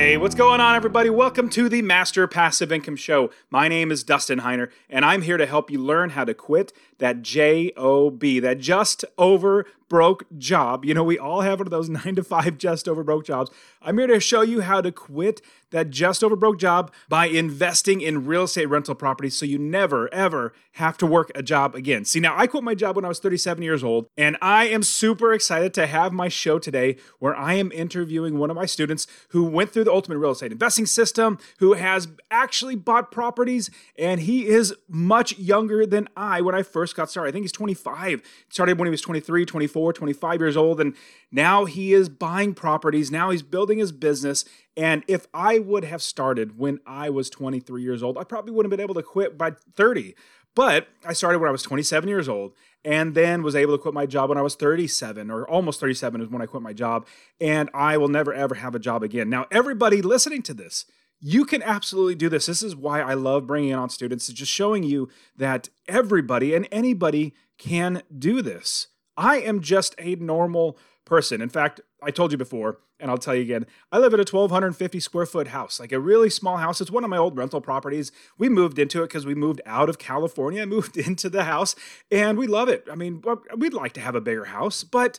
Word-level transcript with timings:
Hey, 0.00 0.16
what's 0.16 0.34
going 0.34 0.62
on, 0.62 0.76
everybody? 0.76 1.10
Welcome 1.10 1.50
to 1.50 1.68
the 1.68 1.82
Master 1.82 2.26
Passive 2.26 2.72
Income 2.72 2.96
Show. 2.96 3.30
My 3.50 3.68
name 3.68 3.92
is 3.92 4.02
Dustin 4.02 4.40
Heiner, 4.40 4.70
and 4.88 5.04
I'm 5.04 5.20
here 5.20 5.36
to 5.36 5.44
help 5.44 5.70
you 5.70 5.78
learn 5.78 6.08
how 6.08 6.24
to 6.24 6.32
quit 6.32 6.72
that 7.00 7.20
JOB, 7.20 8.20
that 8.40 8.56
just 8.60 9.04
over 9.18 9.66
broke 9.90 10.24
job. 10.38 10.86
You 10.86 10.94
know, 10.94 11.04
we 11.04 11.18
all 11.18 11.42
have 11.42 11.58
one 11.58 11.66
of 11.66 11.70
those 11.70 11.88
nine 11.90 12.14
to 12.14 12.24
five 12.24 12.56
just 12.56 12.88
over 12.88 13.04
broke 13.04 13.26
jobs. 13.26 13.50
I'm 13.82 13.98
here 13.98 14.06
to 14.06 14.20
show 14.20 14.40
you 14.40 14.62
how 14.62 14.80
to 14.80 14.90
quit 14.90 15.42
that 15.70 15.90
just 15.90 16.24
over 16.24 16.36
broke 16.36 16.58
job 16.58 16.92
by 17.08 17.26
investing 17.26 18.00
in 18.00 18.26
real 18.26 18.44
estate 18.44 18.66
rental 18.66 18.94
properties 18.94 19.36
so 19.36 19.46
you 19.46 19.58
never, 19.58 20.12
ever 20.12 20.52
have 20.72 20.96
to 20.98 21.06
work 21.06 21.30
a 21.34 21.42
job 21.42 21.74
again. 21.74 22.04
See, 22.04 22.20
now 22.20 22.36
I 22.36 22.46
quit 22.46 22.62
my 22.62 22.74
job 22.74 22.96
when 22.96 23.04
I 23.04 23.08
was 23.08 23.18
37 23.18 23.62
years 23.62 23.84
old, 23.84 24.06
and 24.16 24.36
I 24.40 24.68
am 24.68 24.82
super 24.82 25.32
excited 25.32 25.74
to 25.74 25.86
have 25.86 26.12
my 26.12 26.28
show 26.28 26.58
today 26.58 26.96
where 27.18 27.36
I 27.36 27.54
am 27.54 27.72
interviewing 27.72 28.38
one 28.38 28.50
of 28.50 28.56
my 28.56 28.66
students 28.66 29.06
who 29.28 29.44
went 29.44 29.70
through 29.70 29.84
the 29.84 29.92
ultimate 29.92 30.18
real 30.18 30.32
estate 30.32 30.52
investing 30.52 30.86
system, 30.86 31.38
who 31.58 31.74
has 31.74 32.08
actually 32.30 32.76
bought 32.76 33.10
properties, 33.10 33.70
and 33.98 34.20
he 34.20 34.46
is 34.46 34.74
much 34.88 35.38
younger 35.38 35.86
than 35.86 36.08
I 36.16 36.40
when 36.40 36.54
I 36.54 36.62
first 36.62 36.96
got 36.96 37.10
started. 37.10 37.30
I 37.30 37.32
think 37.32 37.44
he's 37.44 37.52
25. 37.52 38.22
Started 38.48 38.78
when 38.78 38.86
he 38.86 38.90
was 38.90 39.00
23, 39.00 39.44
24, 39.44 39.79
25 39.92 40.40
years 40.40 40.56
old, 40.56 40.80
and 40.80 40.94
now 41.32 41.64
he 41.64 41.92
is 41.92 42.08
buying 42.08 42.54
properties. 42.54 43.10
Now 43.10 43.30
he's 43.30 43.42
building 43.42 43.78
his 43.78 43.92
business. 43.92 44.44
And 44.76 45.04
if 45.08 45.26
I 45.32 45.58
would 45.58 45.84
have 45.84 46.02
started 46.02 46.58
when 46.58 46.80
I 46.86 47.10
was 47.10 47.30
23 47.30 47.82
years 47.82 48.02
old, 48.02 48.18
I 48.18 48.24
probably 48.24 48.52
wouldn't 48.52 48.72
have 48.72 48.76
been 48.76 48.84
able 48.84 48.94
to 48.94 49.02
quit 49.02 49.36
by 49.36 49.52
30. 49.76 50.14
But 50.54 50.88
I 51.04 51.12
started 51.12 51.38
when 51.38 51.48
I 51.48 51.52
was 51.52 51.62
27 51.62 52.08
years 52.08 52.28
old 52.28 52.54
and 52.84 53.14
then 53.14 53.42
was 53.42 53.54
able 53.54 53.76
to 53.76 53.82
quit 53.82 53.94
my 53.94 54.06
job 54.06 54.30
when 54.30 54.38
I 54.38 54.42
was 54.42 54.54
37 54.56 55.30
or 55.30 55.48
almost 55.48 55.80
37 55.80 56.22
is 56.22 56.28
when 56.28 56.42
I 56.42 56.46
quit 56.46 56.62
my 56.62 56.72
job. 56.72 57.06
And 57.40 57.70
I 57.72 57.96
will 57.96 58.08
never, 58.08 58.32
ever 58.32 58.56
have 58.56 58.74
a 58.74 58.80
job 58.80 59.02
again. 59.02 59.30
Now, 59.30 59.46
everybody 59.50 60.02
listening 60.02 60.42
to 60.42 60.54
this, 60.54 60.86
you 61.20 61.44
can 61.44 61.62
absolutely 61.62 62.14
do 62.14 62.28
this. 62.28 62.46
This 62.46 62.62
is 62.62 62.74
why 62.74 63.00
I 63.00 63.14
love 63.14 63.46
bringing 63.46 63.74
on 63.74 63.90
students, 63.90 64.28
is 64.28 64.34
just 64.34 64.50
showing 64.50 64.82
you 64.82 65.08
that 65.36 65.68
everybody 65.86 66.54
and 66.54 66.66
anybody 66.72 67.34
can 67.58 68.02
do 68.16 68.42
this. 68.42 68.88
I 69.20 69.40
am 69.40 69.60
just 69.60 69.94
a 69.98 70.14
normal 70.14 70.78
person. 71.04 71.42
In 71.42 71.50
fact, 71.50 71.82
I 72.02 72.10
told 72.10 72.32
you 72.32 72.38
before, 72.38 72.78
and 72.98 73.10
I'll 73.10 73.18
tell 73.18 73.34
you 73.34 73.42
again, 73.42 73.66
I 73.92 73.98
live 73.98 74.14
in 74.14 74.20
a 74.20 74.24
1,250 74.24 74.98
square 74.98 75.26
foot 75.26 75.48
house, 75.48 75.78
like 75.78 75.92
a 75.92 76.00
really 76.00 76.30
small 76.30 76.56
house. 76.56 76.80
It's 76.80 76.90
one 76.90 77.04
of 77.04 77.10
my 77.10 77.18
old 77.18 77.36
rental 77.36 77.60
properties. 77.60 78.12
We 78.38 78.48
moved 78.48 78.78
into 78.78 79.02
it 79.02 79.08
because 79.08 79.26
we 79.26 79.34
moved 79.34 79.60
out 79.66 79.90
of 79.90 79.98
California, 79.98 80.64
moved 80.66 80.96
into 80.96 81.28
the 81.28 81.44
house, 81.44 81.76
and 82.10 82.38
we 82.38 82.46
love 82.46 82.70
it. 82.70 82.88
I 82.90 82.94
mean, 82.94 83.22
we'd 83.54 83.74
like 83.74 83.92
to 83.94 84.00
have 84.00 84.14
a 84.14 84.22
bigger 84.22 84.46
house, 84.46 84.84
but 84.84 85.18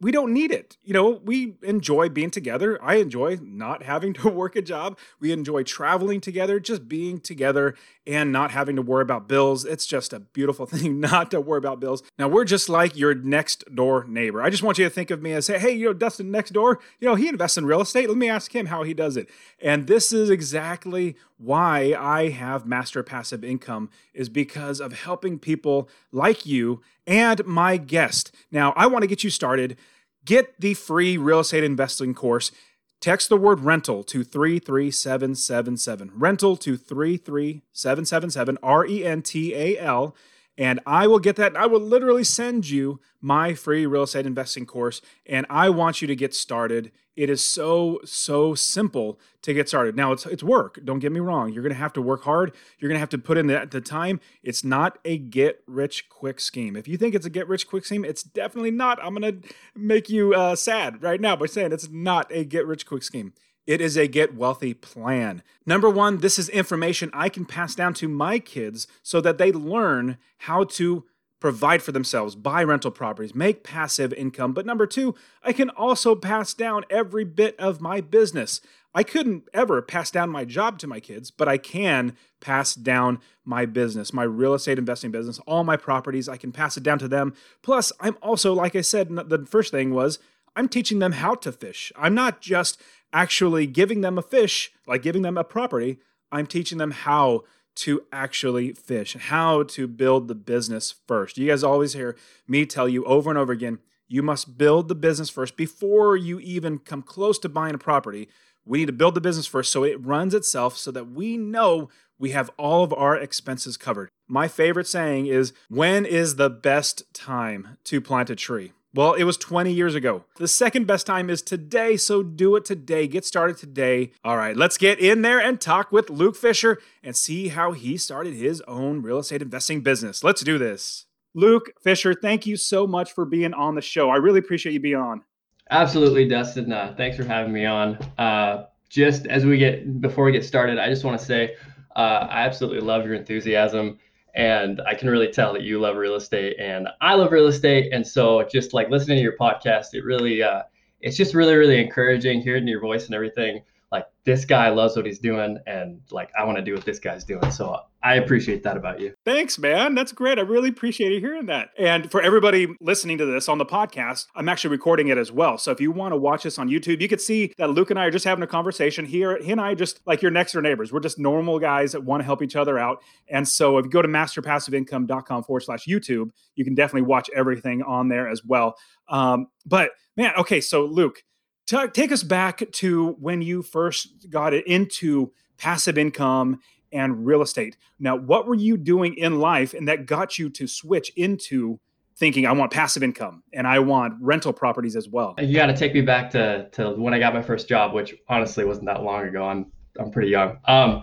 we 0.00 0.12
don't 0.12 0.32
need 0.32 0.52
it. 0.52 0.76
You 0.82 0.92
know, 0.92 1.20
we 1.24 1.56
enjoy 1.62 2.08
being 2.08 2.30
together. 2.30 2.78
I 2.82 2.96
enjoy 2.96 3.38
not 3.42 3.82
having 3.82 4.12
to 4.14 4.28
work 4.28 4.56
a 4.56 4.62
job. 4.62 4.98
We 5.20 5.32
enjoy 5.32 5.62
traveling 5.62 6.20
together, 6.20 6.60
just 6.60 6.86
being 6.86 7.18
together 7.18 7.74
and 8.08 8.32
not 8.32 8.50
having 8.50 8.74
to 8.74 8.82
worry 8.82 9.02
about 9.02 9.28
bills. 9.28 9.66
It's 9.66 9.86
just 9.86 10.14
a 10.14 10.18
beautiful 10.18 10.64
thing 10.66 10.98
not 10.98 11.30
to 11.30 11.40
worry 11.40 11.58
about 11.58 11.78
bills. 11.78 12.02
Now, 12.18 12.26
we're 12.26 12.46
just 12.46 12.68
like 12.68 12.96
your 12.96 13.14
next 13.14 13.72
door 13.74 14.04
neighbor. 14.08 14.42
I 14.42 14.48
just 14.48 14.62
want 14.62 14.78
you 14.78 14.84
to 14.84 14.90
think 14.90 15.10
of 15.10 15.20
me 15.20 15.32
as, 15.32 15.46
say, 15.46 15.58
hey, 15.58 15.72
you 15.72 15.86
know, 15.86 15.92
Dustin 15.92 16.30
next 16.30 16.50
door, 16.50 16.80
you 16.98 17.06
know, 17.06 17.14
he 17.14 17.28
invests 17.28 17.58
in 17.58 17.66
real 17.66 17.82
estate. 17.82 18.08
Let 18.08 18.16
me 18.16 18.30
ask 18.30 18.54
him 18.54 18.66
how 18.66 18.82
he 18.82 18.94
does 18.94 19.18
it. 19.18 19.28
And 19.60 19.86
this 19.86 20.10
is 20.10 20.30
exactly 20.30 21.16
why 21.36 21.94
I 21.98 22.30
have 22.30 22.66
Master 22.66 23.02
Passive 23.02 23.44
Income 23.44 23.90
is 24.14 24.30
because 24.30 24.80
of 24.80 24.94
helping 24.94 25.38
people 25.38 25.88
like 26.10 26.46
you 26.46 26.80
and 27.06 27.44
my 27.44 27.76
guest. 27.76 28.34
Now, 28.50 28.72
I 28.74 28.86
want 28.86 29.02
to 29.02 29.06
get 29.06 29.22
you 29.22 29.30
started. 29.30 29.76
Get 30.24 30.60
the 30.60 30.74
free 30.74 31.18
real 31.18 31.40
estate 31.40 31.64
investing 31.64 32.14
course. 32.14 32.52
Text 33.00 33.28
the 33.28 33.36
word 33.36 33.60
rental 33.60 34.02
to 34.04 34.24
33777. 34.24 36.10
Rental 36.14 36.56
to 36.56 36.76
33777, 36.76 38.58
R 38.62 38.86
E 38.86 39.04
N 39.04 39.22
T 39.22 39.54
A 39.54 39.78
L 39.78 40.16
and 40.58 40.80
I 40.84 41.06
will 41.06 41.20
get 41.20 41.36
that. 41.36 41.56
I 41.56 41.66
will 41.66 41.80
literally 41.80 42.24
send 42.24 42.68
you 42.68 43.00
my 43.20 43.54
free 43.54 43.86
real 43.86 44.02
estate 44.02 44.26
investing 44.26 44.66
course, 44.66 45.00
and 45.24 45.46
I 45.48 45.70
want 45.70 46.02
you 46.02 46.08
to 46.08 46.16
get 46.16 46.34
started. 46.34 46.90
It 47.18 47.30
is 47.30 47.42
so 47.42 47.98
so 48.04 48.54
simple 48.54 49.18
to 49.42 49.52
get 49.52 49.68
started. 49.68 49.96
Now 49.96 50.12
it's 50.12 50.24
it's 50.24 50.44
work. 50.44 50.78
Don't 50.84 51.00
get 51.00 51.10
me 51.10 51.18
wrong. 51.18 51.52
You're 51.52 51.64
going 51.64 51.74
to 51.74 51.78
have 51.78 51.92
to 51.94 52.00
work 52.00 52.22
hard. 52.22 52.54
You're 52.78 52.88
going 52.88 52.94
to 52.94 53.00
have 53.00 53.08
to 53.08 53.18
put 53.18 53.36
in 53.36 53.48
the, 53.48 53.66
the 53.68 53.80
time. 53.80 54.20
It's 54.44 54.62
not 54.62 55.00
a 55.04 55.18
get 55.18 55.64
rich 55.66 56.08
quick 56.08 56.38
scheme. 56.38 56.76
If 56.76 56.86
you 56.86 56.96
think 56.96 57.16
it's 57.16 57.26
a 57.26 57.30
get 57.30 57.48
rich 57.48 57.66
quick 57.66 57.84
scheme, 57.84 58.04
it's 58.04 58.22
definitely 58.22 58.70
not. 58.70 59.02
I'm 59.02 59.16
going 59.16 59.42
to 59.42 59.48
make 59.74 60.08
you 60.08 60.32
uh, 60.32 60.54
sad 60.54 61.02
right 61.02 61.20
now 61.20 61.34
by 61.34 61.46
saying 61.46 61.72
it's 61.72 61.88
not 61.88 62.30
a 62.30 62.44
get 62.44 62.64
rich 62.64 62.86
quick 62.86 63.02
scheme. 63.02 63.32
It 63.66 63.80
is 63.80 63.96
a 63.96 64.06
get 64.06 64.36
wealthy 64.36 64.72
plan. 64.72 65.42
Number 65.66 65.90
one, 65.90 66.18
this 66.18 66.38
is 66.38 66.48
information 66.48 67.10
I 67.12 67.28
can 67.28 67.44
pass 67.44 67.74
down 67.74 67.94
to 67.94 68.06
my 68.06 68.38
kids 68.38 68.86
so 69.02 69.20
that 69.22 69.38
they 69.38 69.50
learn 69.50 70.18
how 70.38 70.62
to 70.64 71.04
provide 71.40 71.82
for 71.82 71.92
themselves, 71.92 72.34
buy 72.34 72.62
rental 72.62 72.90
properties, 72.90 73.34
make 73.34 73.62
passive 73.62 74.12
income. 74.12 74.52
But 74.52 74.66
number 74.66 74.86
two, 74.86 75.14
I 75.42 75.52
can 75.52 75.70
also 75.70 76.14
pass 76.14 76.52
down 76.54 76.84
every 76.90 77.24
bit 77.24 77.58
of 77.58 77.80
my 77.80 78.00
business. 78.00 78.60
I 78.94 79.02
couldn't 79.02 79.48
ever 79.54 79.80
pass 79.82 80.10
down 80.10 80.30
my 80.30 80.44
job 80.44 80.78
to 80.80 80.86
my 80.86 80.98
kids, 80.98 81.30
but 81.30 81.48
I 81.48 81.58
can 81.58 82.16
pass 82.40 82.74
down 82.74 83.20
my 83.44 83.66
business, 83.66 84.12
my 84.12 84.24
real 84.24 84.54
estate 84.54 84.78
investing 84.78 85.10
business, 85.10 85.38
all 85.40 85.62
my 85.62 85.76
properties. 85.76 86.28
I 86.28 86.36
can 86.36 86.52
pass 86.52 86.76
it 86.76 86.82
down 86.82 86.98
to 87.00 87.08
them. 87.08 87.34
Plus, 87.62 87.92
I'm 88.00 88.16
also, 88.22 88.52
like 88.52 88.74
I 88.74 88.80
said, 88.80 89.08
the 89.10 89.46
first 89.46 89.70
thing 89.70 89.94
was 89.94 90.18
I'm 90.56 90.68
teaching 90.68 90.98
them 90.98 91.12
how 91.12 91.34
to 91.36 91.52
fish. 91.52 91.92
I'm 91.96 92.14
not 92.14 92.40
just 92.40 92.80
actually 93.12 93.66
giving 93.66 94.00
them 94.00 94.18
a 94.18 94.22
fish, 94.22 94.72
like 94.86 95.02
giving 95.02 95.22
them 95.22 95.38
a 95.38 95.44
property, 95.44 95.98
I'm 96.30 96.46
teaching 96.46 96.78
them 96.78 96.90
how 96.90 97.44
to 97.78 98.02
actually 98.12 98.72
fish, 98.72 99.14
how 99.14 99.62
to 99.64 99.86
build 99.86 100.28
the 100.28 100.34
business 100.34 100.94
first. 101.06 101.38
You 101.38 101.48
guys 101.48 101.62
always 101.62 101.92
hear 101.92 102.16
me 102.46 102.66
tell 102.66 102.88
you 102.88 103.04
over 103.04 103.30
and 103.30 103.38
over 103.38 103.52
again 103.52 103.78
you 104.08 104.22
must 104.22 104.56
build 104.56 104.88
the 104.88 104.94
business 104.94 105.28
first 105.28 105.56
before 105.56 106.16
you 106.16 106.40
even 106.40 106.78
come 106.78 107.02
close 107.02 107.38
to 107.40 107.48
buying 107.48 107.74
a 107.74 107.78
property. 107.78 108.28
We 108.64 108.78
need 108.78 108.86
to 108.86 108.92
build 108.92 109.14
the 109.14 109.20
business 109.20 109.46
first 109.46 109.70
so 109.70 109.84
it 109.84 110.04
runs 110.04 110.34
itself 110.34 110.76
so 110.76 110.90
that 110.90 111.10
we 111.10 111.36
know 111.36 111.90
we 112.18 112.30
have 112.30 112.50
all 112.56 112.82
of 112.82 112.92
our 112.92 113.16
expenses 113.16 113.76
covered. 113.76 114.08
My 114.26 114.48
favorite 114.48 114.86
saying 114.86 115.26
is 115.26 115.52
when 115.68 116.04
is 116.04 116.36
the 116.36 116.50
best 116.50 117.02
time 117.14 117.76
to 117.84 118.00
plant 118.00 118.30
a 118.30 118.36
tree? 118.36 118.72
Well, 118.98 119.12
it 119.12 119.22
was 119.22 119.36
20 119.36 119.72
years 119.72 119.94
ago. 119.94 120.24
The 120.38 120.48
second 120.48 120.88
best 120.88 121.06
time 121.06 121.30
is 121.30 121.40
today, 121.40 121.96
so 121.96 122.24
do 122.24 122.56
it 122.56 122.64
today. 122.64 123.06
Get 123.06 123.24
started 123.24 123.56
today. 123.56 124.10
All 124.24 124.36
right, 124.36 124.56
let's 124.56 124.76
get 124.76 124.98
in 124.98 125.22
there 125.22 125.38
and 125.38 125.60
talk 125.60 125.92
with 125.92 126.10
Luke 126.10 126.34
Fisher 126.34 126.80
and 127.00 127.14
see 127.14 127.46
how 127.46 127.70
he 127.70 127.96
started 127.96 128.34
his 128.34 128.60
own 128.62 129.00
real 129.00 129.20
estate 129.20 129.40
investing 129.40 129.82
business. 129.82 130.24
Let's 130.24 130.42
do 130.42 130.58
this. 130.58 131.06
Luke 131.32 131.70
Fisher, 131.80 132.12
thank 132.12 132.44
you 132.44 132.56
so 132.56 132.88
much 132.88 133.12
for 133.12 133.24
being 133.24 133.54
on 133.54 133.76
the 133.76 133.80
show. 133.80 134.10
I 134.10 134.16
really 134.16 134.40
appreciate 134.40 134.72
you 134.72 134.80
being 134.80 134.96
on. 134.96 135.22
Absolutely, 135.70 136.26
Dustin. 136.26 136.72
Uh, 136.72 136.92
thanks 136.96 137.16
for 137.16 137.22
having 137.22 137.52
me 137.52 137.66
on. 137.66 137.98
Uh, 138.18 138.64
just 138.88 139.26
as 139.26 139.46
we 139.46 139.58
get 139.58 140.00
before 140.00 140.24
we 140.24 140.32
get 140.32 140.44
started, 140.44 140.76
I 140.76 140.88
just 140.88 141.04
want 141.04 141.20
to 141.20 141.24
say 141.24 141.54
uh, 141.94 142.26
I 142.28 142.42
absolutely 142.42 142.80
love 142.80 143.04
your 143.04 143.14
enthusiasm 143.14 144.00
and 144.38 144.80
I 144.86 144.94
can 144.94 145.10
really 145.10 145.26
tell 145.32 145.52
that 145.52 145.62
you 145.62 145.80
love 145.80 145.96
real 145.96 146.14
estate 146.14 146.56
and 146.60 146.88
I 147.00 147.14
love 147.14 147.32
real 147.32 147.48
estate. 147.48 147.92
And 147.92 148.06
so 148.06 148.44
just 148.44 148.72
like 148.72 148.88
listening 148.88 149.16
to 149.16 149.22
your 149.22 149.36
podcast, 149.36 149.94
it 149.94 150.04
really, 150.04 150.44
uh, 150.44 150.62
it's 151.00 151.16
just 151.16 151.34
really, 151.34 151.56
really 151.56 151.82
encouraging 151.82 152.40
hearing 152.40 152.68
your 152.68 152.80
voice 152.80 153.06
and 153.06 153.16
everything 153.16 153.62
like 153.90 154.06
this 154.24 154.44
guy 154.44 154.68
loves 154.68 154.96
what 154.96 155.06
he's 155.06 155.18
doing 155.18 155.58
and 155.66 156.00
like 156.10 156.30
I 156.38 156.44
want 156.44 156.58
to 156.58 156.62
do 156.62 156.74
what 156.74 156.84
this 156.84 156.98
guy's 156.98 157.24
doing. 157.24 157.50
So 157.50 157.80
I 158.02 158.14
appreciate 158.16 158.62
that 158.62 158.76
about 158.76 159.00
you. 159.00 159.14
Thanks, 159.24 159.58
man. 159.58 159.94
That's 159.94 160.12
great. 160.12 160.38
I 160.38 160.42
really 160.42 160.68
appreciate 160.68 161.12
you 161.12 161.18
hearing 161.18 161.46
that. 161.46 161.70
And 161.78 162.10
for 162.10 162.22
everybody 162.22 162.68
listening 162.80 163.18
to 163.18 163.26
this 163.26 163.48
on 163.48 163.58
the 163.58 163.66
podcast, 163.66 164.26
I'm 164.36 164.48
actually 164.48 164.70
recording 164.70 165.08
it 165.08 165.18
as 165.18 165.32
well. 165.32 165.58
So 165.58 165.72
if 165.72 165.80
you 165.80 165.90
want 165.90 166.12
to 166.12 166.16
watch 166.16 166.44
this 166.44 166.58
on 166.58 166.68
YouTube, 166.68 167.00
you 167.00 167.08
can 167.08 167.18
see 167.18 167.52
that 167.58 167.70
Luke 167.70 167.90
and 167.90 167.98
I 167.98 168.04
are 168.04 168.10
just 168.10 168.24
having 168.24 168.44
a 168.44 168.46
conversation 168.46 169.04
here. 169.04 169.42
He 169.42 169.50
and 169.50 169.60
I 169.60 169.74
just 169.74 170.00
like 170.06 170.22
your 170.22 170.30
next 170.30 170.52
door 170.52 170.62
neighbors. 170.62 170.92
We're 170.92 171.00
just 171.00 171.18
normal 171.18 171.58
guys 171.58 171.92
that 171.92 172.04
want 172.04 172.20
to 172.20 172.24
help 172.24 172.42
each 172.42 172.54
other 172.54 172.78
out. 172.78 173.02
And 173.28 173.48
so 173.48 173.78
if 173.78 173.86
you 173.86 173.90
go 173.90 174.02
to 174.02 174.08
masterpassiveincome.com 174.08 175.44
forward 175.44 175.60
slash 175.60 175.86
YouTube, 175.86 176.30
you 176.54 176.64
can 176.64 176.74
definitely 176.74 177.08
watch 177.08 177.28
everything 177.34 177.82
on 177.82 178.08
there 178.08 178.28
as 178.28 178.44
well. 178.44 178.76
Um, 179.08 179.48
but 179.66 179.90
man, 180.16 180.32
okay, 180.38 180.60
so 180.60 180.84
Luke, 180.84 181.24
T- 181.68 181.86
take 181.92 182.10
us 182.12 182.22
back 182.22 182.62
to 182.72 183.10
when 183.20 183.42
you 183.42 183.60
first 183.60 184.30
got 184.30 184.54
it 184.54 184.66
into 184.66 185.32
passive 185.58 185.98
income 185.98 186.60
and 186.92 187.26
real 187.26 187.42
estate. 187.42 187.76
Now, 188.00 188.16
what 188.16 188.46
were 188.46 188.54
you 188.54 188.78
doing 188.78 189.14
in 189.18 189.38
life 189.38 189.74
and 189.74 189.86
that 189.86 190.06
got 190.06 190.38
you 190.38 190.48
to 190.48 190.66
switch 190.66 191.12
into 191.14 191.78
thinking 192.16 192.46
I 192.46 192.52
want 192.52 192.72
passive 192.72 193.02
income 193.02 193.42
and 193.52 193.66
I 193.66 193.80
want 193.80 194.14
rental 194.18 194.54
properties 194.54 194.96
as 194.96 195.10
well? 195.10 195.34
You 195.38 195.54
got 195.54 195.66
to 195.66 195.76
take 195.76 195.92
me 195.92 196.00
back 196.00 196.30
to, 196.30 196.70
to 196.70 196.92
when 196.92 197.12
I 197.12 197.18
got 197.18 197.34
my 197.34 197.42
first 197.42 197.68
job, 197.68 197.92
which 197.92 198.14
honestly 198.30 198.64
wasn't 198.64 198.86
that 198.86 199.02
long 199.02 199.26
ago. 199.26 199.44
I'm 199.44 199.70
I'm 200.00 200.10
pretty 200.10 200.30
young. 200.30 200.56
Um, 200.64 201.02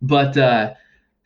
but 0.00 0.34
uh, 0.38 0.72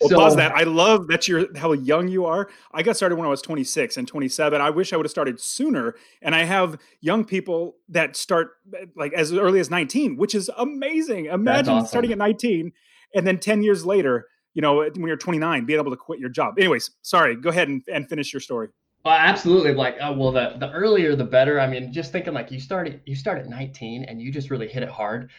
well, 0.00 0.10
so, 0.10 0.16
pause 0.16 0.36
that. 0.36 0.52
I 0.52 0.62
love 0.62 1.08
that 1.08 1.28
you're 1.28 1.46
how 1.56 1.72
young 1.72 2.08
you 2.08 2.24
are. 2.24 2.48
I 2.72 2.82
got 2.82 2.96
started 2.96 3.16
when 3.16 3.26
I 3.26 3.30
was 3.30 3.42
26 3.42 3.96
and 3.96 4.08
27. 4.08 4.60
I 4.60 4.70
wish 4.70 4.92
I 4.92 4.96
would 4.96 5.04
have 5.04 5.10
started 5.10 5.40
sooner. 5.40 5.94
And 6.22 6.34
I 6.34 6.44
have 6.44 6.78
young 7.00 7.24
people 7.24 7.76
that 7.90 8.16
start 8.16 8.52
like 8.96 9.12
as 9.12 9.32
early 9.32 9.60
as 9.60 9.70
19, 9.70 10.16
which 10.16 10.34
is 10.34 10.50
amazing. 10.56 11.26
Imagine 11.26 11.74
awesome. 11.74 11.88
starting 11.88 12.12
at 12.12 12.18
19 12.18 12.72
and 13.14 13.26
then 13.26 13.38
10 13.38 13.62
years 13.62 13.84
later, 13.84 14.28
you 14.54 14.62
know, 14.62 14.76
when 14.78 15.06
you're 15.06 15.16
29, 15.16 15.64
being 15.66 15.78
able 15.78 15.90
to 15.90 15.96
quit 15.96 16.18
your 16.18 16.30
job. 16.30 16.58
Anyways, 16.58 16.90
sorry. 17.02 17.36
Go 17.36 17.50
ahead 17.50 17.68
and, 17.68 17.82
and 17.92 18.08
finish 18.08 18.32
your 18.32 18.40
story. 18.40 18.68
Well, 19.04 19.14
absolutely. 19.14 19.72
Like, 19.72 19.96
uh, 20.00 20.14
well, 20.16 20.30
the 20.30 20.56
the 20.58 20.70
earlier 20.72 21.16
the 21.16 21.24
better. 21.24 21.58
I 21.58 21.66
mean, 21.66 21.92
just 21.92 22.12
thinking 22.12 22.34
like 22.34 22.50
you 22.50 22.60
started 22.60 23.00
you 23.06 23.14
start 23.14 23.38
at 23.38 23.48
19 23.48 24.04
and 24.04 24.20
you 24.20 24.30
just 24.30 24.50
really 24.50 24.68
hit 24.68 24.82
it 24.82 24.90
hard. 24.90 25.30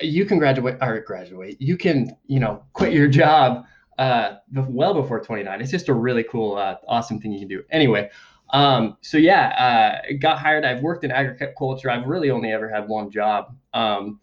You 0.00 0.24
can 0.24 0.38
graduate 0.38 0.78
or 0.80 1.00
graduate. 1.00 1.60
You 1.60 1.76
can 1.76 2.16
you 2.26 2.40
know 2.40 2.64
quit 2.72 2.92
your 2.92 3.08
job 3.08 3.66
uh, 3.98 4.36
well 4.52 4.94
before 4.94 5.20
29. 5.20 5.60
It's 5.60 5.70
just 5.70 5.88
a 5.88 5.94
really 5.94 6.24
cool, 6.24 6.56
uh, 6.56 6.76
awesome 6.88 7.20
thing 7.20 7.32
you 7.32 7.38
can 7.40 7.48
do. 7.48 7.62
Anyway, 7.70 8.10
um, 8.50 8.96
so 9.00 9.18
yeah, 9.18 10.00
uh, 10.08 10.12
got 10.20 10.38
hired. 10.38 10.64
I've 10.64 10.82
worked 10.82 11.04
in 11.04 11.10
agriculture. 11.10 11.90
I've 11.90 12.06
really 12.06 12.30
only 12.30 12.52
ever 12.52 12.68
had 12.68 12.88
one 12.88 13.10
job, 13.10 13.54
um, 13.72 14.20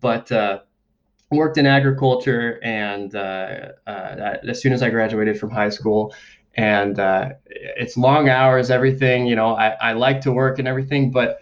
but 0.00 0.30
uh, 0.30 0.60
worked 1.30 1.58
in 1.58 1.66
agriculture. 1.66 2.60
And 2.62 3.14
uh, 3.14 3.70
uh, 3.86 4.36
as 4.48 4.60
soon 4.60 4.72
as 4.72 4.82
I 4.82 4.90
graduated 4.90 5.38
from 5.38 5.50
high 5.50 5.70
school, 5.70 6.14
and 6.54 6.98
uh, 6.98 7.30
it's 7.46 7.96
long 7.96 8.28
hours, 8.28 8.70
everything. 8.70 9.26
You 9.26 9.36
know, 9.36 9.56
I, 9.56 9.68
I 9.68 9.92
like 9.94 10.20
to 10.22 10.32
work 10.32 10.58
and 10.58 10.68
everything, 10.68 11.10
but 11.10 11.38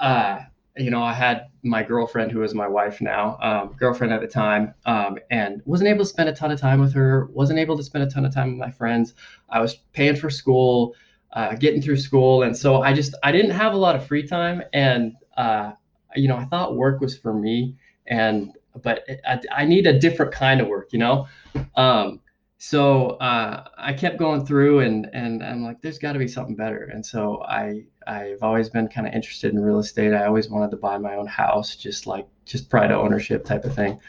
uh, 0.00 0.38
you 0.76 0.90
know, 0.90 1.02
I 1.02 1.12
had 1.12 1.48
my 1.62 1.82
girlfriend, 1.82 2.32
who 2.32 2.42
is 2.42 2.54
my 2.54 2.66
wife 2.66 3.00
now, 3.00 3.38
um, 3.40 3.74
girlfriend 3.78 4.12
at 4.12 4.20
the 4.20 4.26
time, 4.26 4.74
um, 4.84 5.18
and 5.30 5.62
wasn't 5.64 5.88
able 5.88 6.00
to 6.00 6.08
spend 6.08 6.28
a 6.28 6.32
ton 6.32 6.50
of 6.50 6.60
time 6.60 6.80
with 6.80 6.92
her. 6.92 7.26
Wasn't 7.32 7.58
able 7.58 7.76
to 7.76 7.82
spend 7.82 8.04
a 8.04 8.10
ton 8.10 8.24
of 8.24 8.34
time 8.34 8.50
with 8.50 8.58
my 8.58 8.70
friends. 8.70 9.14
I 9.48 9.60
was 9.60 9.76
paying 9.92 10.16
for 10.16 10.28
school, 10.28 10.94
uh, 11.32 11.54
getting 11.54 11.80
through 11.80 11.98
school, 11.98 12.42
and 12.42 12.56
so 12.56 12.82
I 12.82 12.92
just 12.92 13.14
I 13.22 13.30
didn't 13.30 13.52
have 13.52 13.74
a 13.74 13.76
lot 13.76 13.94
of 13.94 14.06
free 14.06 14.26
time. 14.26 14.62
And 14.72 15.14
uh, 15.36 15.72
you 16.16 16.28
know, 16.28 16.36
I 16.36 16.44
thought 16.46 16.76
work 16.76 17.00
was 17.00 17.16
for 17.16 17.32
me, 17.32 17.76
and 18.06 18.52
but 18.82 19.04
I, 19.24 19.40
I 19.52 19.64
need 19.64 19.86
a 19.86 19.98
different 19.98 20.32
kind 20.32 20.60
of 20.60 20.66
work, 20.66 20.92
you 20.92 20.98
know. 20.98 21.28
Um, 21.76 22.20
so 22.58 23.10
uh, 23.10 23.64
I 23.76 23.92
kept 23.92 24.18
going 24.18 24.46
through, 24.46 24.80
and 24.80 25.08
and 25.12 25.42
I'm 25.42 25.62
like, 25.62 25.80
there's 25.80 25.98
got 25.98 26.14
to 26.14 26.18
be 26.18 26.28
something 26.28 26.56
better. 26.56 26.90
And 26.92 27.04
so 27.04 27.42
I 27.44 27.84
I've 28.06 28.42
always 28.42 28.68
been 28.68 28.88
kind 28.88 29.06
of 29.06 29.12
interested 29.12 29.52
in 29.52 29.60
real 29.60 29.78
estate. 29.78 30.12
I 30.12 30.26
always 30.26 30.48
wanted 30.48 30.70
to 30.72 30.76
buy 30.76 30.98
my 30.98 31.16
own 31.16 31.26
house, 31.26 31.76
just 31.76 32.06
like 32.06 32.26
just 32.44 32.70
pride 32.70 32.90
of 32.90 33.00
ownership 33.00 33.44
type 33.44 33.64
of 33.64 33.74
thing. 33.74 34.00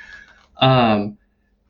Um, 0.58 1.18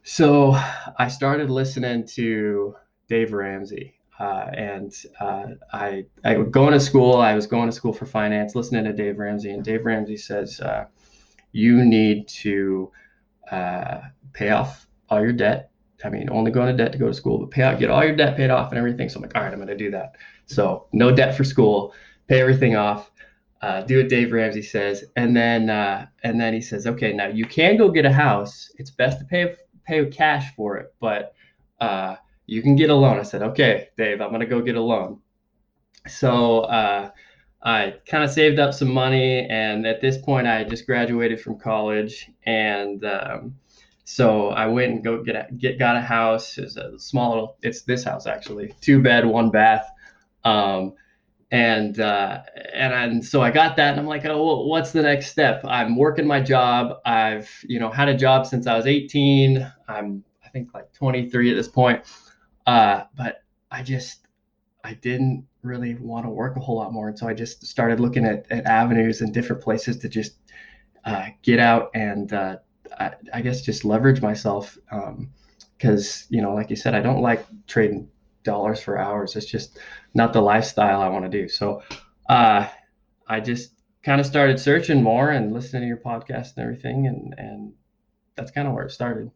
so 0.03 0.57
I 0.97 1.07
started 1.07 1.49
listening 1.49 2.05
to 2.07 2.75
Dave 3.07 3.33
Ramsey, 3.33 3.95
uh, 4.19 4.49
and 4.53 4.93
uh, 5.19 5.45
I 5.71 6.05
I 6.23 6.35
going 6.35 6.73
to 6.73 6.79
school. 6.79 7.17
I 7.17 7.35
was 7.35 7.47
going 7.47 7.69
to 7.69 7.75
school 7.75 7.93
for 7.93 8.05
finance, 8.05 8.55
listening 8.55 8.83
to 8.85 8.93
Dave 8.93 9.19
Ramsey, 9.19 9.51
and 9.51 9.63
Dave 9.63 9.85
Ramsey 9.85 10.17
says 10.17 10.59
uh, 10.59 10.85
you 11.51 11.83
need 11.85 12.27
to 12.29 12.91
uh, 13.51 14.01
pay 14.33 14.49
off 14.49 14.87
all 15.09 15.21
your 15.21 15.33
debt 15.33 15.71
I 16.03 16.09
mean, 16.09 16.29
only 16.31 16.51
go 16.51 16.65
into 16.65 16.73
debt 16.73 16.91
to 16.91 16.97
go 16.97 17.07
to 17.07 17.13
school, 17.13 17.39
but 17.39 17.51
pay 17.51 17.61
out, 17.61 17.79
get 17.79 17.89
all 17.89 18.03
your 18.03 18.15
debt 18.15 18.35
paid 18.35 18.49
off 18.49 18.69
and 18.71 18.77
everything. 18.77 19.09
So 19.09 19.17
I'm 19.17 19.23
like, 19.23 19.35
all 19.35 19.43
right, 19.43 19.51
I'm 19.51 19.57
going 19.57 19.67
to 19.67 19.77
do 19.77 19.91
that. 19.91 20.15
So 20.45 20.87
no 20.91 21.15
debt 21.15 21.35
for 21.35 21.43
school, 21.43 21.93
pay 22.27 22.41
everything 22.41 22.75
off, 22.75 23.11
uh, 23.61 23.81
do 23.81 23.97
what 23.97 24.09
Dave 24.09 24.31
Ramsey 24.31 24.61
says, 24.61 25.05
and 25.15 25.35
then 25.35 25.69
uh, 25.69 26.07
and 26.23 26.39
then 26.39 26.53
he 26.53 26.61
says, 26.61 26.85
okay, 26.85 27.13
now 27.13 27.27
you 27.27 27.45
can 27.45 27.77
go 27.77 27.89
get 27.89 28.05
a 28.05 28.11
house. 28.11 28.71
It's 28.77 28.91
best 28.91 29.19
to 29.19 29.25
pay 29.25 29.55
pay 29.85 30.05
cash 30.07 30.53
for 30.55 30.77
it, 30.77 30.93
but 30.99 31.33
uh, 31.79 32.15
you 32.45 32.61
can 32.61 32.75
get 32.75 32.89
a 32.89 32.95
loan. 32.95 33.19
I 33.19 33.23
said, 33.23 33.41
okay, 33.41 33.89
Dave, 33.97 34.21
I'm 34.21 34.37
to 34.37 34.45
go 34.45 34.61
get 34.61 34.75
a 34.75 34.81
loan. 34.81 35.19
So 36.07 36.61
uh, 36.61 37.11
I 37.61 37.95
kind 38.05 38.23
of 38.23 38.31
saved 38.31 38.59
up 38.59 38.73
some 38.73 38.91
money, 38.91 39.47
and 39.47 39.87
at 39.87 40.01
this 40.01 40.17
point, 40.17 40.47
I 40.47 40.65
just 40.65 40.85
graduated 40.85 41.39
from 41.39 41.57
college, 41.57 42.29
and 42.45 43.03
um, 43.05 43.55
so 44.03 44.49
I 44.49 44.67
went 44.67 44.91
and 44.91 45.03
go 45.03 45.23
get 45.23 45.35
a, 45.35 45.53
get 45.53 45.79
got 45.79 45.95
a 45.95 46.01
house. 46.01 46.57
It's 46.57 46.75
a 46.75 46.99
small 46.99 47.29
little. 47.29 47.57
It's 47.61 47.83
this 47.83 48.03
house 48.03 48.27
actually, 48.27 48.75
two 48.81 49.01
bed, 49.01 49.25
one 49.25 49.49
bath. 49.49 49.89
Um, 50.43 50.95
and 51.53 51.99
uh, 51.99 52.41
and 52.73 52.93
and 52.93 53.25
so 53.25 53.43
I 53.43 53.51
got 53.51 53.75
that, 53.77 53.91
and 53.91 53.99
I'm 53.99 54.07
like, 54.07 54.25
oh, 54.25 54.43
well, 54.43 54.65
what's 54.65 54.91
the 54.91 55.03
next 55.03 55.27
step? 55.27 55.61
I'm 55.63 55.95
working 55.95 56.25
my 56.25 56.41
job. 56.41 56.97
I've 57.05 57.47
you 57.67 57.79
know 57.79 57.91
had 57.91 58.09
a 58.09 58.17
job 58.17 58.47
since 58.47 58.65
I 58.65 58.75
was 58.75 58.87
18. 58.87 59.71
I'm 59.87 60.23
I 60.43 60.49
think 60.49 60.73
like 60.73 60.91
23 60.93 61.51
at 61.51 61.55
this 61.55 61.67
point. 61.67 62.03
Uh, 62.65 63.03
but 63.15 63.43
I 63.69 63.83
just 63.83 64.25
I 64.83 64.95
didn't 64.95 65.45
really 65.61 65.93
want 65.93 66.25
to 66.25 66.31
work 66.31 66.57
a 66.57 66.59
whole 66.59 66.77
lot 66.77 66.91
more, 66.91 67.07
and 67.07 67.17
so 67.17 67.27
I 67.27 67.35
just 67.35 67.63
started 67.67 67.99
looking 67.99 68.25
at, 68.25 68.47
at 68.49 68.65
avenues 68.65 69.21
and 69.21 69.31
different 69.31 69.61
places 69.61 69.97
to 69.97 70.09
just 70.09 70.37
uh, 71.05 71.27
get 71.43 71.59
out 71.59 71.91
and 71.93 72.33
uh, 72.33 72.57
I, 72.99 73.11
I 73.31 73.41
guess 73.41 73.61
just 73.61 73.85
leverage 73.85 74.23
myself 74.23 74.75
because 75.77 76.21
um, 76.23 76.27
you 76.29 76.41
know 76.41 76.53
like 76.53 76.69
you 76.69 76.75
said 76.75 76.95
i 76.95 77.01
don't 77.01 77.21
like 77.21 77.45
trading 77.67 78.07
dollars 78.43 78.81
for 78.81 78.97
hours. 78.97 79.35
It's 79.35 79.45
just 79.45 79.79
not 80.13 80.33
the 80.33 80.41
lifestyle 80.41 81.01
i 81.01 81.07
want 81.09 81.25
to 81.25 81.41
do. 81.41 81.47
So 81.47 81.81
uh, 82.29 82.67
i 83.27 83.39
just 83.39 83.71
kind 84.03 84.19
of 84.19 84.27
started 84.27 84.59
searching 84.59 85.01
more 85.01 85.29
and 85.29 85.53
listening 85.53 85.83
to 85.83 85.87
your 85.87 85.97
podcast 85.97 86.55
and 86.55 86.63
everything 86.63 87.07
and 87.07 87.33
and 87.37 87.73
that's 88.35 88.51
kind 88.51 88.67
of 88.67 88.73
where 88.73 88.85
it 88.85 88.91
started. 88.91 89.31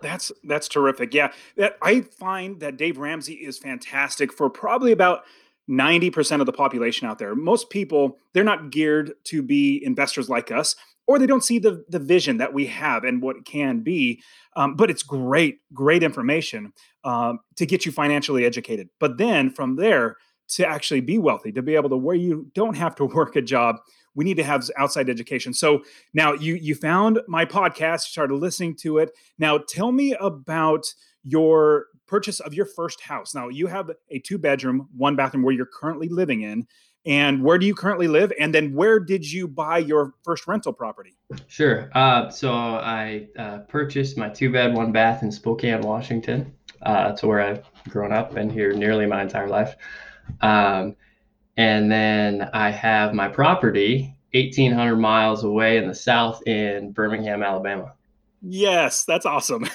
That's 0.00 0.32
that's 0.44 0.68
terrific. 0.68 1.14
Yeah 1.14 1.32
that 1.56 1.76
i 1.82 2.00
find 2.00 2.60
that 2.60 2.76
dave 2.76 2.98
ramsey 2.98 3.34
is 3.34 3.58
fantastic 3.58 4.32
for 4.32 4.50
probably 4.50 4.92
about 4.92 5.24
90% 5.68 6.38
of 6.40 6.46
the 6.46 6.52
population 6.52 7.08
out 7.08 7.18
there. 7.18 7.34
Most 7.34 7.70
people 7.70 8.18
they're 8.32 8.44
not 8.44 8.70
geared 8.70 9.12
to 9.24 9.42
be 9.42 9.82
investors 9.84 10.28
like 10.28 10.50
us 10.50 10.76
or 11.06 11.18
they 11.18 11.26
don't 11.26 11.44
see 11.44 11.58
the 11.58 11.84
the 11.88 11.98
vision 11.98 12.38
that 12.38 12.52
we 12.52 12.66
have 12.66 13.04
and 13.04 13.22
what 13.22 13.36
it 13.36 13.44
can 13.44 13.80
be. 13.80 14.22
Um, 14.56 14.74
but 14.74 14.90
it's 14.90 15.02
great, 15.02 15.60
great 15.72 16.02
information 16.02 16.72
um, 17.06 17.38
to 17.54 17.64
get 17.64 17.86
you 17.86 17.92
financially 17.92 18.44
educated. 18.44 18.90
But 18.98 19.16
then 19.16 19.50
from 19.50 19.76
there 19.76 20.16
to 20.48 20.66
actually 20.66 21.00
be 21.00 21.18
wealthy, 21.18 21.52
to 21.52 21.62
be 21.62 21.76
able 21.76 21.88
to 21.88 21.96
where 21.96 22.16
you 22.16 22.50
don't 22.54 22.76
have 22.76 22.94
to 22.96 23.04
work 23.14 23.36
a 23.36 23.42
job, 23.42 23.76
we 24.14 24.24
need 24.24 24.36
to 24.36 24.44
have 24.44 24.68
outside 24.76 25.08
education. 25.08 25.54
So 25.54 25.84
now 26.12 26.32
you 26.34 26.56
you 26.56 26.74
found 26.74 27.20
my 27.28 27.46
podcast, 27.46 28.00
started 28.00 28.34
listening 28.34 28.76
to 28.76 28.98
it. 28.98 29.12
Now 29.38 29.58
tell 29.58 29.92
me 29.92 30.14
about 30.14 30.84
your 31.22 31.86
purchase 32.06 32.40
of 32.40 32.54
your 32.54 32.66
first 32.66 33.00
house. 33.00 33.34
Now 33.34 33.48
you 33.48 33.66
have 33.68 33.90
a 34.10 34.18
two 34.18 34.38
bedroom, 34.38 34.88
one 34.96 35.16
bathroom 35.16 35.42
where 35.42 35.54
you're 35.54 35.66
currently 35.66 36.08
living 36.08 36.42
in 36.42 36.66
and 37.06 37.42
where 37.42 37.56
do 37.56 37.66
you 37.66 37.74
currently 37.74 38.08
live 38.08 38.32
and 38.38 38.52
then 38.52 38.74
where 38.74 38.98
did 38.98 39.30
you 39.30 39.46
buy 39.46 39.78
your 39.78 40.12
first 40.24 40.46
rental 40.46 40.72
property 40.72 41.14
sure 41.46 41.88
uh, 41.94 42.28
so 42.28 42.52
i 42.52 43.26
uh, 43.38 43.58
purchased 43.68 44.18
my 44.18 44.28
two 44.28 44.50
bed 44.50 44.74
one 44.74 44.92
bath 44.92 45.22
in 45.22 45.30
spokane 45.30 45.80
washington 45.82 46.52
uh, 46.82 47.08
that's 47.08 47.22
where 47.22 47.40
i've 47.40 47.64
grown 47.88 48.12
up 48.12 48.36
and 48.36 48.50
here 48.50 48.72
nearly 48.72 49.06
my 49.06 49.22
entire 49.22 49.48
life 49.48 49.76
um, 50.40 50.94
and 51.56 51.90
then 51.90 52.48
i 52.52 52.70
have 52.70 53.14
my 53.14 53.28
property 53.28 54.14
1800 54.32 54.96
miles 54.96 55.44
away 55.44 55.78
in 55.78 55.86
the 55.86 55.94
south 55.94 56.46
in 56.46 56.92
birmingham 56.92 57.42
alabama 57.42 57.92
yes 58.42 59.04
that's 59.04 59.26
awesome 59.26 59.66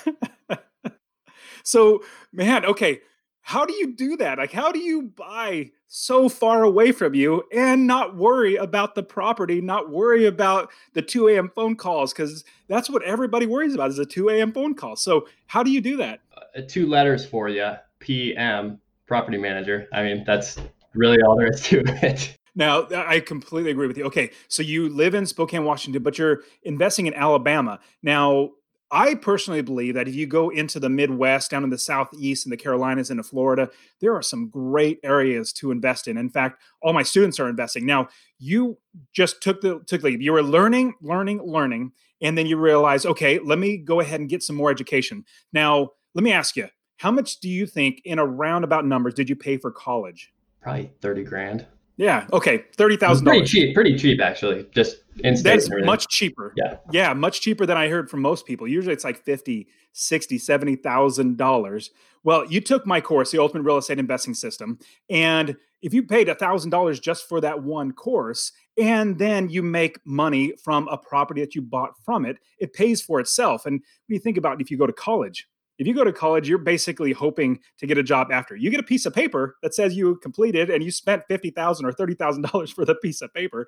so 1.63 2.03
man 2.33 2.65
okay 2.65 3.01
how 3.41 3.65
do 3.65 3.73
you 3.73 3.93
do 3.93 4.15
that? 4.17 4.37
Like, 4.37 4.51
how 4.51 4.71
do 4.71 4.79
you 4.79 5.03
buy 5.03 5.71
so 5.87 6.29
far 6.29 6.63
away 6.63 6.91
from 6.91 7.15
you 7.15 7.43
and 7.51 7.87
not 7.87 8.15
worry 8.15 8.55
about 8.55 8.95
the 8.95 9.03
property, 9.03 9.59
not 9.61 9.89
worry 9.89 10.25
about 10.25 10.71
the 10.93 11.01
2 11.01 11.27
a.m. 11.29 11.51
phone 11.53 11.75
calls? 11.75 12.13
Because 12.13 12.45
that's 12.67 12.89
what 12.89 13.03
everybody 13.03 13.45
worries 13.45 13.73
about 13.73 13.89
is 13.89 13.99
a 13.99 14.05
2 14.05 14.29
a.m. 14.29 14.53
phone 14.53 14.75
call. 14.75 14.95
So, 14.95 15.27
how 15.47 15.63
do 15.63 15.71
you 15.71 15.81
do 15.81 15.97
that? 15.97 16.21
Uh, 16.55 16.61
two 16.67 16.87
letters 16.87 17.25
for 17.25 17.49
you 17.49 17.71
PM, 17.99 18.79
property 19.05 19.37
manager. 19.37 19.87
I 19.93 20.03
mean, 20.03 20.23
that's 20.25 20.57
really 20.93 21.21
all 21.21 21.37
there 21.37 21.47
is 21.47 21.61
to 21.63 21.81
it. 22.05 22.37
Now, 22.55 22.87
I 22.91 23.21
completely 23.21 23.71
agree 23.71 23.87
with 23.87 23.97
you. 23.97 24.05
Okay, 24.05 24.31
so 24.49 24.61
you 24.61 24.89
live 24.89 25.15
in 25.15 25.25
Spokane, 25.25 25.63
Washington, 25.63 26.03
but 26.03 26.17
you're 26.17 26.41
investing 26.63 27.05
in 27.05 27.13
Alabama. 27.13 27.79
Now, 28.03 28.49
I 28.93 29.15
personally 29.15 29.61
believe 29.61 29.93
that 29.93 30.09
if 30.09 30.15
you 30.15 30.27
go 30.27 30.49
into 30.49 30.77
the 30.77 30.89
Midwest, 30.89 31.49
down 31.49 31.63
in 31.63 31.69
the 31.69 31.77
Southeast, 31.77 32.45
and 32.45 32.51
the 32.51 32.57
Carolinas, 32.57 33.09
into 33.09 33.23
Florida, 33.23 33.69
there 34.01 34.13
are 34.13 34.21
some 34.21 34.49
great 34.49 34.99
areas 35.01 35.53
to 35.53 35.71
invest 35.71 36.09
in. 36.09 36.17
In 36.17 36.29
fact, 36.29 36.61
all 36.81 36.91
my 36.91 37.03
students 37.03 37.39
are 37.39 37.47
investing 37.47 37.85
now. 37.85 38.09
You 38.37 38.77
just 39.13 39.41
took 39.41 39.61
the 39.61 39.81
took 39.87 40.01
the 40.01 40.21
you 40.21 40.33
were 40.33 40.43
learning, 40.43 40.95
learning, 41.01 41.41
learning, 41.41 41.93
and 42.21 42.37
then 42.37 42.47
you 42.47 42.57
realize, 42.57 43.05
okay, 43.05 43.39
let 43.39 43.59
me 43.59 43.77
go 43.77 44.01
ahead 44.01 44.19
and 44.19 44.29
get 44.29 44.43
some 44.43 44.57
more 44.57 44.69
education. 44.69 45.23
Now, 45.53 45.91
let 46.13 46.23
me 46.23 46.31
ask 46.31 46.55
you, 46.55 46.67
how 46.97 47.11
much 47.11 47.39
do 47.39 47.49
you 47.49 47.65
think, 47.65 48.01
in 48.05 48.19
a 48.19 48.25
roundabout 48.25 48.85
numbers, 48.85 49.13
did 49.13 49.29
you 49.29 49.35
pay 49.35 49.57
for 49.57 49.71
college? 49.71 50.31
Probably 50.61 50.91
thirty 51.01 51.23
grand. 51.23 51.65
Yeah. 51.97 52.27
Okay. 52.31 52.65
Thirty 52.75 52.97
thousand 52.97 53.25
dollars. 53.25 53.39
Pretty 53.51 53.67
cheap. 53.67 53.75
Pretty 53.75 53.97
cheap, 53.97 54.21
actually. 54.21 54.67
Just 54.73 54.97
in 55.23 55.35
That's 55.41 55.69
much 55.69 56.07
cheaper. 56.07 56.53
Yeah. 56.55 56.77
Yeah. 56.91 57.13
Much 57.13 57.41
cheaper 57.41 57.65
than 57.65 57.77
I 57.77 57.89
heard 57.89 58.09
from 58.09 58.21
most 58.21 58.45
people. 58.45 58.67
Usually 58.67 58.93
it's 58.93 59.03
like 59.03 59.23
50, 59.23 59.67
60, 59.93 60.37
70,000 60.37 61.37
dollars. 61.37 61.91
Well, 62.23 62.45
you 62.45 62.61
took 62.61 62.85
my 62.85 63.01
course, 63.01 63.31
the 63.31 63.39
Ultimate 63.39 63.63
Real 63.63 63.77
Estate 63.77 63.97
Investing 63.97 64.35
System, 64.35 64.77
and 65.09 65.57
if 65.81 65.93
you 65.93 66.03
paid 66.03 66.29
a 66.29 66.35
thousand 66.35 66.69
dollars 66.69 66.99
just 66.99 67.27
for 67.27 67.41
that 67.41 67.63
one 67.63 67.91
course, 67.91 68.51
and 68.77 69.17
then 69.17 69.49
you 69.49 69.63
make 69.63 69.97
money 70.05 70.53
from 70.63 70.87
a 70.87 70.97
property 70.97 71.41
that 71.41 71.55
you 71.55 71.61
bought 71.61 71.93
from 72.05 72.25
it, 72.25 72.37
it 72.59 72.73
pays 72.73 73.01
for 73.01 73.19
itself. 73.19 73.65
And 73.65 73.73
when 73.73 74.15
you 74.15 74.19
think 74.19 74.37
about 74.37 74.61
if 74.61 74.69
you 74.69 74.77
go 74.77 74.85
to 74.85 74.93
college, 74.93 75.47
if 75.81 75.87
you 75.87 75.95
go 75.95 76.03
to 76.03 76.13
college, 76.13 76.47
you're 76.47 76.59
basically 76.59 77.11
hoping 77.11 77.59
to 77.79 77.87
get 77.87 77.97
a 77.97 78.03
job 78.03 78.27
after. 78.31 78.55
You 78.55 78.69
get 78.69 78.79
a 78.79 78.83
piece 78.83 79.07
of 79.07 79.15
paper 79.15 79.57
that 79.63 79.73
says 79.73 79.95
you 79.95 80.15
completed 80.17 80.69
and 80.69 80.83
you 80.83 80.91
spent 80.91 81.23
fifty 81.27 81.49
thousand 81.49 81.87
or 81.87 81.91
thirty 81.91 82.13
thousand 82.13 82.43
dollars 82.51 82.69
for 82.69 82.85
the 82.85 82.93
piece 82.93 83.19
of 83.23 83.33
paper, 83.33 83.67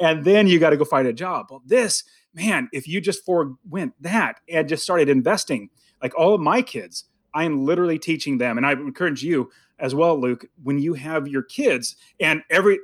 and 0.00 0.24
then 0.24 0.46
you 0.46 0.58
got 0.58 0.70
to 0.70 0.78
go 0.78 0.86
find 0.86 1.06
a 1.06 1.12
job. 1.12 1.48
Well, 1.50 1.60
this 1.66 2.02
man, 2.32 2.70
if 2.72 2.88
you 2.88 2.98
just 2.98 3.26
forewent 3.26 3.92
that 4.00 4.40
and 4.48 4.70
just 4.70 4.82
started 4.82 5.10
investing, 5.10 5.68
like 6.02 6.18
all 6.18 6.32
of 6.32 6.40
my 6.40 6.62
kids, 6.62 7.04
I 7.34 7.44
am 7.44 7.66
literally 7.66 7.98
teaching 7.98 8.38
them, 8.38 8.56
and 8.56 8.66
I 8.66 8.72
encourage 8.72 9.22
you 9.22 9.50
as 9.78 9.94
well, 9.94 10.18
Luke. 10.18 10.46
When 10.62 10.78
you 10.78 10.94
have 10.94 11.28
your 11.28 11.42
kids, 11.42 11.94
and 12.20 12.42
every 12.48 12.78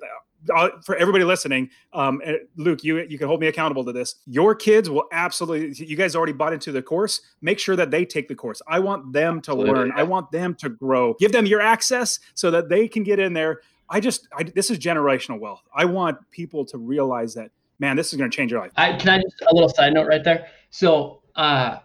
for 0.84 0.96
everybody 0.96 1.24
listening, 1.24 1.70
um, 1.92 2.20
eh, 2.24 2.36
Luke, 2.56 2.84
you 2.84 2.98
you 3.08 3.18
can 3.18 3.26
hold 3.28 3.40
me 3.40 3.46
accountable 3.46 3.84
to 3.84 3.92
this. 3.92 4.16
Your 4.26 4.54
kids 4.54 4.88
will 4.90 5.04
absolutely. 5.12 5.86
You 5.86 5.96
guys 5.96 6.16
already 6.16 6.32
bought 6.32 6.52
into 6.52 6.72
the 6.72 6.82
course. 6.82 7.20
Make 7.40 7.58
sure 7.58 7.76
that 7.76 7.90
they 7.90 8.04
take 8.04 8.28
the 8.28 8.34
course. 8.34 8.62
I 8.66 8.78
want 8.80 9.12
them 9.12 9.40
to 9.42 9.52
absolutely. 9.52 9.72
learn. 9.72 9.92
I 9.94 10.02
want 10.02 10.30
them 10.30 10.54
to 10.56 10.68
grow. 10.68 11.14
Give 11.14 11.32
them 11.32 11.46
your 11.46 11.60
access 11.60 12.18
so 12.34 12.50
that 12.50 12.68
they 12.68 12.88
can 12.88 13.02
get 13.02 13.18
in 13.18 13.32
there. 13.32 13.60
I 13.88 14.00
just, 14.00 14.28
I, 14.36 14.42
this 14.42 14.70
is 14.70 14.78
generational 14.78 15.38
wealth. 15.38 15.62
I 15.74 15.84
want 15.84 16.18
people 16.30 16.64
to 16.66 16.78
realize 16.78 17.34
that, 17.34 17.50
man, 17.78 17.96
this 17.96 18.12
is 18.12 18.18
going 18.18 18.30
to 18.30 18.36
change 18.36 18.50
your 18.50 18.60
life. 18.60 18.72
I, 18.76 18.94
can 18.94 19.10
I 19.10 19.22
just 19.22 19.42
a 19.48 19.54
little 19.54 19.68
side 19.68 19.94
note 19.94 20.08
right 20.08 20.24
there? 20.24 20.48
So 20.70 21.22
uh, 21.36 21.78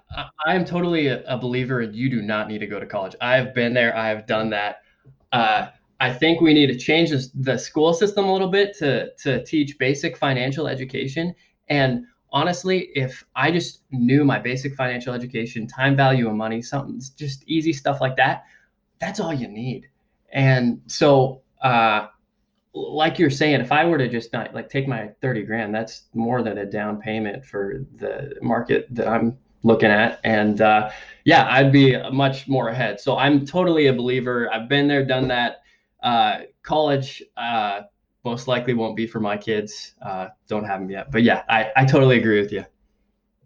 I 0.45 0.55
am 0.55 0.65
totally 0.65 1.07
a, 1.07 1.23
a 1.25 1.37
believer. 1.37 1.81
You 1.81 2.09
do 2.09 2.21
not 2.21 2.47
need 2.47 2.59
to 2.59 2.67
go 2.67 2.79
to 2.79 2.85
college. 2.85 3.15
I 3.21 3.35
have 3.35 3.53
been 3.53 3.73
there. 3.73 3.95
I 3.95 4.07
have 4.07 4.25
done 4.25 4.49
that. 4.49 4.81
Uh, 5.31 5.67
I 6.01 6.11
think 6.11 6.41
we 6.41 6.51
need 6.55 6.65
to 6.65 6.75
change 6.75 7.11
the 7.35 7.57
school 7.57 7.93
system 7.93 8.25
a 8.25 8.33
little 8.33 8.47
bit 8.47 8.75
to 8.79 9.13
to 9.17 9.45
teach 9.45 9.77
basic 9.77 10.17
financial 10.17 10.67
education. 10.67 11.35
And 11.69 12.05
honestly, 12.31 12.89
if 12.95 13.23
I 13.35 13.51
just 13.51 13.81
knew 13.91 14.25
my 14.25 14.39
basic 14.39 14.75
financial 14.75 15.13
education, 15.13 15.67
time 15.67 15.95
value 15.95 16.27
of 16.27 16.33
money, 16.33 16.59
something 16.63 16.99
just 17.15 17.43
easy 17.47 17.71
stuff 17.71 18.01
like 18.01 18.15
that, 18.15 18.45
that's 18.99 19.19
all 19.19 19.31
you 19.31 19.47
need. 19.47 19.89
And 20.33 20.81
so, 20.87 21.43
uh, 21.61 22.07
like 22.73 23.19
you're 23.19 23.29
saying, 23.29 23.61
if 23.61 23.71
I 23.71 23.85
were 23.85 23.99
to 23.99 24.09
just 24.09 24.33
not 24.33 24.55
like 24.55 24.69
take 24.69 24.87
my 24.87 25.09
30 25.21 25.43
grand, 25.43 25.75
that's 25.75 26.05
more 26.15 26.41
than 26.41 26.57
a 26.57 26.65
down 26.65 26.99
payment 26.99 27.45
for 27.45 27.85
the 27.97 28.37
market 28.41 28.87
that 28.95 29.07
I'm 29.07 29.37
looking 29.61 29.91
at. 29.91 30.19
And 30.23 30.61
uh, 30.61 30.89
yeah, 31.25 31.47
I'd 31.47 31.71
be 31.71 31.95
much 32.11 32.47
more 32.47 32.69
ahead. 32.69 32.99
So 32.99 33.17
I'm 33.17 33.45
totally 33.45 33.85
a 33.85 33.93
believer. 33.93 34.51
I've 34.51 34.67
been 34.67 34.87
there, 34.87 35.05
done 35.05 35.27
that 35.27 35.61
uh, 36.01 36.39
college 36.63 37.23
uh, 37.37 37.81
most 38.23 38.47
likely 38.47 38.73
won't 38.73 38.95
be 38.95 39.07
for 39.07 39.19
my 39.19 39.37
kids. 39.37 39.95
Uh, 40.01 40.27
don't 40.47 40.65
have 40.65 40.79
them 40.79 40.89
yet, 40.89 41.11
but 41.11 41.23
yeah, 41.23 41.43
I, 41.49 41.71
I 41.75 41.85
totally 41.85 42.17
agree 42.17 42.39
with 42.39 42.51
you. 42.51 42.65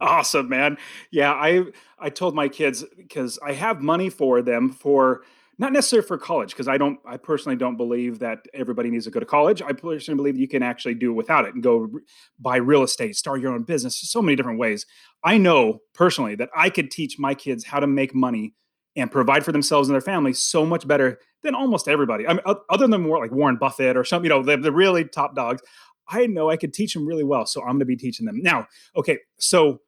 Awesome, 0.02 0.50
man. 0.50 0.78
Yeah, 1.10 1.32
I 1.32 1.64
I 1.98 2.10
told 2.10 2.36
my 2.36 2.50
kids 2.50 2.84
because 2.98 3.40
I 3.40 3.54
have 3.54 3.82
money 3.82 4.10
for 4.10 4.42
them 4.42 4.70
for 4.70 5.24
not 5.58 5.72
necessarily 5.72 6.06
for 6.06 6.18
college 6.18 6.52
because 6.52 6.68
I 6.68 6.78
don't 6.78 7.00
I 7.06 7.16
personally 7.16 7.56
don't 7.56 7.78
believe 7.78 8.20
that 8.20 8.40
everybody 8.54 8.90
needs 8.90 9.06
to 9.06 9.12
go 9.12 9.22
to 9.22 9.26
college. 9.26 9.62
I 9.62 9.72
personally 9.72 10.18
believe 10.18 10.38
you 10.38 10.50
can 10.50 10.64
actually 10.64 10.96
do 10.96 11.12
it 11.12 11.16
without 11.16 11.46
it 11.46 11.54
and 11.54 11.64
go 11.64 11.90
buy 12.40 12.58
real 12.58 12.84
estate, 12.84 13.16
start 13.16 13.40
your 13.40 13.54
own 13.54 13.64
business, 13.64 13.98
so 13.98 14.22
many 14.22 14.36
different 14.36 14.60
ways. 14.60 14.86
I 15.24 15.38
know 15.38 15.80
personally 15.94 16.36
that 16.36 16.50
I 16.56 16.70
could 16.70 16.92
teach 16.92 17.18
my 17.18 17.34
kids 17.34 17.66
how 17.66 17.80
to 17.80 17.88
make 17.88 18.14
money 18.14 18.54
and 18.96 19.12
provide 19.12 19.44
for 19.44 19.52
themselves 19.52 19.88
and 19.88 19.94
their 19.94 20.02
families 20.02 20.40
so 20.40 20.66
much 20.66 20.88
better 20.88 21.20
than 21.44 21.56
almost 21.56 21.88
everybody. 21.88 22.28
I 22.28 22.34
mean, 22.34 22.42
other 22.70 22.88
than 22.88 23.02
more 23.02 23.20
like 23.20 23.32
Warren 23.32 23.58
Buffett 23.58 23.98
or 23.98 24.04
some, 24.04 24.24
you 24.24 24.30
know, 24.30 24.42
the, 24.42 24.58
the 24.58 24.72
really 24.72 25.06
top 25.06 25.36
dogs. 25.36 25.62
I 26.08 26.28
know 26.28 26.50
I 26.50 26.58
could 26.58 26.74
teach 26.74 26.94
them 26.94 27.06
really 27.06 27.24
well, 27.24 27.46
so 27.46 27.62
I'm 27.62 27.72
going 27.72 27.80
to 27.80 27.86
be 27.86 27.96
teaching 27.96 28.25
them 28.25 28.42
now. 28.42 28.68
Okay, 28.96 29.20
so 29.40 29.82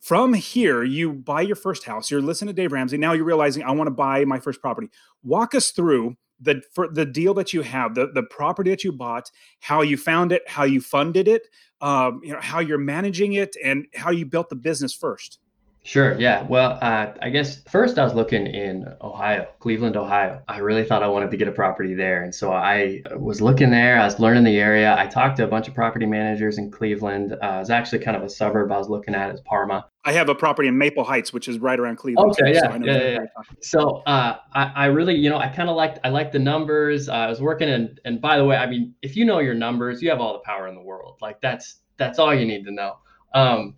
from 0.00 0.34
here, 0.34 0.84
you 0.84 1.12
buy 1.12 1.40
your 1.40 1.56
first 1.56 1.84
house. 1.84 2.10
You're 2.10 2.22
listening 2.22 2.54
to 2.54 2.62
Dave 2.62 2.72
Ramsey. 2.72 2.96
Now 2.96 3.12
you're 3.12 3.24
realizing 3.24 3.64
I 3.64 3.72
want 3.72 3.88
to 3.88 3.92
buy 3.92 4.24
my 4.24 4.38
first 4.38 4.60
property. 4.60 4.88
Walk 5.24 5.54
us 5.54 5.72
through 5.72 6.16
the 6.40 6.62
for 6.72 6.88
the 6.88 7.04
deal 7.04 7.34
that 7.34 7.52
you 7.52 7.62
have, 7.62 7.94
the 7.94 8.08
the 8.12 8.22
property 8.22 8.70
that 8.70 8.84
you 8.84 8.92
bought, 8.92 9.30
how 9.60 9.82
you 9.82 9.96
found 9.96 10.32
it, 10.32 10.42
how 10.46 10.64
you 10.64 10.80
funded 10.80 11.26
it, 11.28 11.48
um, 11.80 12.20
you 12.22 12.32
know, 12.32 12.40
how 12.40 12.60
you're 12.60 12.78
managing 12.78 13.32
it, 13.32 13.56
and 13.64 13.86
how 13.94 14.10
you 14.10 14.26
built 14.26 14.48
the 14.48 14.56
business 14.56 14.92
first. 14.92 15.38
Sure. 15.86 16.18
Yeah. 16.18 16.42
Well, 16.42 16.80
uh, 16.82 17.12
I 17.22 17.30
guess 17.30 17.62
first 17.70 17.96
I 17.96 18.02
was 18.02 18.12
looking 18.12 18.48
in 18.48 18.92
Ohio, 19.00 19.46
Cleveland, 19.60 19.96
Ohio. 19.96 20.42
I 20.48 20.58
really 20.58 20.84
thought 20.84 21.04
I 21.04 21.06
wanted 21.06 21.30
to 21.30 21.36
get 21.36 21.46
a 21.46 21.52
property 21.52 21.94
there. 21.94 22.24
And 22.24 22.34
so 22.34 22.52
I 22.52 23.02
was 23.14 23.40
looking 23.40 23.70
there. 23.70 23.96
I 23.96 24.04
was 24.04 24.18
learning 24.18 24.42
the 24.42 24.58
area. 24.58 24.96
I 24.98 25.06
talked 25.06 25.36
to 25.36 25.44
a 25.44 25.46
bunch 25.46 25.68
of 25.68 25.74
property 25.74 26.04
managers 26.04 26.58
in 26.58 26.72
Cleveland. 26.72 27.34
Uh, 27.34 27.36
it 27.36 27.58
was 27.60 27.70
actually 27.70 28.00
kind 28.00 28.16
of 28.16 28.24
a 28.24 28.28
suburb 28.28 28.72
I 28.72 28.78
was 28.78 28.88
looking 28.88 29.14
at 29.14 29.32
is 29.32 29.40
Parma. 29.42 29.86
I 30.04 30.10
have 30.10 30.28
a 30.28 30.34
property 30.34 30.66
in 30.66 30.76
Maple 30.76 31.04
Heights, 31.04 31.32
which 31.32 31.46
is 31.46 31.60
right 31.60 31.78
around 31.78 31.98
Cleveland. 31.98 32.32
Okay. 32.32 32.54
yeah. 32.54 32.62
So 32.62 32.84
yeah, 32.84 32.96
yeah, 32.96 33.10
yeah. 33.10 33.26
So 33.62 34.02
uh, 34.06 34.38
I, 34.54 34.72
I 34.74 34.86
really, 34.86 35.14
you 35.14 35.30
know, 35.30 35.38
I 35.38 35.46
kind 35.46 35.70
of 35.70 35.76
liked, 35.76 36.00
I 36.02 36.08
liked 36.08 36.32
the 36.32 36.40
numbers. 36.40 37.08
I 37.08 37.28
was 37.28 37.40
working 37.40 37.68
in, 37.68 37.96
and 38.04 38.20
by 38.20 38.38
the 38.38 38.44
way, 38.44 38.56
I 38.56 38.66
mean, 38.66 38.92
if 39.02 39.16
you 39.16 39.24
know 39.24 39.38
your 39.38 39.54
numbers, 39.54 40.02
you 40.02 40.10
have 40.10 40.20
all 40.20 40.32
the 40.32 40.40
power 40.40 40.66
in 40.66 40.74
the 40.74 40.82
world. 40.82 41.18
Like 41.22 41.40
that's, 41.40 41.76
that's 41.96 42.18
all 42.18 42.34
you 42.34 42.44
need 42.44 42.64
to 42.64 42.72
know. 42.72 42.98
Um, 43.34 43.76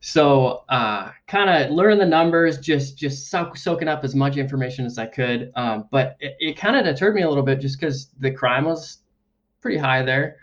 so 0.00 0.64
uh, 0.70 1.10
kind 1.26 1.50
of 1.50 1.70
learn 1.70 1.98
the 1.98 2.06
numbers, 2.06 2.58
just 2.58 2.96
just 2.96 3.30
soak, 3.30 3.56
soaking 3.56 3.88
up 3.88 4.02
as 4.02 4.14
much 4.14 4.38
information 4.38 4.86
as 4.86 4.98
I 4.98 5.06
could. 5.06 5.52
Um, 5.54 5.88
but 5.90 6.16
it, 6.20 6.36
it 6.40 6.56
kind 6.56 6.76
of 6.76 6.84
deterred 6.84 7.14
me 7.14 7.22
a 7.22 7.28
little 7.28 7.44
bit 7.44 7.60
just 7.60 7.78
because 7.78 8.08
the 8.18 8.30
crime 8.30 8.64
was 8.64 8.98
pretty 9.60 9.76
high 9.76 10.02
there, 10.02 10.36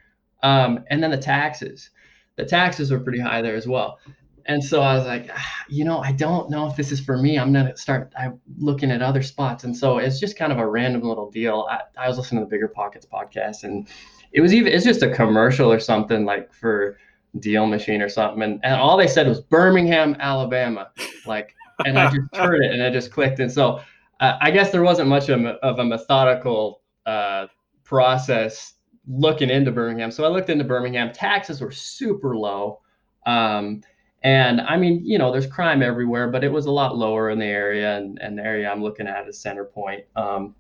um, 0.44 0.84
and 0.92 1.02
then 1.02 1.10
the 1.10 1.18
taxes, 1.18 1.90
the 2.36 2.46
taxes 2.46 2.92
were 2.92 3.00
pretty 3.00 3.20
high 3.20 3.42
there 3.42 3.56
as 3.56 3.68
well. 3.68 4.00
And 4.46 4.64
so 4.64 4.82
I 4.82 4.96
was 4.96 5.06
like, 5.06 5.30
ah, 5.34 5.66
you 5.68 5.84
know, 5.84 6.00
I 6.00 6.14
don't 6.14 6.50
know 6.50 6.68
if 6.68 6.78
this 6.78 6.92
is 6.92 7.02
for 7.02 7.18
me. 7.18 7.38
I'm 7.38 7.52
gonna 7.52 7.76
start 7.76 8.14
I'm 8.18 8.40
looking 8.60 8.92
at 8.92 9.02
other 9.02 9.24
spots. 9.24 9.64
And 9.64 9.76
so 9.76 9.98
it's 9.98 10.20
just 10.20 10.38
kind 10.38 10.52
of 10.52 10.60
a 10.60 10.68
random 10.68 11.02
little 11.02 11.32
deal. 11.32 11.68
I, 11.70 11.82
I 11.98 12.08
was 12.08 12.18
listening 12.18 12.48
to 12.48 12.50
the 12.50 12.56
BiggerPockets 12.56 13.08
podcast, 13.08 13.64
and 13.64 13.88
it 14.32 14.42
was 14.42 14.54
even 14.54 14.72
it's 14.72 14.86
just 14.86 15.02
a 15.02 15.14
commercial 15.14 15.72
or 15.72 15.80
something 15.80 16.26
like 16.26 16.54
for 16.54 16.98
DealMachine 17.40 18.04
or 18.04 18.10
something. 18.10 18.42
And, 18.42 18.60
and 18.64 18.76
all 18.76 18.98
they 18.98 19.08
said 19.08 19.28
was 19.28 19.42
Birmingham, 19.42 20.16
Alabama. 20.20 20.90
Like, 21.26 21.54
and 21.86 21.98
I 21.98 22.10
just 22.10 22.36
heard 22.36 22.64
it 22.64 22.72
and 22.72 22.82
it 22.82 22.92
just 22.92 23.12
clicked. 23.12 23.40
And 23.40 23.52
so 23.52 23.82
uh, 24.20 24.38
I 24.42 24.52
guess 24.52 24.72
there 24.72 24.84
wasn't 24.84 25.10
much 25.10 25.30
of 25.30 25.42
a, 25.42 25.54
of 25.64 25.80
a 25.80 25.86
methodical 25.86 26.82
uh, 27.06 27.48
process 27.84 28.74
looking 29.08 29.50
into 29.50 29.72
Birmingham. 29.72 30.12
So 30.12 30.26
I 30.26 30.28
looked 30.28 30.50
into 30.50 30.64
Birmingham. 30.64 31.14
Taxes 31.14 31.62
were 31.62 31.72
super 31.72 32.36
low. 32.36 32.82
Um, 33.26 33.82
and 34.24 34.62
I 34.62 34.78
mean, 34.78 35.06
you 35.06 35.18
know, 35.18 35.32
there's 35.32 35.48
crime 35.48 35.84
everywhere, 35.84 36.30
but 36.30 36.44
it 36.44 36.52
was 36.52 36.66
a 36.66 36.72
lot 36.72 36.98
lower 36.98 37.30
in 37.30 37.40
the 37.40 37.46
area. 37.46 37.98
And, 37.98 38.20
and 38.22 38.38
the 38.38 38.44
area 38.44 38.70
I'm 38.70 38.82
looking 38.82 39.08
at 39.08 39.28
is 39.28 39.40
Center 39.40 39.64
Point 39.64 40.04
um, 40.16 40.56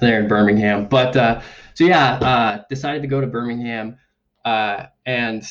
there 0.00 0.20
in 0.20 0.28
Birmingham. 0.28 0.86
But 0.86 1.16
uh, 1.16 1.42
so, 1.74 1.84
yeah, 1.84 2.14
uh, 2.14 2.64
decided 2.70 3.02
to 3.02 3.08
go 3.08 3.20
to 3.20 3.26
Birmingham. 3.26 3.98
Uh, 4.44 4.86
and 5.06 5.44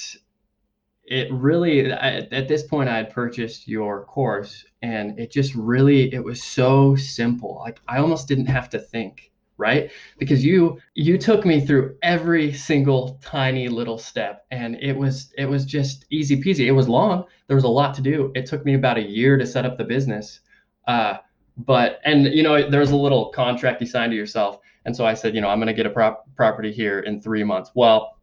it 1.11 1.31
really 1.31 1.91
at, 1.91 2.31
at 2.31 2.47
this 2.47 2.63
point 2.63 2.89
i 2.89 2.97
had 2.97 3.09
purchased 3.09 3.67
your 3.67 4.05
course 4.05 4.65
and 4.81 5.19
it 5.19 5.31
just 5.31 5.53
really 5.55 6.13
it 6.13 6.23
was 6.23 6.41
so 6.41 6.95
simple. 6.95 7.59
Like 7.59 7.79
i 7.87 7.97
almost 7.97 8.27
didn't 8.27 8.47
have 8.47 8.69
to 8.69 8.79
think 8.79 9.27
right? 9.57 9.91
Because 10.17 10.43
you 10.43 10.79
you 10.95 11.19
took 11.19 11.45
me 11.45 11.63
through 11.63 11.95
every 12.01 12.51
single 12.51 13.19
tiny 13.21 13.69
little 13.69 13.99
step 13.99 14.45
and 14.49 14.75
it 14.81 14.97
was 14.97 15.31
it 15.37 15.45
was 15.45 15.65
just 15.65 16.05
easy 16.09 16.41
peasy. 16.41 16.65
It 16.65 16.71
was 16.71 16.89
long. 16.89 17.25
There 17.45 17.55
was 17.55 17.63
a 17.63 17.75
lot 17.81 17.93
to 17.95 18.01
do. 18.01 18.31
It 18.33 18.47
took 18.47 18.65
me 18.65 18.73
about 18.73 18.97
a 18.97 19.03
year 19.03 19.37
to 19.37 19.45
set 19.45 19.65
up 19.65 19.77
the 19.77 19.83
business 19.83 20.39
uh, 20.87 21.17
but 21.57 21.99
and 22.05 22.25
you 22.27 22.43
know 22.43 22.69
there 22.69 22.79
was 22.79 22.91
a 22.91 22.95
little 22.95 23.29
contract 23.29 23.81
you 23.81 23.87
signed 23.87 24.11
to 24.11 24.15
yourself 24.15 24.59
and 24.85 24.95
so 24.95 25.05
i 25.05 25.13
said 25.13 25.35
you 25.35 25.41
know 25.41 25.49
i'm 25.49 25.59
going 25.59 25.67
to 25.67 25.73
get 25.73 25.85
a 25.85 25.89
prop- 25.89 26.25
property 26.35 26.71
here 26.71 27.01
in 27.01 27.21
three 27.21 27.43
months. 27.43 27.71
Well 27.75 28.17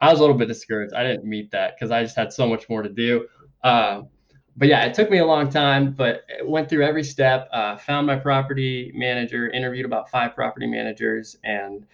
I 0.00 0.10
was 0.10 0.18
a 0.18 0.22
little 0.22 0.36
bit 0.36 0.48
discouraged. 0.48 0.94
I 0.94 1.02
didn't 1.02 1.24
meet 1.24 1.50
that 1.52 1.74
because 1.74 1.90
I 1.90 2.02
just 2.02 2.16
had 2.16 2.32
so 2.32 2.46
much 2.46 2.68
more 2.68 2.82
to 2.82 2.88
do. 2.88 3.26
Uh, 3.62 4.02
but 4.56 4.68
yeah, 4.68 4.84
it 4.84 4.94
took 4.94 5.10
me 5.10 5.18
a 5.18 5.26
long 5.26 5.50
time, 5.50 5.92
but 5.92 6.24
it 6.28 6.46
went 6.46 6.68
through 6.68 6.84
every 6.84 7.04
step. 7.04 7.48
Uh, 7.52 7.76
found 7.76 8.06
my 8.06 8.16
property 8.16 8.90
manager, 8.94 9.50
interviewed 9.50 9.84
about 9.84 10.10
five 10.10 10.34
property 10.34 10.66
managers, 10.66 11.36
and 11.44 11.86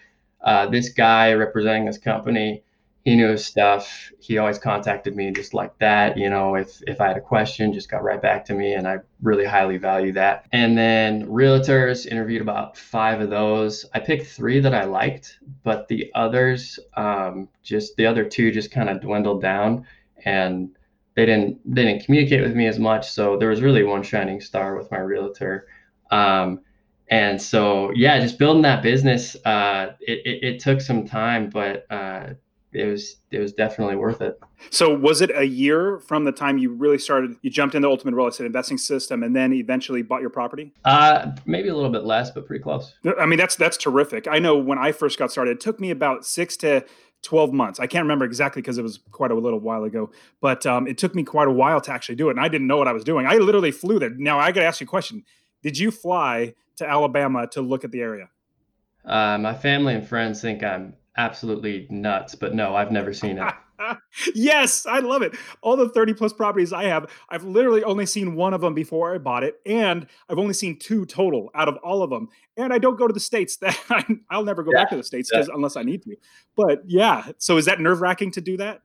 uh, 0.43 0.67
this 0.67 0.89
guy 0.89 1.33
representing 1.33 1.85
this 1.85 1.97
company, 1.97 2.62
he 3.03 3.15
knew 3.15 3.27
his 3.27 3.45
stuff. 3.45 4.11
He 4.19 4.37
always 4.37 4.57
contacted 4.57 5.15
me 5.15 5.31
just 5.31 5.53
like 5.53 5.77
that. 5.79 6.17
You 6.17 6.29
know, 6.29 6.55
if 6.55 6.81
if 6.87 7.01
I 7.01 7.07
had 7.09 7.17
a 7.17 7.21
question, 7.21 7.73
just 7.73 7.89
got 7.89 8.03
right 8.03 8.21
back 8.21 8.45
to 8.45 8.53
me, 8.53 8.73
and 8.73 8.87
I 8.87 8.99
really 9.21 9.45
highly 9.45 9.77
value 9.77 10.13
that. 10.13 10.45
And 10.53 10.77
then 10.77 11.27
realtors 11.27 12.05
interviewed 12.05 12.41
about 12.41 12.77
five 12.77 13.19
of 13.19 13.29
those. 13.29 13.85
I 13.93 13.99
picked 13.99 14.27
three 14.27 14.59
that 14.61 14.73
I 14.73 14.85
liked, 14.85 15.39
but 15.63 15.87
the 15.89 16.11
others, 16.15 16.79
um, 16.95 17.49
just 17.61 17.97
the 17.97 18.05
other 18.05 18.23
two, 18.23 18.51
just 18.51 18.71
kind 18.71 18.89
of 18.89 19.01
dwindled 19.01 19.41
down 19.41 19.85
and 20.25 20.69
they 21.15 21.25
didn't 21.25 21.59
they 21.65 21.83
didn't 21.83 22.05
communicate 22.05 22.41
with 22.41 22.55
me 22.55 22.67
as 22.67 22.79
much. 22.79 23.09
So 23.11 23.37
there 23.37 23.49
was 23.49 23.61
really 23.61 23.83
one 23.83 24.03
shining 24.03 24.41
star 24.41 24.75
with 24.75 24.89
my 24.91 24.99
realtor. 24.99 25.67
Um, 26.09 26.61
and 27.09 27.41
so 27.41 27.91
yeah, 27.91 28.19
just 28.19 28.39
building 28.39 28.63
that 28.63 28.81
business, 28.81 29.35
uh, 29.45 29.93
it, 29.99 30.19
it, 30.25 30.43
it, 30.43 30.59
took 30.59 30.79
some 30.79 31.05
time, 31.05 31.49
but 31.49 31.85
uh, 31.91 32.33
it 32.73 32.85
was 32.85 33.17
it 33.31 33.39
was 33.39 33.53
definitely 33.53 33.95
worth 33.95 34.21
it. 34.21 34.39
So 34.69 34.93
was 34.93 35.21
it 35.21 35.31
a 35.35 35.45
year 35.45 35.99
from 35.99 36.23
the 36.23 36.31
time 36.31 36.57
you 36.57 36.73
really 36.73 36.97
started? 36.97 37.35
You 37.41 37.49
jumped 37.49 37.75
into 37.75 37.87
Ultimate 37.87 38.15
Real 38.15 38.27
Estate 38.27 38.45
Investing 38.45 38.77
System, 38.77 39.23
and 39.23 39.35
then 39.35 39.53
eventually 39.53 40.01
bought 40.01 40.21
your 40.21 40.29
property. 40.29 40.73
Uh, 40.85 41.31
maybe 41.45 41.69
a 41.69 41.75
little 41.75 41.91
bit 41.91 42.03
less, 42.03 42.31
but 42.31 42.45
pretty 42.45 42.63
close. 42.63 42.93
I 43.19 43.25
mean, 43.25 43.37
that's 43.37 43.55
that's 43.55 43.77
terrific. 43.77 44.27
I 44.27 44.39
know 44.39 44.57
when 44.57 44.77
I 44.77 44.91
first 44.91 45.19
got 45.19 45.31
started, 45.31 45.51
it 45.51 45.59
took 45.59 45.79
me 45.79 45.91
about 45.91 46.25
six 46.25 46.57
to 46.57 46.85
12 47.23 47.53
months. 47.53 47.79
I 47.79 47.87
can't 47.87 48.03
remember 48.03 48.25
exactly 48.25 48.61
because 48.61 48.77
it 48.77 48.83
was 48.83 48.99
quite 49.11 49.31
a 49.31 49.35
little 49.35 49.59
while 49.59 49.83
ago, 49.83 50.11
but 50.41 50.65
um, 50.65 50.87
it 50.87 50.97
took 50.97 51.15
me 51.15 51.23
quite 51.23 51.47
a 51.47 51.51
while 51.51 51.79
to 51.81 51.91
actually 51.91 52.15
do 52.15 52.27
it. 52.27 52.31
And 52.31 52.39
I 52.39 52.49
didn't 52.49 52.67
know 52.67 52.77
what 52.77 52.87
I 52.87 52.91
was 52.91 53.03
doing. 53.03 53.25
I 53.25 53.35
literally 53.35 53.71
flew 53.71 53.97
there. 53.97 54.09
Now, 54.09 54.39
I 54.39 54.51
got 54.51 54.61
to 54.61 54.67
ask 54.67 54.81
you 54.81 54.85
a 54.85 54.87
question 54.87 55.23
Did 55.61 55.77
you 55.77 55.89
fly 55.89 56.53
to 56.77 56.87
Alabama 56.87 57.47
to 57.47 57.61
look 57.61 57.83
at 57.83 57.91
the 57.91 58.01
area? 58.01 58.29
Uh, 59.05 59.37
my 59.37 59.53
family 59.53 59.95
and 59.95 60.07
friends 60.07 60.41
think 60.41 60.63
I'm 60.63 60.93
absolutely 61.17 61.87
nuts, 61.89 62.35
but 62.35 62.53
no, 62.53 62.75
I've 62.75 62.91
never 62.91 63.13
seen 63.13 63.37
it. 63.37 63.53
yes, 64.35 64.85
I 64.85 64.99
love 64.99 65.21
it. 65.21 65.35
All 65.61 65.75
the 65.75 65.89
30 65.89 66.13
plus 66.13 66.33
properties 66.33 66.73
I 66.73 66.85
have, 66.85 67.09
I've 67.29 67.43
literally 67.43 67.83
only 67.83 68.05
seen 68.05 68.35
one 68.35 68.53
of 68.53 68.61
them 68.61 68.73
before 68.73 69.13
I 69.13 69.17
bought 69.17 69.43
it, 69.43 69.55
and 69.65 70.07
I've 70.29 70.39
only 70.39 70.53
seen 70.53 70.77
two 70.79 71.05
total 71.05 71.49
out 71.55 71.67
of 71.67 71.77
all 71.77 72.03
of 72.03 72.09
them. 72.09 72.29
And 72.57 72.73
I 72.73 72.77
don't 72.77 72.97
go 72.97 73.07
to 73.07 73.13
the 73.13 73.19
states. 73.19 73.57
That 73.63 73.79
I, 74.29 74.37
will 74.37 74.45
never 74.45 74.63
go 74.63 74.71
yeah, 74.73 74.81
back 74.81 74.89
to 74.89 74.97
the 74.97 75.03
states 75.03 75.31
yeah. 75.33 75.45
unless 75.53 75.75
I 75.75 75.83
need 75.83 76.03
to. 76.03 76.15
But 76.55 76.83
yeah, 76.85 77.31
so 77.37 77.57
is 77.57 77.65
that 77.65 77.79
nerve 77.79 78.01
wracking 78.01 78.31
to 78.31 78.41
do 78.41 78.57
that? 78.57 78.81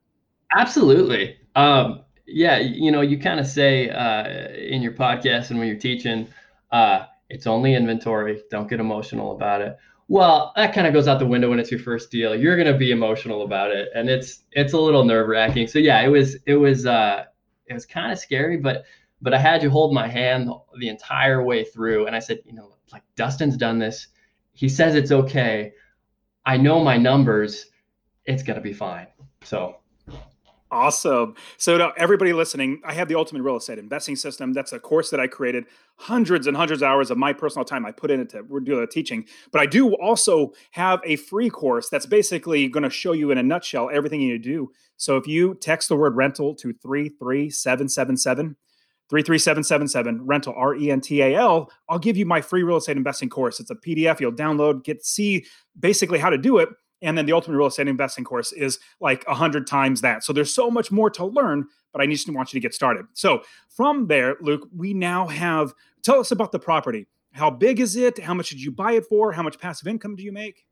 Absolutely. 0.56 1.36
Um, 1.56 2.04
yeah, 2.26 2.58
you 2.58 2.90
know, 2.90 3.00
you 3.00 3.18
kind 3.18 3.40
of 3.40 3.46
say 3.46 3.90
uh, 3.90 4.50
in 4.54 4.82
your 4.82 4.92
podcast 4.92 5.50
and 5.50 5.58
when 5.58 5.68
you're 5.68 5.78
teaching, 5.78 6.28
uh, 6.70 7.06
it's 7.28 7.46
only 7.46 7.74
inventory. 7.74 8.42
Don't 8.50 8.68
get 8.68 8.80
emotional 8.80 9.32
about 9.32 9.60
it. 9.60 9.76
Well, 10.08 10.52
that 10.56 10.74
kind 10.74 10.86
of 10.86 10.94
goes 10.94 11.06
out 11.06 11.18
the 11.18 11.26
window 11.26 11.50
when 11.50 11.58
it's 11.58 11.70
your 11.70 11.80
first 11.80 12.10
deal. 12.10 12.34
You're 12.34 12.56
gonna 12.56 12.76
be 12.76 12.90
emotional 12.90 13.42
about 13.42 13.70
it, 13.70 13.90
and 13.94 14.08
it's 14.08 14.44
it's 14.52 14.72
a 14.72 14.78
little 14.78 15.04
nerve 15.04 15.28
wracking. 15.28 15.66
So 15.66 15.78
yeah, 15.78 16.00
it 16.00 16.08
was 16.08 16.36
it 16.46 16.54
was 16.54 16.86
uh, 16.86 17.24
it 17.66 17.74
was 17.74 17.84
kind 17.84 18.10
of 18.10 18.18
scary, 18.18 18.56
but 18.56 18.84
but 19.20 19.34
I 19.34 19.38
had 19.38 19.62
you 19.62 19.68
hold 19.68 19.92
my 19.92 20.08
hand 20.08 20.48
the 20.78 20.88
entire 20.88 21.42
way 21.44 21.62
through, 21.64 22.06
and 22.06 22.16
I 22.16 22.20
said, 22.20 22.38
you 22.46 22.54
know, 22.54 22.72
like 22.90 23.02
Dustin's 23.16 23.58
done 23.58 23.78
this. 23.78 24.08
He 24.52 24.68
says 24.68 24.94
it's 24.94 25.12
okay. 25.12 25.72
I 26.46 26.56
know 26.56 26.82
my 26.82 26.96
numbers. 26.96 27.66
It's 28.24 28.42
gonna 28.42 28.62
be 28.62 28.72
fine. 28.72 29.08
So 29.42 29.76
Awesome. 30.70 31.34
So, 31.56 31.78
to 31.78 31.92
everybody 31.96 32.34
listening, 32.34 32.82
I 32.84 32.92
have 32.92 33.08
the 33.08 33.14
Ultimate 33.14 33.42
Real 33.42 33.56
Estate 33.56 33.78
Investing 33.78 34.16
System. 34.16 34.52
That's 34.52 34.74
a 34.74 34.78
course 34.78 35.08
that 35.08 35.18
I 35.18 35.26
created, 35.26 35.64
hundreds 35.96 36.46
and 36.46 36.54
hundreds 36.54 36.82
of 36.82 36.88
hours 36.88 37.10
of 37.10 37.16
my 37.16 37.32
personal 37.32 37.64
time 37.64 37.86
I 37.86 37.92
put 37.92 38.10
into 38.10 38.42
do 38.42 38.78
the 38.78 38.86
teaching. 38.86 39.24
But 39.50 39.62
I 39.62 39.66
do 39.66 39.94
also 39.94 40.52
have 40.72 41.00
a 41.04 41.16
free 41.16 41.48
course 41.48 41.88
that's 41.88 42.04
basically 42.04 42.68
going 42.68 42.82
to 42.82 42.90
show 42.90 43.12
you 43.12 43.30
in 43.30 43.38
a 43.38 43.42
nutshell 43.42 43.88
everything 43.90 44.20
you 44.20 44.32
need 44.32 44.42
to 44.42 44.48
do. 44.50 44.70
So, 44.98 45.16
if 45.16 45.26
you 45.26 45.54
text 45.54 45.88
the 45.88 45.96
word 45.96 46.16
rental 46.16 46.54
to 46.56 46.74
33777, 46.74 48.54
33777 49.08 50.26
rental 50.26 50.52
R 50.54 50.74
E 50.74 50.90
N 50.90 51.00
T 51.00 51.22
A 51.22 51.34
L, 51.36 51.70
I'll 51.88 51.98
give 51.98 52.18
you 52.18 52.26
my 52.26 52.42
free 52.42 52.62
real 52.62 52.76
estate 52.76 52.98
investing 52.98 53.30
course. 53.30 53.58
It's 53.58 53.70
a 53.70 53.74
PDF 53.74 54.20
you'll 54.20 54.32
download, 54.32 54.84
get 54.84 55.02
see 55.02 55.46
basically 55.80 56.18
how 56.18 56.28
to 56.28 56.36
do 56.36 56.58
it 56.58 56.68
and 57.02 57.16
then 57.16 57.26
the 57.26 57.32
ultimate 57.32 57.56
real 57.56 57.66
estate 57.66 57.88
investing 57.88 58.24
course 58.24 58.52
is 58.52 58.78
like 59.00 59.24
a 59.26 59.34
hundred 59.34 59.66
times 59.66 60.00
that. 60.00 60.24
So 60.24 60.32
there's 60.32 60.52
so 60.52 60.70
much 60.70 60.90
more 60.90 61.10
to 61.10 61.24
learn, 61.24 61.66
but 61.92 62.02
I 62.02 62.06
just 62.06 62.30
want 62.30 62.52
you 62.52 62.60
to 62.60 62.62
get 62.62 62.74
started. 62.74 63.06
So 63.14 63.42
from 63.68 64.06
there, 64.06 64.36
Luke, 64.40 64.68
we 64.76 64.94
now 64.94 65.26
have 65.26 65.74
tell 66.02 66.20
us 66.20 66.30
about 66.30 66.52
the 66.52 66.58
property. 66.58 67.06
How 67.32 67.50
big 67.50 67.80
is 67.80 67.96
it? 67.96 68.18
How 68.18 68.34
much 68.34 68.50
did 68.50 68.60
you 68.60 68.72
buy 68.72 68.92
it 68.92 69.06
for? 69.06 69.32
How 69.32 69.42
much 69.42 69.58
passive 69.58 69.86
income 69.86 70.16
do 70.16 70.22
you 70.22 70.32
make? 70.32 70.64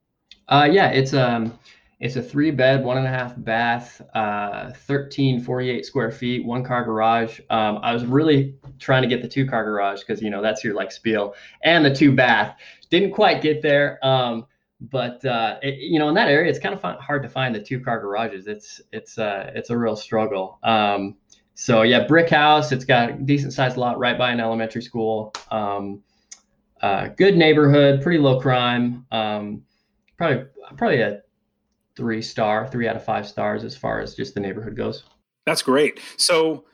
Uh, 0.48 0.68
yeah, 0.70 0.88
it's 0.88 1.14
um 1.14 1.58
it's 1.98 2.16
a 2.16 2.22
three 2.22 2.50
bed, 2.50 2.84
one 2.84 2.98
and 2.98 3.06
a 3.06 3.10
half 3.10 3.32
bath, 3.38 4.02
uh, 4.14 4.64
1348 4.86 5.86
square 5.86 6.10
feet, 6.10 6.44
one 6.44 6.62
car 6.62 6.84
garage. 6.84 7.40
Um, 7.48 7.78
I 7.82 7.94
was 7.94 8.04
really 8.04 8.54
trying 8.78 9.02
to 9.02 9.08
get 9.08 9.22
the 9.22 9.28
two 9.28 9.46
car 9.46 9.64
garage 9.64 10.00
because, 10.00 10.20
you 10.20 10.28
know, 10.28 10.42
that's 10.42 10.62
your 10.62 10.74
like 10.74 10.92
spiel 10.92 11.34
and 11.62 11.84
the 11.84 11.94
two 11.94 12.14
bath. 12.14 12.56
Didn't 12.90 13.12
quite 13.12 13.40
get 13.40 13.62
there. 13.62 13.98
Um, 14.06 14.46
but 14.80 15.24
uh, 15.24 15.58
it, 15.62 15.78
you 15.78 15.98
know 15.98 16.08
in 16.08 16.14
that 16.14 16.28
area 16.28 16.50
it's 16.50 16.58
kind 16.58 16.74
of 16.74 16.80
fun, 16.80 16.96
hard 17.00 17.22
to 17.22 17.28
find 17.28 17.54
the 17.54 17.60
two 17.60 17.80
car 17.80 18.00
garages. 18.00 18.46
It's 18.46 18.80
it's 18.92 19.18
uh, 19.18 19.50
it's 19.54 19.70
a 19.70 19.76
real 19.76 19.96
struggle. 19.96 20.58
Um, 20.62 21.16
so 21.54 21.82
yeah 21.82 22.06
brick 22.06 22.28
house 22.28 22.70
it's 22.70 22.84
got 22.84 23.10
a 23.10 23.12
decent 23.14 23.52
sized 23.52 23.78
lot 23.78 23.98
right 23.98 24.18
by 24.18 24.30
an 24.30 24.40
elementary 24.40 24.82
school. 24.82 25.32
Um, 25.50 26.02
uh, 26.82 27.08
good 27.08 27.36
neighborhood 27.36 28.02
pretty 28.02 28.18
low 28.18 28.40
crime. 28.40 29.06
Um, 29.10 29.62
probably 30.18 30.44
probably 30.76 31.00
a 31.00 31.22
three 31.96 32.20
star 32.20 32.68
three 32.68 32.86
out 32.86 32.96
of 32.96 33.04
five 33.04 33.26
stars 33.26 33.64
as 33.64 33.76
far 33.76 34.00
as 34.00 34.14
just 34.14 34.34
the 34.34 34.40
neighborhood 34.40 34.76
goes. 34.76 35.04
That's 35.46 35.62
great. 35.62 36.00
So 36.16 36.64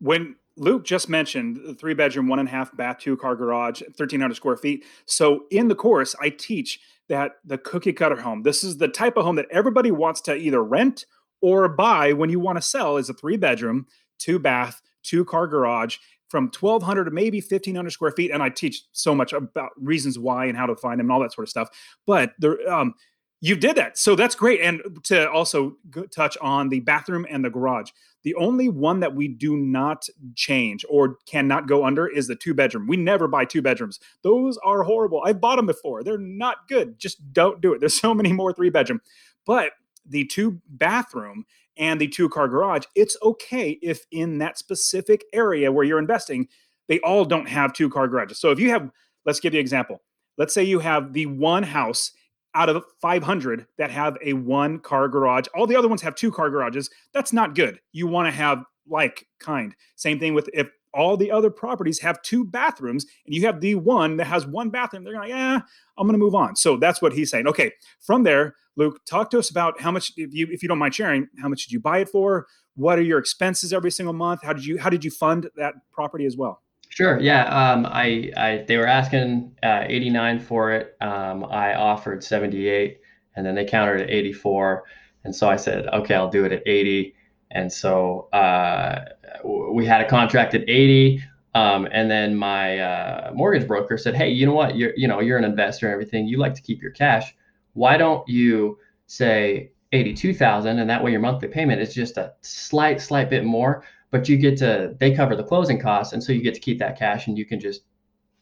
when 0.00 0.36
Luke 0.56 0.84
just 0.84 1.08
mentioned 1.08 1.60
the 1.64 1.74
three 1.74 1.94
bedroom, 1.94 2.28
one 2.28 2.38
and 2.38 2.48
a 2.48 2.52
half 2.52 2.74
bath, 2.76 2.98
two 2.98 3.16
car 3.16 3.36
garage, 3.36 3.82
1,300 3.82 4.34
square 4.34 4.56
feet. 4.56 4.84
So 5.04 5.44
in 5.50 5.68
the 5.68 5.74
course, 5.74 6.14
I 6.20 6.30
teach 6.30 6.80
that 7.08 7.32
the 7.44 7.58
cookie 7.58 7.92
cutter 7.92 8.20
home, 8.20 8.42
this 8.42 8.64
is 8.64 8.78
the 8.78 8.88
type 8.88 9.16
of 9.16 9.24
home 9.24 9.36
that 9.36 9.46
everybody 9.50 9.90
wants 9.90 10.20
to 10.22 10.34
either 10.34 10.62
rent 10.62 11.06
or 11.40 11.68
buy 11.68 12.12
when 12.12 12.30
you 12.30 12.40
want 12.40 12.56
to 12.56 12.62
sell, 12.62 12.96
is 12.96 13.08
a 13.08 13.14
three 13.14 13.36
bedroom, 13.36 13.86
two 14.18 14.38
bath, 14.38 14.80
two 15.02 15.24
car 15.24 15.46
garage 15.46 15.98
from 16.28 16.44
1200 16.46 17.04
to 17.04 17.10
maybe 17.10 17.38
1500 17.38 17.90
square 17.90 18.10
feet. 18.10 18.30
And 18.32 18.42
i 18.42 18.48
teach 18.48 18.82
so 18.92 19.14
much 19.14 19.32
about 19.32 19.70
reasons 19.76 20.18
why 20.18 20.46
and 20.46 20.56
how 20.56 20.66
to 20.66 20.74
find 20.74 20.98
them 20.98 21.06
and 21.06 21.12
all 21.12 21.20
that 21.20 21.32
sort 21.32 21.46
of 21.46 21.50
stuff. 21.50 21.68
But 22.06 22.32
the 22.38 22.58
um, 22.72 22.94
you 23.40 23.54
did 23.54 23.76
that. 23.76 23.98
So 23.98 24.16
that's 24.16 24.34
great. 24.34 24.60
And 24.60 24.82
to 25.04 25.30
also 25.30 25.76
touch 26.10 26.36
on 26.40 26.68
the 26.68 26.80
bathroom 26.80 27.26
and 27.28 27.44
the 27.44 27.50
garage 27.50 27.90
the 28.26 28.34
only 28.34 28.68
one 28.68 28.98
that 28.98 29.14
we 29.14 29.28
do 29.28 29.56
not 29.56 30.08
change 30.34 30.84
or 30.88 31.18
cannot 31.26 31.68
go 31.68 31.84
under 31.84 32.08
is 32.08 32.26
the 32.26 32.34
two 32.34 32.54
bedroom. 32.54 32.88
We 32.88 32.96
never 32.96 33.28
buy 33.28 33.44
two 33.44 33.62
bedrooms. 33.62 34.00
Those 34.22 34.58
are 34.64 34.82
horrible. 34.82 35.22
I've 35.24 35.40
bought 35.40 35.54
them 35.54 35.66
before. 35.66 36.02
They're 36.02 36.18
not 36.18 36.66
good. 36.68 36.98
Just 36.98 37.32
don't 37.32 37.60
do 37.60 37.72
it. 37.72 37.78
There's 37.78 38.00
so 38.00 38.12
many 38.12 38.32
more 38.32 38.52
three 38.52 38.68
bedroom. 38.68 39.00
But 39.46 39.74
the 40.04 40.24
two 40.24 40.60
bathroom 40.68 41.44
and 41.76 42.00
the 42.00 42.08
two 42.08 42.28
car 42.28 42.48
garage, 42.48 42.82
it's 42.96 43.16
okay 43.22 43.78
if 43.80 44.04
in 44.10 44.38
that 44.38 44.58
specific 44.58 45.24
area 45.32 45.70
where 45.70 45.84
you're 45.84 46.00
investing, 46.00 46.48
they 46.88 46.98
all 47.02 47.24
don't 47.24 47.48
have 47.48 47.74
two 47.74 47.88
car 47.88 48.08
garages. 48.08 48.40
So 48.40 48.50
if 48.50 48.58
you 48.58 48.70
have, 48.70 48.90
let's 49.24 49.38
give 49.38 49.54
you 49.54 49.60
an 49.60 49.64
example. 49.64 50.02
Let's 50.36 50.52
say 50.52 50.64
you 50.64 50.80
have 50.80 51.12
the 51.12 51.26
one 51.26 51.62
house 51.62 52.10
out 52.56 52.68
of 52.68 52.84
500 53.00 53.66
that 53.78 53.90
have 53.90 54.16
a 54.24 54.32
one 54.32 54.80
car 54.80 55.08
garage. 55.08 55.46
All 55.54 55.66
the 55.66 55.76
other 55.76 55.88
ones 55.88 56.02
have 56.02 56.14
two 56.14 56.32
car 56.32 56.50
garages. 56.50 56.90
That's 57.12 57.32
not 57.32 57.54
good. 57.54 57.80
You 57.92 58.06
want 58.06 58.26
to 58.26 58.32
have 58.32 58.64
like 58.88 59.26
kind. 59.38 59.74
Same 59.94 60.18
thing 60.18 60.34
with 60.34 60.48
if 60.52 60.68
all 60.94 61.16
the 61.16 61.30
other 61.30 61.50
properties 61.50 62.00
have 62.00 62.22
two 62.22 62.44
bathrooms 62.44 63.04
and 63.26 63.34
you 63.34 63.42
have 63.42 63.60
the 63.60 63.74
one 63.74 64.16
that 64.16 64.24
has 64.24 64.46
one 64.46 64.70
bathroom, 64.70 65.04
they're 65.04 65.12
going, 65.12 65.28
like, 65.28 65.36
yeah, 65.36 65.60
I'm 65.98 66.06
going 66.06 66.18
to 66.18 66.24
move 66.24 66.34
on. 66.34 66.56
So 66.56 66.78
that's 66.78 67.02
what 67.02 67.12
he's 67.12 67.30
saying. 67.30 67.46
Okay, 67.46 67.72
from 68.00 68.22
there, 68.22 68.54
Luke, 68.76 69.00
talk 69.04 69.30
to 69.30 69.38
us 69.38 69.50
about 69.50 69.80
how 69.80 69.90
much, 69.90 70.12
if 70.16 70.32
you 70.32 70.48
if 70.50 70.62
you 70.62 70.68
don't 70.68 70.78
mind 70.78 70.94
sharing, 70.94 71.28
how 71.40 71.48
much 71.48 71.66
did 71.66 71.72
you 71.72 71.80
buy 71.80 71.98
it 71.98 72.08
for? 72.08 72.46
What 72.74 72.98
are 72.98 73.02
your 73.02 73.18
expenses 73.18 73.72
every 73.72 73.90
single 73.90 74.14
month? 74.14 74.42
How 74.42 74.52
did 74.52 74.64
you 74.64 74.78
how 74.78 74.90
did 74.90 75.04
you 75.04 75.10
fund 75.10 75.48
that 75.56 75.74
property 75.92 76.24
as 76.26 76.36
well? 76.36 76.62
Sure. 76.96 77.20
Yeah. 77.20 77.44
Um, 77.44 77.84
I, 77.84 78.32
I, 78.38 78.64
they 78.66 78.78
were 78.78 78.86
asking 78.86 79.54
uh, 79.62 79.84
89 79.86 80.40
for 80.40 80.72
it. 80.72 80.96
Um, 81.02 81.44
I 81.44 81.74
offered 81.74 82.24
78, 82.24 83.00
and 83.34 83.44
then 83.44 83.54
they 83.54 83.66
countered 83.66 84.00
at 84.00 84.08
84, 84.08 84.84
and 85.24 85.36
so 85.36 85.46
I 85.46 85.56
said, 85.56 85.86
okay, 85.88 86.14
I'll 86.14 86.30
do 86.30 86.46
it 86.46 86.52
at 86.52 86.62
80. 86.64 87.14
And 87.50 87.70
so 87.70 88.30
uh, 88.32 89.04
we 89.44 89.84
had 89.84 90.00
a 90.00 90.08
contract 90.08 90.54
at 90.54 90.62
80. 90.66 91.22
Um, 91.54 91.86
and 91.92 92.10
then 92.10 92.34
my 92.34 92.78
uh, 92.78 93.30
mortgage 93.34 93.68
broker 93.68 93.98
said, 93.98 94.14
"Hey, 94.14 94.30
you 94.30 94.46
know 94.46 94.54
what? 94.54 94.74
You're, 94.76 94.94
you 94.96 95.06
know, 95.06 95.20
you're 95.20 95.36
an 95.36 95.44
investor 95.44 95.84
and 95.88 95.92
everything. 95.92 96.26
You 96.26 96.38
like 96.38 96.54
to 96.54 96.62
keep 96.62 96.80
your 96.80 96.92
cash. 96.92 97.34
Why 97.74 97.98
don't 97.98 98.26
you 98.26 98.78
say 99.06 99.70
82,000, 99.92 100.78
and 100.78 100.88
that 100.88 101.04
way 101.04 101.10
your 101.10 101.20
monthly 101.20 101.48
payment 101.48 101.82
is 101.82 101.92
just 101.94 102.16
a 102.16 102.32
slight, 102.40 103.02
slight 103.02 103.28
bit 103.28 103.44
more, 103.44 103.84
but 104.10 104.28
you 104.28 104.36
get 104.36 104.58
to 104.58 104.94
they 104.98 105.14
cover 105.14 105.36
the 105.36 105.44
closing 105.44 105.80
costs, 105.80 106.12
and 106.12 106.22
so 106.22 106.32
you 106.32 106.42
get 106.42 106.54
to 106.54 106.60
keep 106.60 106.78
that 106.78 106.98
cash, 106.98 107.26
and 107.26 107.36
you 107.36 107.44
can 107.44 107.60
just 107.60 107.82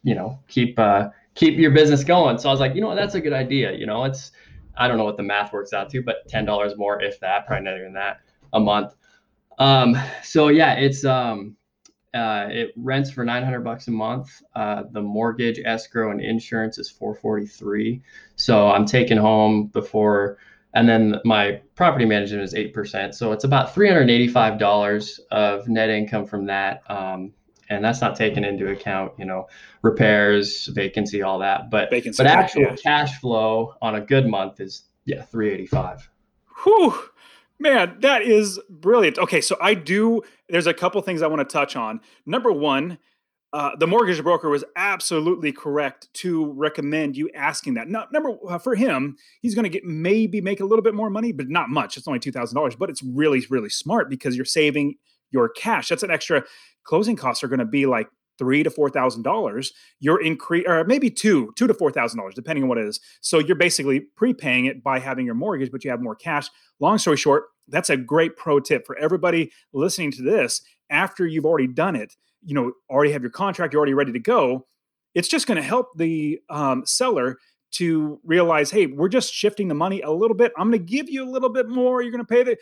you 0.02 0.14
know 0.14 0.38
keep 0.48 0.78
uh, 0.78 1.08
keep 1.34 1.58
your 1.58 1.70
business 1.70 2.04
going. 2.04 2.38
So 2.38 2.48
I 2.48 2.52
was 2.52 2.60
like, 2.60 2.74
you 2.74 2.80
know 2.80 2.88
what, 2.88 2.96
that's 2.96 3.14
a 3.14 3.20
good 3.20 3.32
idea. 3.32 3.72
You 3.72 3.86
know, 3.86 4.04
it's 4.04 4.32
I 4.76 4.88
don't 4.88 4.98
know 4.98 5.04
what 5.04 5.16
the 5.16 5.22
math 5.22 5.52
works 5.52 5.72
out 5.72 5.90
to, 5.90 6.02
but 6.02 6.28
ten 6.28 6.44
dollars 6.44 6.76
more, 6.76 7.02
if 7.02 7.20
that, 7.20 7.46
probably 7.46 7.64
not 7.64 7.78
even 7.78 7.92
that, 7.94 8.20
a 8.52 8.60
month. 8.60 8.94
Um, 9.58 9.96
so 10.22 10.48
yeah, 10.48 10.74
it's 10.74 11.04
um, 11.04 11.56
uh, 12.14 12.46
it 12.48 12.72
rents 12.76 13.10
for 13.10 13.24
900 13.24 13.60
bucks 13.60 13.88
a 13.88 13.90
month. 13.90 14.40
Uh, 14.54 14.84
the 14.92 15.02
mortgage, 15.02 15.60
escrow, 15.64 16.12
and 16.12 16.20
insurance 16.20 16.78
is 16.78 16.88
443. 16.88 18.00
So 18.36 18.68
I'm 18.68 18.86
taking 18.86 19.18
home 19.18 19.66
before, 19.66 20.38
and 20.74 20.88
then 20.88 21.20
my 21.24 21.60
property 21.74 22.04
management 22.04 22.42
is 22.42 22.54
eight 22.54 22.74
percent. 22.74 23.14
So 23.14 23.32
it's 23.32 23.44
about 23.44 23.74
385 23.74 24.58
dollars 24.58 25.20
of 25.30 25.68
net 25.68 25.88
income 25.88 26.26
from 26.26 26.46
that. 26.46 26.82
Um, 26.90 27.32
and 27.70 27.82
that's 27.82 28.00
not 28.00 28.14
taken 28.14 28.44
into 28.44 28.70
account, 28.70 29.12
you 29.18 29.24
know, 29.24 29.46
repairs, 29.82 30.66
vacancy, 30.74 31.22
all 31.22 31.38
that. 31.38 31.70
But 31.70 31.90
vacancy, 31.90 32.22
but 32.22 32.26
actual 32.26 32.62
yeah. 32.62 32.76
cash 32.76 33.18
flow 33.20 33.74
on 33.80 33.94
a 33.94 34.00
good 34.00 34.26
month 34.26 34.60
is 34.60 34.84
yeah, 35.06 35.22
385. 35.22 36.10
Whew. 36.64 36.94
Man, 37.58 37.98
that 38.00 38.22
is 38.22 38.58
brilliant. 38.68 39.18
Okay, 39.18 39.40
so 39.40 39.56
I 39.60 39.74
do. 39.74 40.22
There's 40.48 40.66
a 40.66 40.74
couple 40.74 41.00
things 41.02 41.22
I 41.22 41.28
want 41.28 41.48
to 41.48 41.52
touch 41.52 41.76
on. 41.76 42.00
Number 42.26 42.52
one, 42.52 42.98
uh, 43.54 43.70
the 43.76 43.86
mortgage 43.86 44.20
broker 44.20 44.50
was 44.50 44.64
absolutely 44.74 45.52
correct 45.52 46.12
to 46.12 46.52
recommend 46.54 47.16
you 47.16 47.30
asking 47.36 47.74
that. 47.74 47.86
Now, 47.86 48.04
number 48.12 48.36
uh, 48.48 48.58
for 48.58 48.74
him, 48.74 49.16
he's 49.42 49.54
going 49.54 49.62
to 49.62 49.68
get 49.68 49.84
maybe 49.84 50.40
make 50.40 50.58
a 50.58 50.64
little 50.64 50.82
bit 50.82 50.92
more 50.92 51.08
money, 51.08 51.30
but 51.30 51.48
not 51.48 51.70
much. 51.70 51.96
It's 51.96 52.08
only 52.08 52.18
two 52.18 52.32
thousand 52.32 52.56
dollars, 52.56 52.74
but 52.74 52.90
it's 52.90 53.00
really 53.02 53.46
really 53.48 53.70
smart 53.70 54.10
because 54.10 54.34
you're 54.34 54.44
saving 54.44 54.96
your 55.30 55.48
cash. 55.48 55.88
That's 55.88 56.02
an 56.02 56.10
extra 56.10 56.42
closing 56.82 57.14
costs 57.14 57.44
are 57.44 57.48
going 57.48 57.60
to 57.60 57.64
be 57.64 57.86
like 57.86 58.08
three 58.38 58.64
to 58.64 58.70
four 58.70 58.90
thousand 58.90 59.22
dollars. 59.22 59.72
You're 60.00 60.20
increase 60.20 60.64
or 60.66 60.82
maybe 60.82 61.08
two, 61.08 61.52
two 61.54 61.68
to 61.68 61.74
four 61.74 61.92
thousand 61.92 62.18
dollars, 62.18 62.34
depending 62.34 62.64
on 62.64 62.68
what 62.68 62.78
it 62.78 62.86
is. 62.86 62.98
So 63.20 63.38
you're 63.38 63.54
basically 63.54 64.00
prepaying 64.16 64.64
it 64.64 64.82
by 64.82 64.98
having 64.98 65.26
your 65.26 65.36
mortgage, 65.36 65.70
but 65.70 65.84
you 65.84 65.90
have 65.92 66.02
more 66.02 66.16
cash. 66.16 66.48
Long 66.80 66.98
story 66.98 67.16
short, 67.16 67.44
that's 67.68 67.88
a 67.88 67.96
great 67.96 68.36
pro 68.36 68.58
tip 68.58 68.84
for 68.84 68.98
everybody 68.98 69.52
listening 69.72 70.10
to 70.10 70.22
this. 70.22 70.60
After 70.90 71.24
you've 71.24 71.46
already 71.46 71.68
done 71.68 71.94
it, 71.94 72.16
you 72.44 72.54
know, 72.54 72.72
already 72.90 73.12
have 73.12 73.22
your 73.22 73.30
contract, 73.30 73.72
you're 73.72 73.80
already 73.80 73.94
ready 73.94 74.12
to 74.12 74.18
go. 74.18 74.66
It's 75.14 75.28
just 75.28 75.46
going 75.46 75.56
to 75.56 75.62
help 75.62 75.88
the 75.96 76.40
um, 76.50 76.84
seller 76.86 77.38
to 77.72 78.20
realize, 78.24 78.70
hey, 78.70 78.86
we're 78.86 79.08
just 79.08 79.32
shifting 79.32 79.68
the 79.68 79.74
money 79.74 80.00
a 80.00 80.10
little 80.10 80.36
bit. 80.36 80.52
I'm 80.56 80.70
going 80.70 80.84
to 80.84 80.84
give 80.84 81.08
you 81.08 81.24
a 81.24 81.30
little 81.30 81.48
bit 81.48 81.68
more. 81.68 82.02
You're 82.02 82.12
going 82.12 82.24
to 82.24 82.26
pay 82.26 82.42
the 82.42 82.56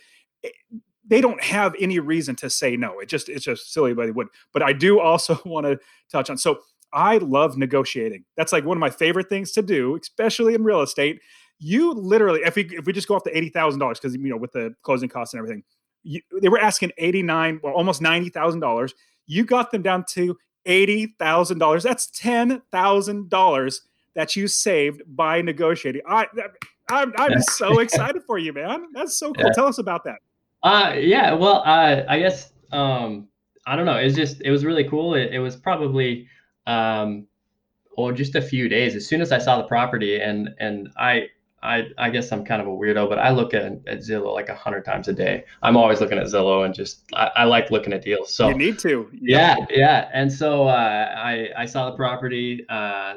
they 1.06 1.20
don't 1.20 1.42
have 1.42 1.74
any 1.80 1.98
reason 1.98 2.36
to 2.36 2.50
say 2.50 2.76
no. 2.76 3.00
It 3.00 3.08
just 3.08 3.28
it's 3.28 3.44
just 3.44 3.72
silly, 3.72 3.94
but 3.94 4.06
they 4.06 4.12
would. 4.12 4.28
But 4.52 4.62
I 4.62 4.72
do 4.72 5.00
also 5.00 5.40
want 5.44 5.66
to 5.66 5.78
touch 6.10 6.30
on. 6.30 6.38
So 6.38 6.60
I 6.92 7.18
love 7.18 7.56
negotiating. 7.56 8.24
That's 8.36 8.52
like 8.52 8.64
one 8.64 8.76
of 8.76 8.80
my 8.80 8.90
favorite 8.90 9.28
things 9.28 9.52
to 9.52 9.62
do, 9.62 9.98
especially 10.00 10.54
in 10.54 10.64
real 10.64 10.82
estate. 10.82 11.20
You 11.58 11.92
literally, 11.92 12.40
if 12.44 12.56
we 12.56 12.62
if 12.76 12.86
we 12.86 12.92
just 12.92 13.08
go 13.08 13.14
off 13.14 13.24
the 13.24 13.36
eighty 13.36 13.48
thousand 13.48 13.80
dollars, 13.80 13.98
because 13.98 14.14
you 14.14 14.28
know 14.28 14.36
with 14.36 14.52
the 14.52 14.74
closing 14.82 15.08
costs 15.08 15.34
and 15.34 15.38
everything, 15.38 15.62
you, 16.02 16.20
they 16.40 16.48
were 16.48 16.58
asking 16.58 16.92
eighty 16.98 17.22
nine, 17.22 17.60
well, 17.62 17.72
almost 17.72 18.02
ninety 18.02 18.30
thousand 18.30 18.60
dollars. 18.60 18.94
You 19.32 19.44
got 19.44 19.70
them 19.70 19.82
down 19.82 20.04
to 20.10 20.38
eighty 20.66 21.14
thousand 21.18 21.58
dollars. 21.58 21.82
That's 21.82 22.06
ten 22.06 22.62
thousand 22.70 23.30
dollars 23.30 23.82
that 24.14 24.36
you 24.36 24.46
saved 24.46 25.02
by 25.06 25.40
negotiating. 25.40 26.02
I, 26.08 26.26
I'm 26.90 27.12
I'm 27.16 27.42
so 27.42 27.78
excited 27.80 28.22
for 28.26 28.38
you, 28.38 28.52
man. 28.52 28.86
That's 28.92 29.16
so 29.18 29.32
cool. 29.32 29.46
Yeah. 29.46 29.52
Tell 29.52 29.66
us 29.66 29.78
about 29.78 30.04
that. 30.04 30.18
Uh, 30.62 30.94
yeah. 30.98 31.32
Well, 31.32 31.62
uh, 31.64 32.02
I 32.08 32.18
guess 32.18 32.52
um, 32.72 33.28
I 33.66 33.76
don't 33.76 33.86
know. 33.86 33.96
It's 33.96 34.14
just 34.14 34.42
it 34.42 34.50
was 34.50 34.64
really 34.64 34.88
cool. 34.88 35.14
It, 35.14 35.32
it 35.32 35.38
was 35.38 35.56
probably 35.56 36.28
um, 36.66 37.26
or 37.96 38.12
just 38.12 38.34
a 38.34 38.42
few 38.42 38.68
days. 38.68 38.94
As 38.94 39.06
soon 39.06 39.20
as 39.20 39.32
I 39.32 39.38
saw 39.38 39.58
the 39.58 39.68
property, 39.68 40.20
and 40.20 40.50
and 40.58 40.88
I 40.96 41.28
I 41.62 41.88
I 41.98 42.10
guess 42.10 42.32
I'm 42.32 42.44
kind 42.44 42.60
of 42.60 42.68
a 42.68 42.70
weirdo, 42.70 43.08
but 43.08 43.18
I 43.18 43.30
look 43.30 43.54
at, 43.54 43.64
at 43.86 43.98
Zillow 43.98 44.32
like 44.32 44.48
a 44.48 44.54
hundred 44.54 44.84
times 44.84 45.08
a 45.08 45.12
day. 45.12 45.44
I'm 45.62 45.76
always 45.76 46.00
looking 46.00 46.18
at 46.18 46.26
Zillow 46.26 46.64
and 46.64 46.74
just 46.74 47.04
I, 47.14 47.30
I 47.36 47.44
like 47.44 47.70
looking 47.70 47.92
at 47.92 48.02
deals. 48.02 48.34
So 48.34 48.48
you 48.48 48.54
need 48.54 48.78
to. 48.80 49.08
Yeah, 49.12 49.56
yeah. 49.70 50.08
And 50.12 50.32
so 50.32 50.66
uh, 50.66 51.14
I 51.16 51.48
I 51.56 51.66
saw 51.66 51.90
the 51.90 51.96
property. 51.96 52.66
Uh, 52.68 53.16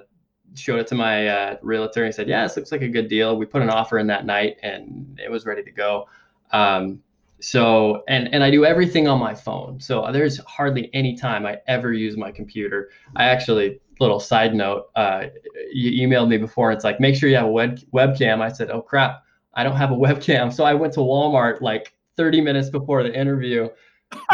showed 0.57 0.79
it 0.79 0.87
to 0.87 0.95
my 0.95 1.27
uh, 1.27 1.57
realtor. 1.61 2.03
And 2.03 2.13
he 2.13 2.15
said, 2.15 2.27
"Yeah, 2.27 2.43
this 2.43 2.55
looks 2.55 2.71
like 2.71 2.81
a 2.81 2.87
good 2.87 3.07
deal." 3.07 3.37
We 3.37 3.45
put 3.45 3.61
an 3.61 3.69
offer 3.69 3.97
in 3.97 4.07
that 4.07 4.25
night, 4.25 4.57
and 4.63 5.19
it 5.23 5.29
was 5.29 5.45
ready 5.45 5.63
to 5.63 5.71
go. 5.71 6.07
Um, 6.51 7.01
so 7.41 8.03
and 8.07 8.33
and 8.33 8.43
I 8.43 8.49
do 8.49 8.65
everything 8.65 9.07
on 9.07 9.19
my 9.19 9.33
phone. 9.33 9.79
So 9.79 10.09
there's 10.11 10.37
hardly 10.45 10.89
any 10.93 11.15
time 11.15 11.45
I 11.45 11.57
ever 11.67 11.93
use 11.93 12.17
my 12.17 12.31
computer. 12.31 12.89
I 13.15 13.25
actually 13.25 13.79
little 13.99 14.19
side 14.19 14.53
note, 14.53 14.87
uh, 14.95 15.25
you 15.71 16.07
emailed 16.07 16.27
me 16.29 16.37
before. 16.37 16.71
It's 16.71 16.83
like 16.83 16.99
make 16.99 17.15
sure 17.15 17.29
you 17.29 17.35
have 17.35 17.45
a 17.45 17.51
web 17.51 17.79
webcam. 17.93 18.41
I 18.41 18.49
said, 18.49 18.69
oh 18.69 18.81
crap, 18.81 19.23
I 19.53 19.63
don't 19.63 19.75
have 19.75 19.91
a 19.91 19.95
webcam. 19.95 20.53
So 20.53 20.63
I 20.63 20.73
went 20.73 20.93
to 20.93 20.99
Walmart 20.99 21.61
like 21.61 21.93
30 22.17 22.41
minutes 22.41 22.69
before 22.69 23.03
the 23.03 23.13
interview, 23.13 23.67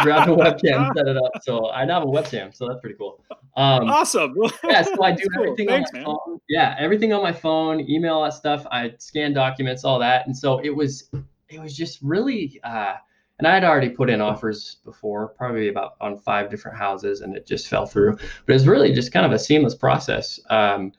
grabbed 0.02 0.30
a 0.30 0.36
webcam, 0.36 0.94
set 0.96 1.08
it 1.08 1.18
up. 1.18 1.32
So 1.42 1.72
I 1.72 1.86
now 1.86 2.00
have 2.00 2.08
a 2.08 2.12
webcam. 2.12 2.56
So 2.56 2.68
that's 2.68 2.80
pretty 2.80 2.96
cool. 2.98 3.24
Um, 3.58 3.90
awesome. 3.90 4.36
yeah. 4.64 4.84
So 4.84 5.04
I 5.04 5.12
do 5.12 5.24
everything 5.36 5.68
cool. 5.68 5.76
Thanks, 5.76 5.92
on 5.94 5.94
my 5.94 6.00
man. 6.00 6.06
phone. 6.06 6.40
Yeah, 6.50 6.76
everything 6.80 7.14
on 7.14 7.22
my 7.22 7.34
phone, 7.34 7.82
email 7.90 8.24
that 8.24 8.34
stuff. 8.34 8.66
I 8.72 8.94
scan 9.00 9.34
documents, 9.34 9.84
all 9.84 10.00
that. 10.00 10.26
And 10.28 10.36
so 10.36 10.60
it 10.60 10.76
was 10.76 11.10
it 11.50 11.60
was 11.60 11.76
just 11.76 12.00
really 12.02 12.60
uh, 12.64 12.96
and 13.42 13.48
I 13.48 13.56
had 13.56 13.64
already 13.64 13.90
put 13.90 14.12
in 14.12 14.22
offers 14.22 14.78
before, 14.86 15.30
probably 15.30 15.68
about 15.68 15.94
on 16.00 16.16
five 16.20 16.52
different 16.52 16.78
houses, 16.78 17.22
and 17.22 17.36
it 17.36 17.48
just 17.48 17.68
fell 17.68 17.88
through. 17.88 18.18
But 18.46 18.56
it's 18.56 18.68
really 18.68 18.94
just 18.94 19.12
kind 19.12 19.26
of 19.26 19.32
a 19.32 19.40
seamless 19.40 19.74
process. 19.74 20.40
Um, 20.52 20.92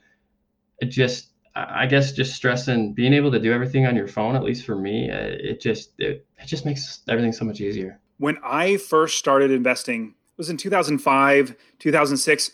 it 0.79 0.87
just, 0.87 1.29
I 1.55 1.85
guess, 1.85 2.11
just 2.11 2.35
stressing 2.35 2.93
being 2.93 3.13
able 3.13 3.31
to 3.31 3.39
do 3.39 3.53
everything 3.53 3.85
on 3.85 3.95
your 3.95 4.09
phone. 4.09 4.35
At 4.35 4.43
least 4.43 4.65
for 4.65 4.75
me, 4.75 5.09
uh, 5.09 5.15
it 5.19 5.61
just 5.61 5.93
it, 5.99 6.25
it 6.37 6.45
just 6.45 6.65
makes 6.65 6.99
everything 7.07 7.31
so 7.31 7.45
much 7.45 7.61
easier. 7.61 8.01
When 8.17 8.37
I 8.43 8.75
first 8.75 9.17
started 9.17 9.49
investing, 9.49 10.09
it 10.09 10.37
was 10.37 10.49
in 10.49 10.57
2005, 10.57 11.55
2006 11.79 12.51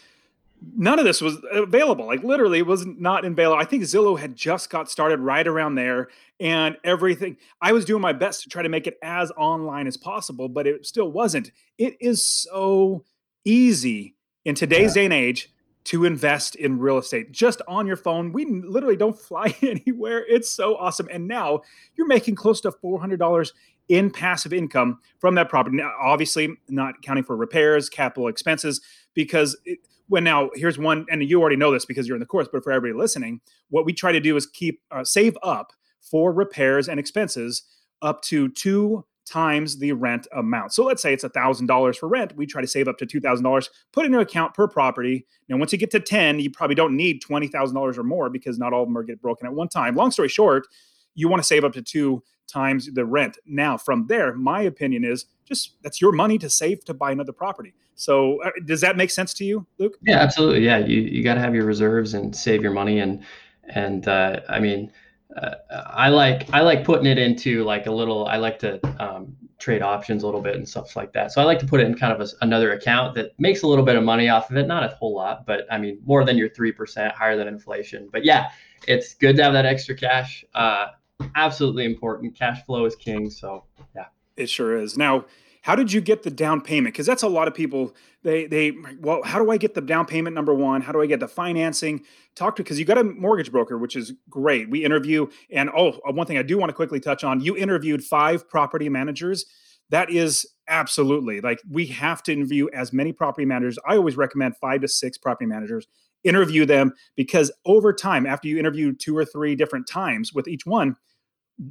none 0.76 1.00
of 1.00 1.06
this 1.06 1.22
was 1.22 1.38
available. 1.52 2.06
Like 2.06 2.24
literally, 2.24 2.60
it 2.60 2.66
was 2.66 2.86
not 2.86 3.26
available. 3.26 3.60
I 3.60 3.66
think 3.66 3.84
Zillow 3.84 4.20
had 4.20 4.36
just 4.36 4.70
got 4.70 4.90
started 4.90 5.20
right 5.20 5.48
around 5.48 5.76
there, 5.76 6.10
and 6.40 6.78
everything. 6.84 7.38
I 7.62 7.72
was 7.72 7.86
doing 7.86 8.02
my 8.02 8.14
best 8.14 8.44
to 8.44 8.50
try 8.50 8.62
to 8.62 8.70
make 8.70 8.88
it 8.88 8.98
as 9.04 9.32
online 9.32 9.88
as 9.88 9.98
possible, 9.98 10.50
but 10.50 10.68
it 10.68 10.86
still 10.86 11.12
wasn't. 11.12 11.52
It 11.78 11.98
is 12.00 12.24
so 12.24 13.04
easy 13.46 14.16
in 14.46 14.56
today's 14.56 14.96
yeah. 14.96 15.02
day 15.02 15.06
and 15.06 15.14
age 15.14 15.54
to 15.86 16.06
invest 16.06 16.56
in 16.56 16.78
real 16.78 16.98
estate 16.98 17.32
just 17.32 17.62
on 17.68 17.88
your 17.88 17.96
phone. 17.96 18.32
We 18.32 18.46
literally 18.46 18.96
don't 18.96 19.18
fly 19.20 19.56
anywhere. 19.62 20.26
It's 20.28 20.50
so 20.50 20.76
awesome. 20.76 21.08
And 21.12 21.28
now 21.28 21.62
you're 21.96 22.08
making 22.08 22.36
close 22.36 22.62
to 22.62 22.72
$400 22.72 23.52
in 23.88 24.12
passive 24.12 24.54
income 24.54 25.00
from 25.18 25.36
that 25.36 25.50
property. 25.50 25.78
Now, 25.78 25.92
obviously, 26.00 26.56
not 26.68 27.02
counting 27.02 27.24
for 27.24 27.36
repairs, 27.36 27.90
capital 27.90 28.28
expenses, 28.28 28.82
because 29.16 29.58
it, 29.66 29.80
when 30.10 30.24
now 30.24 30.50
here's 30.56 30.78
one, 30.78 31.06
and 31.10 31.24
you 31.24 31.40
already 31.40 31.56
know 31.56 31.72
this 31.72 31.86
because 31.86 32.08
you're 32.08 32.16
in 32.16 32.20
the 32.20 32.26
course, 32.26 32.48
but 32.52 32.64
for 32.64 32.72
everybody 32.72 33.00
listening, 33.00 33.40
what 33.70 33.86
we 33.86 33.94
try 33.94 34.12
to 34.12 34.20
do 34.20 34.36
is 34.36 34.46
keep 34.46 34.82
uh, 34.92 35.04
save 35.04 35.38
up 35.44 35.72
for 36.02 36.34
repairs 36.34 36.90
and 36.90 37.00
expenses 37.00 37.64
up 38.02 38.22
to 38.24 38.50
two 38.50 39.06
times 39.30 39.78
the 39.78 39.92
rent 39.92 40.28
amount. 40.36 40.74
So 40.74 40.84
let's 40.84 41.02
say 41.02 41.14
it's 41.14 41.24
a 41.24 41.30
$1,000 41.30 41.96
for 41.96 42.10
rent. 42.10 42.36
We 42.36 42.48
try 42.48 42.62
to 42.62 42.68
save 42.68 42.88
up 42.88 42.98
to 42.98 43.06
$2,000, 43.06 43.70
put 43.94 44.06
in 44.06 44.16
an 44.16 44.20
account 44.20 44.56
per 44.56 44.68
property. 44.68 45.28
Now, 45.48 45.58
once 45.58 45.72
you 45.72 45.78
get 45.78 45.92
to 45.92 46.00
10, 46.00 46.40
you 46.40 46.50
probably 46.50 46.76
don't 46.76 46.96
need 46.96 47.22
$20,000 47.22 47.98
or 47.98 48.04
more 48.04 48.30
because 48.30 48.58
not 48.58 48.74
all 48.74 48.84
of 48.84 48.90
them 48.90 48.98
are 48.98 49.04
get 49.04 49.22
broken 49.22 49.46
at 49.46 49.54
one 49.54 49.68
time. 49.68 49.96
Long 49.96 50.10
story 50.10 50.30
short, 50.30 50.68
you 51.14 51.28
want 51.28 51.42
to 51.42 51.48
save 51.48 51.64
up 51.64 51.74
to 51.74 51.82
two 51.82 52.24
times 52.48 52.90
the 52.92 53.06
rent. 53.06 53.38
Now, 53.46 53.78
from 53.78 54.08
there, 54.08 54.34
my 54.34 54.62
opinion 54.62 55.06
is 55.06 55.26
just 55.46 55.76
that's 55.84 56.02
your 56.02 56.12
money 56.12 56.38
to 56.40 56.50
save 56.50 56.84
to 56.86 56.94
buy 56.94 57.12
another 57.12 57.34
property. 57.34 57.74
So, 58.00 58.42
uh, 58.44 58.52
does 58.66 58.80
that 58.80 58.96
make 58.96 59.12
sense 59.12 59.34
to 59.36 59.44
you, 59.44 59.68
Luke? 59.78 59.98
Yeah, 60.02 60.20
absolutely. 60.20 60.66
Yeah, 60.66 60.78
you 60.78 61.02
you 61.02 61.22
got 61.22 61.34
to 61.34 61.42
have 61.42 61.54
your 61.54 61.66
reserves 61.66 62.14
and 62.14 62.34
save 62.34 62.64
your 62.64 62.72
money 62.72 63.00
and 63.00 63.24
and 63.68 64.08
uh, 64.08 64.40
I 64.48 64.62
mean, 64.62 64.92
uh, 65.36 65.56
I 65.70 66.08
like 66.08 66.48
I 66.54 66.62
like 66.62 66.86
putting 66.86 67.06
it 67.06 67.18
into 67.18 67.66
like 67.66 67.88
a 67.88 67.92
little. 67.92 68.26
I 68.26 68.38
like 68.38 68.58
to 68.60 68.80
um, 69.04 69.36
trade 69.58 69.82
options 69.82 70.24
a 70.24 70.26
little 70.26 70.40
bit 70.40 70.56
and 70.56 70.68
stuff 70.68 70.96
like 70.96 71.12
that. 71.12 71.34
So 71.34 71.42
I 71.42 71.44
like 71.44 71.60
to 71.60 71.66
put 71.66 71.82
it 71.82 71.88
in 71.88 71.96
kind 71.96 72.14
of 72.14 72.22
a, 72.22 72.32
another 72.42 72.72
account 72.72 73.16
that 73.16 73.38
makes 73.38 73.64
a 73.64 73.68
little 73.68 73.84
bit 73.84 73.98
of 73.98 74.04
money 74.06 74.30
off 74.30 74.50
of 74.50 74.56
it. 74.56 74.66
Not 74.66 74.84
a 74.86 74.96
whole 74.96 75.14
lot, 75.14 75.46
but 75.46 75.68
I 75.70 75.78
mean 75.78 76.00
more 76.06 76.24
than 76.24 76.38
your 76.38 76.50
three 76.50 76.72
percent, 76.72 77.14
higher 77.14 77.36
than 77.36 77.50
inflation. 77.50 78.08
But 78.10 78.24
yeah, 78.24 78.52
it's 78.88 79.14
good 79.14 79.36
to 79.36 79.44
have 79.44 79.52
that 79.52 79.66
extra 79.66 79.94
cash. 79.94 80.46
Uh, 80.56 80.88
absolutely 81.36 81.84
important. 81.84 82.34
Cash 82.34 82.66
flow 82.66 82.86
is 82.86 82.96
king. 82.96 83.30
So 83.30 83.66
yeah, 83.94 84.06
it 84.38 84.50
sure 84.50 84.78
is. 84.78 84.98
Now, 84.98 85.26
how 85.62 85.76
did 85.76 85.92
you 85.92 86.02
get 86.02 86.24
the 86.24 86.32
down 86.32 86.62
payment? 86.62 86.94
Because 86.94 87.06
that's 87.06 87.24
a 87.24 87.28
lot 87.28 87.48
of 87.48 87.54
people. 87.54 87.96
They 88.24 88.46
they 88.48 88.74
well, 89.00 89.22
how 89.24 89.40
do 89.40 89.52
I 89.52 89.58
get 89.58 89.74
the 89.74 89.82
down 89.82 90.06
payment? 90.06 90.36
Number 90.36 90.54
one, 90.54 90.82
how 90.82 90.92
do 90.92 91.02
I 91.02 91.06
get 91.06 91.20
the 91.20 91.28
financing? 91.28 92.04
Talk 92.36 92.56
to 92.56 92.64
because 92.64 92.80
you 92.80 92.86
got 92.86 92.98
a 92.98 93.04
mortgage 93.04 93.52
broker, 93.52 93.78
which 93.78 93.96
is 93.96 94.14
great. 94.30 94.70
We 94.70 94.86
interview 94.86 95.28
and 95.52 95.70
oh, 95.76 96.00
uh, 96.08 96.14
one 96.14 96.28
thing 96.28 96.38
I 96.38 96.44
do 96.44 96.58
want 96.58 96.70
to 96.70 96.74
quickly 96.74 97.00
touch 97.00 97.24
on: 97.24 97.42
you 97.42 97.58
interviewed 97.58 98.04
five 98.04 98.50
property 98.50 98.90
managers. 98.90 99.46
that 99.90 100.10
is 100.10 100.48
absolutely 100.68 101.42
like 101.42 101.60
we 101.70 101.88
have 101.88 102.22
to 102.24 102.32
interview 102.34 102.68
as 102.74 102.94
many 102.94 103.12
property 103.12 103.46
managers. 103.46 103.78
I 103.88 103.96
always 103.96 104.16
recommend 104.16 104.56
five 104.58 104.82
to 104.82 104.88
six 104.88 105.18
property 105.18 105.46
managers. 105.46 105.88
Interview 106.24 106.66
them 106.66 106.94
because 107.16 107.52
over 107.66 107.94
time, 107.94 108.26
after 108.26 108.48
you 108.48 108.60
interview 108.60 108.94
two 108.94 109.18
or 109.18 109.26
three 109.26 109.56
different 109.56 109.88
times 109.88 110.34
with 110.34 110.48
each 110.48 110.66
one, 110.66 110.96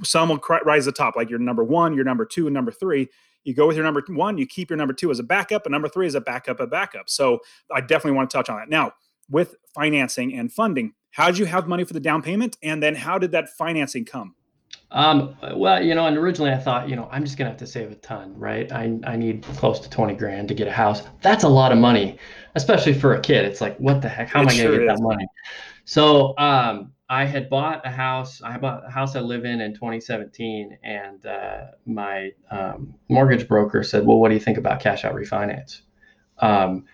some 0.02 0.28
will 0.28 0.40
rise 0.64 0.84
to 0.84 0.90
the 0.90 0.96
top, 0.96 1.16
like 1.16 1.30
your 1.30 1.38
number 1.38 1.64
one, 1.64 1.94
your 1.94 2.04
number 2.04 2.24
two, 2.24 2.46
and 2.46 2.54
number 2.54 2.72
three. 2.72 3.08
You 3.48 3.54
go 3.54 3.66
with 3.66 3.76
your 3.76 3.84
number 3.84 4.04
one, 4.08 4.36
you 4.36 4.46
keep 4.46 4.68
your 4.68 4.76
number 4.76 4.92
two 4.92 5.10
as 5.10 5.18
a 5.18 5.22
backup, 5.22 5.64
and 5.64 5.72
number 5.72 5.88
three 5.88 6.06
is 6.06 6.14
a 6.14 6.20
backup, 6.20 6.60
a 6.60 6.66
backup. 6.66 7.08
So 7.08 7.40
I 7.74 7.80
definitely 7.80 8.12
want 8.12 8.28
to 8.28 8.36
touch 8.36 8.50
on 8.50 8.58
that. 8.58 8.68
Now, 8.68 8.92
with 9.30 9.56
financing 9.74 10.34
and 10.34 10.52
funding, 10.52 10.92
how 11.12 11.28
did 11.28 11.38
you 11.38 11.46
have 11.46 11.66
money 11.66 11.84
for 11.84 11.94
the 11.94 12.00
down 12.00 12.20
payment? 12.20 12.58
And 12.62 12.82
then 12.82 12.94
how 12.94 13.16
did 13.16 13.32
that 13.32 13.48
financing 13.48 14.04
come? 14.04 14.34
Um, 14.90 15.34
well, 15.54 15.82
you 15.82 15.94
know, 15.94 16.06
and 16.06 16.18
originally 16.18 16.52
I 16.52 16.58
thought, 16.58 16.90
you 16.90 16.96
know, 16.96 17.08
I'm 17.10 17.24
just 17.24 17.38
gonna 17.38 17.48
have 17.48 17.58
to 17.60 17.66
save 17.66 17.90
a 17.90 17.94
ton, 17.94 18.38
right? 18.38 18.70
I, 18.70 18.98
I 19.04 19.16
need 19.16 19.42
close 19.56 19.80
to 19.80 19.88
20 19.88 20.14
grand 20.14 20.48
to 20.48 20.54
get 20.54 20.68
a 20.68 20.72
house. 20.72 21.02
That's 21.22 21.44
a 21.44 21.48
lot 21.48 21.72
of 21.72 21.78
money, 21.78 22.18
especially 22.54 22.92
for 22.92 23.14
a 23.14 23.20
kid. 23.20 23.46
It's 23.46 23.62
like, 23.62 23.78
what 23.78 24.02
the 24.02 24.10
heck? 24.10 24.28
How 24.28 24.40
am 24.40 24.48
I 24.48 24.56
gonna 24.56 24.72
get 24.72 24.82
is. 24.82 24.88
that 24.88 25.00
money? 25.00 25.26
So 25.86 26.34
um, 26.36 26.92
I 27.08 27.24
had 27.24 27.48
bought 27.48 27.86
a 27.86 27.90
house. 27.90 28.42
I 28.42 28.58
bought 28.58 28.86
a 28.86 28.90
house 28.90 29.16
I 29.16 29.20
live 29.20 29.44
in 29.44 29.60
in 29.60 29.72
2017, 29.72 30.78
and 30.82 31.24
uh, 31.24 31.66
my 31.86 32.32
um, 32.50 32.94
mortgage 33.08 33.48
broker 33.48 33.82
said, 33.82 34.04
"Well, 34.04 34.18
what 34.18 34.28
do 34.28 34.34
you 34.34 34.40
think 34.40 34.58
about 34.58 34.80
cash 34.80 35.04
out 35.04 35.14
refinance?" 35.14 35.80
Um, 36.38 36.84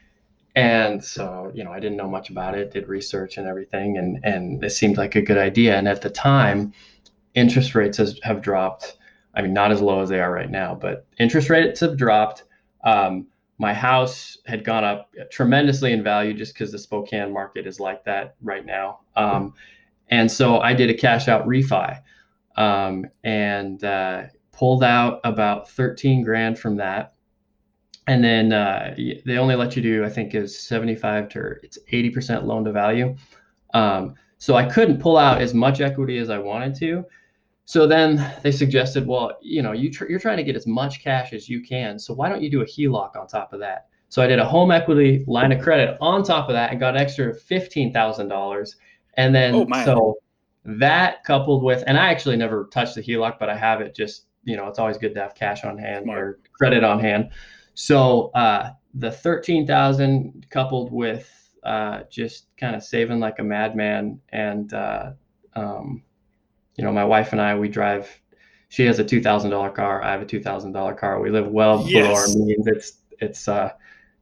and 0.55 1.03
so, 1.03 1.51
you 1.53 1.65
know, 1.65 1.73
I 1.73 1.81
didn't 1.81 1.97
know 1.97 2.09
much 2.09 2.31
about 2.31 2.57
it. 2.57 2.71
Did 2.71 2.89
research 2.89 3.39
and 3.39 3.49
everything, 3.49 3.99
and 3.99 4.21
and 4.25 4.63
it 4.63 4.71
seemed 4.71 4.97
like 4.97 5.17
a 5.17 5.23
good 5.23 5.39
idea. 5.39 5.77
And 5.77 5.89
at 5.89 6.01
the 6.01 6.11
time, 6.11 6.73
interest 7.35 7.75
rates 7.75 7.99
has, 7.99 8.21
have 8.23 8.41
dropped. 8.41 8.97
I 9.35 9.43
mean, 9.43 9.53
not 9.53 9.73
as 9.73 9.81
low 9.81 10.01
as 10.01 10.09
they 10.11 10.21
are 10.21 10.33
right 10.33 10.51
now, 10.51 10.77
but 10.77 11.07
interest 11.19 11.51
rates 11.51 11.81
have 11.81 11.97
dropped. 11.97 12.45
Um, 12.85 13.27
my 13.59 13.75
house 13.75 14.39
had 14.47 14.65
gone 14.65 14.85
up 14.85 15.11
tremendously 15.31 15.93
in 15.93 16.05
value 16.05 16.35
just 16.35 16.55
because 16.55 16.71
the 16.71 16.79
Spokane 16.79 17.33
market 17.33 17.67
is 17.67 17.81
like 17.81 18.05
that 18.05 18.37
right 18.43 18.65
now. 18.65 19.01
Um, 19.17 19.55
and 20.09 20.31
so 20.31 20.59
I 20.59 20.75
did 20.75 20.91
a 20.91 20.95
cash 20.95 21.29
out 21.29 21.47
refi 21.47 22.01
um, 22.57 23.07
and 23.23 23.83
uh, 23.83 24.25
pulled 24.53 24.85
out 24.85 25.21
about 25.25 25.71
13 25.71 26.23
grand 26.23 26.59
from 26.59 26.77
that. 26.77 27.15
And 28.07 28.23
then 28.23 28.53
uh, 28.53 28.95
they 29.25 29.39
only 29.39 29.57
let 29.57 29.77
you 29.77 29.83
do, 29.83 30.05
I 30.05 30.11
think, 30.11 30.35
is 30.35 30.59
75 30.59 31.29
to 31.31 31.55
it's 31.63 31.79
80% 31.91 32.45
loan 32.45 32.65
to 32.65 32.73
value. 32.73 33.17
Um, 33.73 34.15
so 34.39 34.57
I 34.57 34.69
couldn't 34.69 35.01
pull 35.01 35.17
out 35.17 35.41
as 35.41 35.55
much 35.55 35.81
equity 35.81 36.19
as 36.19 36.29
I 36.29 36.39
wanted 36.39 36.75
to. 36.77 37.05
So 37.65 37.87
then 37.87 38.31
they 38.43 38.53
suggested, 38.53 39.07
well, 39.07 39.39
you 39.41 39.63
know, 39.63 39.73
you 39.73 39.91
tr- 39.91 40.05
you're 40.05 40.21
trying 40.21 40.37
to 40.37 40.43
get 40.45 40.55
as 40.55 40.67
much 40.67 41.03
cash 41.03 41.33
as 41.33 41.49
you 41.49 41.63
can. 41.63 41.99
So 41.99 42.13
why 42.13 42.29
don't 42.29 42.43
you 42.43 42.51
do 42.51 42.61
a 42.61 42.67
HELOC 42.67 43.17
on 43.17 43.27
top 43.27 43.55
of 43.55 43.61
that? 43.61 43.87
So 44.11 44.23
I 44.23 44.27
did 44.27 44.39
a 44.39 44.45
home 44.45 44.71
equity 44.71 45.25
line 45.27 45.51
of 45.51 45.63
credit 45.63 45.97
on 46.01 46.23
top 46.23 46.49
of 46.49 46.53
that 46.53 46.71
and 46.71 46.79
got 46.79 46.95
an 46.95 47.01
extra 47.01 47.35
fifteen 47.35 47.93
thousand 47.93 48.29
dollars. 48.29 48.77
And 49.17 49.35
then 49.35 49.55
oh, 49.55 49.85
so 49.85 50.19
that 50.65 51.25
coupled 51.25 51.63
with, 51.63 51.85
and 51.87 51.99
I 51.99 52.09
actually 52.09 52.37
never 52.37 52.69
touched 52.73 52.95
the 52.95 53.03
HELOC, 53.03 53.39
but 53.39 53.49
I 53.49 53.57
have 53.57 53.81
it. 53.81 53.95
Just 53.95 54.27
you 54.45 54.57
know, 54.57 54.69
it's 54.69 54.79
always 54.79 54.99
good 54.99 55.15
to 55.15 55.21
have 55.21 55.35
cash 55.35 55.65
on 55.65 55.79
hand 55.79 56.05
Smart. 56.05 56.19
or 56.19 56.39
credit 56.53 56.85
on 56.85 57.01
hand. 57.01 57.31
So 57.75 58.31
uh, 58.35 58.73
the 58.95 59.11
thirteen 59.11 59.67
thousand 59.67 60.47
coupled 60.51 60.93
with 60.93 61.31
uh, 61.63 62.03
just 62.11 62.47
kind 62.57 62.77
of 62.77 62.83
saving 62.83 63.21
like 63.21 63.39
a 63.39 63.45
madman 63.45 64.21
and 64.31 64.73
uh, 64.73 65.13
um, 65.55 66.03
you 66.77 66.85
know, 66.85 66.93
my 66.93 67.05
wife 67.05 67.33
and 67.33 67.41
I, 67.41 67.57
we 67.57 67.69
drive. 67.69 68.09
She 68.69 68.85
has 68.87 68.99
a 68.99 69.05
two 69.05 69.23
thousand 69.23 69.51
dollar 69.51 69.71
car. 69.71 70.03
I 70.03 70.13
have 70.13 70.23
a 70.23 70.27
two 70.27 70.43
thousand 70.43 70.73
dollar 70.73 70.95
car. 70.95 71.21
We 71.21 71.31
live 71.31 71.49
well 71.49 71.85
yes. 71.87 72.03
below 72.07 72.15
our 72.15 72.47
means. 72.47 72.67
It's 72.67 72.93
it's 73.21 73.49
uh, 73.49 73.73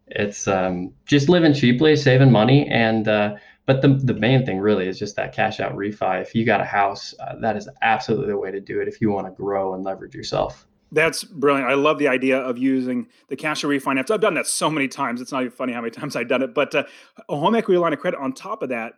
it's 0.08 0.46
um, 0.46 0.92
just 1.06 1.28
living 1.28 1.54
cheaply, 1.54 1.96
saving 1.96 2.30
money, 2.30 2.68
and 2.68 3.08
uh, 3.08 3.36
but 3.66 3.82
the 3.82 3.88
the 3.88 4.14
main 4.14 4.44
thing 4.44 4.58
really 4.58 4.88
is 4.88 4.98
just 4.98 5.16
that 5.16 5.32
cash 5.34 5.60
out 5.60 5.74
refi. 5.76 6.20
If 6.20 6.34
you 6.34 6.44
got 6.44 6.60
a 6.60 6.64
house, 6.64 7.14
uh, 7.20 7.36
that 7.40 7.56
is 7.56 7.68
absolutely 7.82 8.28
the 8.28 8.36
way 8.36 8.50
to 8.50 8.60
do 8.60 8.80
it. 8.80 8.88
If 8.88 9.00
you 9.00 9.10
want 9.10 9.26
to 9.26 9.32
grow 9.32 9.74
and 9.74 9.84
leverage 9.84 10.14
yourself. 10.14 10.66
That's 10.94 11.24
brilliant. 11.24 11.70
I 11.70 11.74
love 11.74 11.98
the 11.98 12.08
idea 12.08 12.38
of 12.38 12.58
using 12.58 13.06
the 13.28 13.36
cash 13.36 13.64
out 13.64 13.70
refinance. 13.70 14.10
I've 14.10 14.20
done 14.20 14.34
that 14.34 14.46
so 14.46 14.68
many 14.68 14.88
times. 14.88 15.22
It's 15.22 15.32
not 15.32 15.40
even 15.40 15.52
funny 15.52 15.72
how 15.72 15.80
many 15.80 15.90
times 16.00 16.16
I've 16.16 16.28
done 16.28 16.42
it. 16.42 16.54
But 16.54 16.74
uh, 16.74 16.84
a 17.28 17.36
home 17.36 17.54
equity 17.54 17.78
line 17.78 17.92
of 17.94 17.98
credit 17.98 18.20
on 18.20 18.34
top 18.34 18.62
of 18.62 18.68
that. 18.68 18.94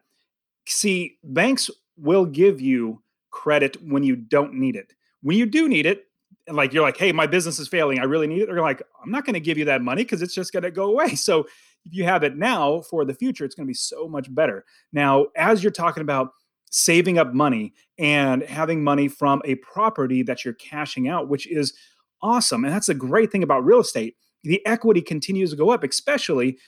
See, 0.66 1.18
banks 1.22 1.70
will 1.96 2.24
give 2.24 2.60
you 2.60 3.02
credit 3.30 3.76
when 3.82 4.02
you 4.02 4.16
don't 4.16 4.54
need 4.54 4.76
it. 4.76 4.92
When 5.22 5.36
you 5.36 5.46
do 5.46 5.68
need 5.68 5.86
it, 5.86 6.06
like 6.48 6.72
you're 6.72 6.82
like, 6.82 6.96
hey, 6.96 7.12
my 7.12 7.26
business 7.26 7.58
is 7.58 7.68
failing. 7.68 7.98
I 7.98 8.04
really 8.04 8.26
need 8.26 8.42
it. 8.42 8.46
They're 8.46 8.60
like, 8.60 8.82
I'm 9.02 9.10
not 9.10 9.24
going 9.24 9.34
to 9.34 9.40
give 9.40 9.56
you 9.56 9.64
that 9.66 9.80
money 9.80 10.02
because 10.02 10.20
it's 10.20 10.34
just 10.34 10.52
going 10.52 10.62
to 10.64 10.70
go 10.70 10.84
away. 10.84 11.14
So 11.14 11.46
if 11.84 11.94
you 11.94 12.04
have 12.04 12.22
it 12.22 12.36
now 12.36 12.80
for 12.80 13.04
the 13.04 13.14
future, 13.14 13.44
it's 13.44 13.54
going 13.54 13.66
to 13.66 13.70
be 13.70 13.74
so 13.74 14.08
much 14.08 14.32
better. 14.34 14.64
Now, 14.92 15.26
as 15.36 15.62
you're 15.62 15.72
talking 15.72 16.02
about 16.02 16.30
saving 16.70 17.18
up 17.18 17.32
money 17.32 17.72
and 17.98 18.42
having 18.42 18.82
money 18.82 19.06
from 19.06 19.40
a 19.44 19.54
property 19.56 20.22
that 20.22 20.44
you're 20.44 20.54
cashing 20.54 21.08
out, 21.08 21.28
which 21.28 21.46
is 21.46 21.72
awesome. 22.20 22.64
And 22.64 22.72
that's 22.72 22.88
a 22.88 22.94
great 22.94 23.30
thing 23.30 23.42
about 23.42 23.64
real 23.64 23.80
estate. 23.80 24.16
The 24.42 24.64
equity 24.66 25.00
continues 25.00 25.50
to 25.50 25.56
go 25.56 25.70
up, 25.70 25.84
especially 25.84 26.58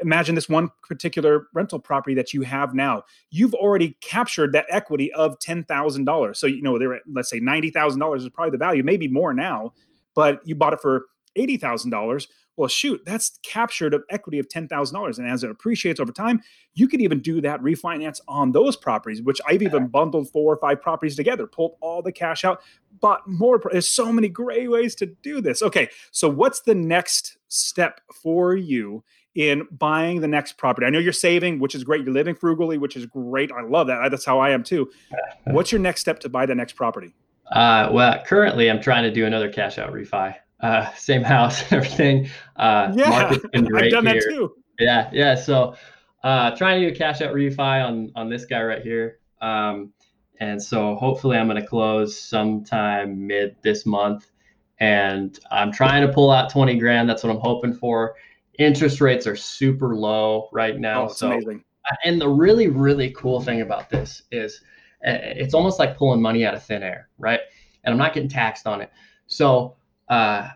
imagine 0.00 0.34
this 0.34 0.48
one 0.48 0.68
particular 0.82 1.46
rental 1.54 1.78
property 1.78 2.14
that 2.14 2.34
you 2.34 2.42
have 2.42 2.74
now 2.74 3.02
you've 3.30 3.54
already 3.54 3.96
captured 4.00 4.52
that 4.52 4.66
equity 4.68 5.12
of 5.12 5.38
$10000 5.38 6.36
so 6.36 6.46
you 6.46 6.60
know 6.60 6.78
they're 6.78 6.94
at 6.94 7.02
let's 7.10 7.30
say 7.30 7.40
$90000 7.40 8.16
is 8.16 8.28
probably 8.30 8.50
the 8.50 8.58
value 8.58 8.82
maybe 8.82 9.08
more 9.08 9.32
now 9.32 9.72
but 10.14 10.40
you 10.46 10.54
bought 10.54 10.72
it 10.72 10.80
for 10.80 11.06
$80000 11.38 12.26
well 12.60 12.68
shoot 12.68 13.02
that's 13.04 13.38
captured 13.42 13.94
of 13.94 14.04
equity 14.10 14.38
of 14.38 14.48
$10000 14.48 15.18
and 15.18 15.28
as 15.28 15.42
it 15.42 15.50
appreciates 15.50 15.98
over 15.98 16.12
time 16.12 16.40
you 16.74 16.86
could 16.86 17.00
even 17.00 17.20
do 17.20 17.40
that 17.40 17.60
refinance 17.60 18.20
on 18.28 18.52
those 18.52 18.76
properties 18.76 19.22
which 19.22 19.40
i've 19.48 19.62
even 19.62 19.88
bundled 19.88 20.30
four 20.30 20.52
or 20.52 20.56
five 20.58 20.80
properties 20.80 21.16
together 21.16 21.46
pulled 21.46 21.76
all 21.80 22.02
the 22.02 22.12
cash 22.12 22.44
out 22.44 22.60
bought 23.00 23.26
more 23.26 23.60
there's 23.72 23.88
so 23.88 24.12
many 24.12 24.28
great 24.28 24.70
ways 24.70 24.94
to 24.94 25.06
do 25.22 25.40
this 25.40 25.62
okay 25.62 25.88
so 26.10 26.28
what's 26.28 26.60
the 26.60 26.74
next 26.74 27.38
step 27.48 28.00
for 28.12 28.54
you 28.54 29.02
in 29.36 29.66
buying 29.70 30.20
the 30.20 30.28
next 30.28 30.56
property? 30.56 30.86
I 30.86 30.90
know 30.90 30.98
you're 30.98 31.12
saving, 31.12 31.60
which 31.60 31.74
is 31.74 31.84
great. 31.84 32.04
You're 32.04 32.12
living 32.12 32.34
frugally, 32.34 32.78
which 32.78 32.96
is 32.96 33.06
great. 33.06 33.52
I 33.52 33.62
love 33.62 33.86
that. 33.86 34.10
That's 34.10 34.24
how 34.24 34.40
I 34.40 34.50
am 34.50 34.64
too. 34.64 34.90
What's 35.44 35.70
your 35.70 35.80
next 35.80 36.00
step 36.00 36.18
to 36.20 36.28
buy 36.28 36.46
the 36.46 36.54
next 36.54 36.74
property? 36.74 37.14
Uh, 37.50 37.88
well, 37.92 38.22
currently 38.24 38.70
I'm 38.70 38.80
trying 38.80 39.04
to 39.04 39.10
do 39.10 39.26
another 39.26 39.50
cash 39.50 39.78
out 39.78 39.92
refi. 39.92 40.36
Uh, 40.62 40.92
same 40.94 41.22
house, 41.22 41.62
everything. 41.72 42.28
Uh, 42.56 42.92
yeah, 42.94 43.30
I've 43.30 43.52
done 43.52 44.06
here. 44.06 44.14
that 44.14 44.22
too. 44.28 44.54
Yeah, 44.78 45.10
yeah. 45.12 45.34
So, 45.34 45.74
uh, 46.22 46.54
trying 46.56 46.80
to 46.80 46.88
do 46.88 46.94
a 46.94 46.96
cash 46.96 47.20
out 47.20 47.34
refi 47.34 47.86
on 47.86 48.12
on 48.14 48.28
this 48.28 48.44
guy 48.44 48.62
right 48.62 48.82
here. 48.82 49.18
Um, 49.40 49.92
and 50.40 50.62
so 50.62 50.96
hopefully 50.96 51.36
I'm 51.36 51.48
going 51.48 51.60
to 51.60 51.66
close 51.66 52.18
sometime 52.18 53.26
mid 53.26 53.56
this 53.62 53.84
month. 53.84 54.30
And 54.78 55.38
I'm 55.50 55.70
trying 55.70 56.06
to 56.06 56.12
pull 56.12 56.30
out 56.30 56.50
20 56.50 56.78
grand. 56.78 57.08
That's 57.08 57.22
what 57.22 57.30
I'm 57.30 57.40
hoping 57.40 57.74
for 57.74 58.14
interest 58.60 59.00
rates 59.00 59.26
are 59.26 59.36
super 59.36 59.96
low 59.96 60.48
right 60.52 60.78
now. 60.78 61.04
Oh, 61.04 61.08
so 61.08 61.32
amazing. 61.32 61.64
And 62.04 62.20
the 62.20 62.28
really, 62.28 62.68
really 62.68 63.10
cool 63.10 63.40
thing 63.40 63.62
about 63.62 63.88
this 63.88 64.22
is 64.30 64.60
uh, 65.06 65.16
it's 65.22 65.54
almost 65.54 65.78
like 65.78 65.96
pulling 65.96 66.20
money 66.20 66.44
out 66.44 66.54
of 66.54 66.62
thin 66.62 66.82
air, 66.82 67.08
right? 67.18 67.40
And 67.84 67.92
I'm 67.92 67.98
not 67.98 68.12
getting 68.12 68.28
taxed 68.28 68.66
on 68.66 68.82
it. 68.82 68.90
So 69.26 69.76
uh, 70.10 70.48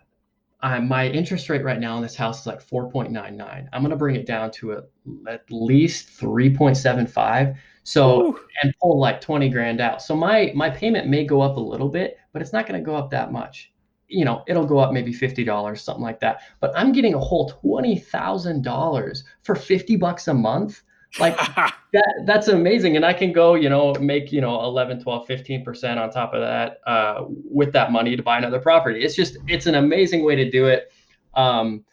I, 0.60 0.78
my 0.80 1.08
interest 1.08 1.48
rate 1.48 1.64
right 1.64 1.80
now 1.80 1.96
in 1.96 2.02
this 2.02 2.16
house 2.16 2.42
is 2.42 2.46
like 2.46 2.66
4.99. 2.66 3.68
I'm 3.72 3.82
going 3.82 3.90
to 3.90 3.96
bring 3.96 4.16
it 4.16 4.26
down 4.26 4.50
to 4.52 4.72
a, 4.72 4.82
at 5.28 5.44
least 5.50 6.20
3.75. 6.20 7.56
So 7.82 8.22
Ooh. 8.22 8.40
and 8.62 8.74
pull 8.80 8.98
like 8.98 9.20
20 9.20 9.48
grand 9.50 9.80
out. 9.80 10.02
So 10.02 10.16
my 10.16 10.52
my 10.54 10.70
payment 10.70 11.08
may 11.08 11.24
go 11.24 11.40
up 11.42 11.56
a 11.56 11.60
little 11.60 11.88
bit, 11.88 12.18
but 12.32 12.40
it's 12.40 12.52
not 12.52 12.66
going 12.66 12.80
to 12.80 12.84
go 12.84 12.96
up 12.96 13.10
that 13.10 13.30
much 13.30 13.74
you 14.08 14.24
know, 14.24 14.44
it'll 14.46 14.66
go 14.66 14.78
up 14.78 14.92
maybe 14.92 15.12
$50, 15.12 15.78
something 15.78 16.02
like 16.02 16.20
that. 16.20 16.40
But 16.60 16.72
I'm 16.76 16.92
getting 16.92 17.14
a 17.14 17.18
whole 17.18 17.50
$20,000 17.64 19.22
for 19.42 19.54
50 19.54 19.96
bucks 19.96 20.28
a 20.28 20.34
month. 20.34 20.82
Like 21.18 21.36
that, 21.92 22.22
that's 22.26 22.48
amazing. 22.48 22.96
And 22.96 23.04
I 23.04 23.12
can 23.12 23.32
go, 23.32 23.54
you 23.54 23.68
know, 23.68 23.94
make, 23.94 24.32
you 24.32 24.40
know, 24.40 24.62
11, 24.62 25.02
12, 25.02 25.26
15% 25.26 25.96
on 25.96 26.10
top 26.10 26.34
of 26.34 26.40
that 26.40 26.80
uh, 26.86 27.24
with 27.28 27.72
that 27.72 27.92
money 27.92 28.16
to 28.16 28.22
buy 28.22 28.38
another 28.38 28.60
property. 28.60 29.04
It's 29.04 29.14
just, 29.14 29.38
it's 29.46 29.66
an 29.66 29.76
amazing 29.76 30.24
way 30.24 30.36
to 30.36 30.50
do 30.50 30.66
it. 30.66 30.92
Um, 31.34 31.84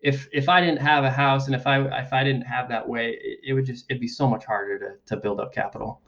if, 0.00 0.28
if 0.32 0.48
I 0.48 0.60
didn't 0.60 0.80
have 0.80 1.04
a 1.04 1.10
house 1.10 1.46
and 1.46 1.54
if 1.54 1.66
I, 1.66 1.80
if 2.00 2.12
I 2.12 2.22
didn't 2.22 2.42
have 2.42 2.68
that 2.68 2.86
way, 2.86 3.18
it, 3.22 3.40
it 3.44 3.52
would 3.54 3.66
just, 3.66 3.86
it'd 3.88 4.00
be 4.00 4.08
so 4.08 4.28
much 4.28 4.44
harder 4.44 4.78
to, 4.78 5.14
to 5.14 5.20
build 5.20 5.40
up 5.40 5.52
capital. 5.52 6.00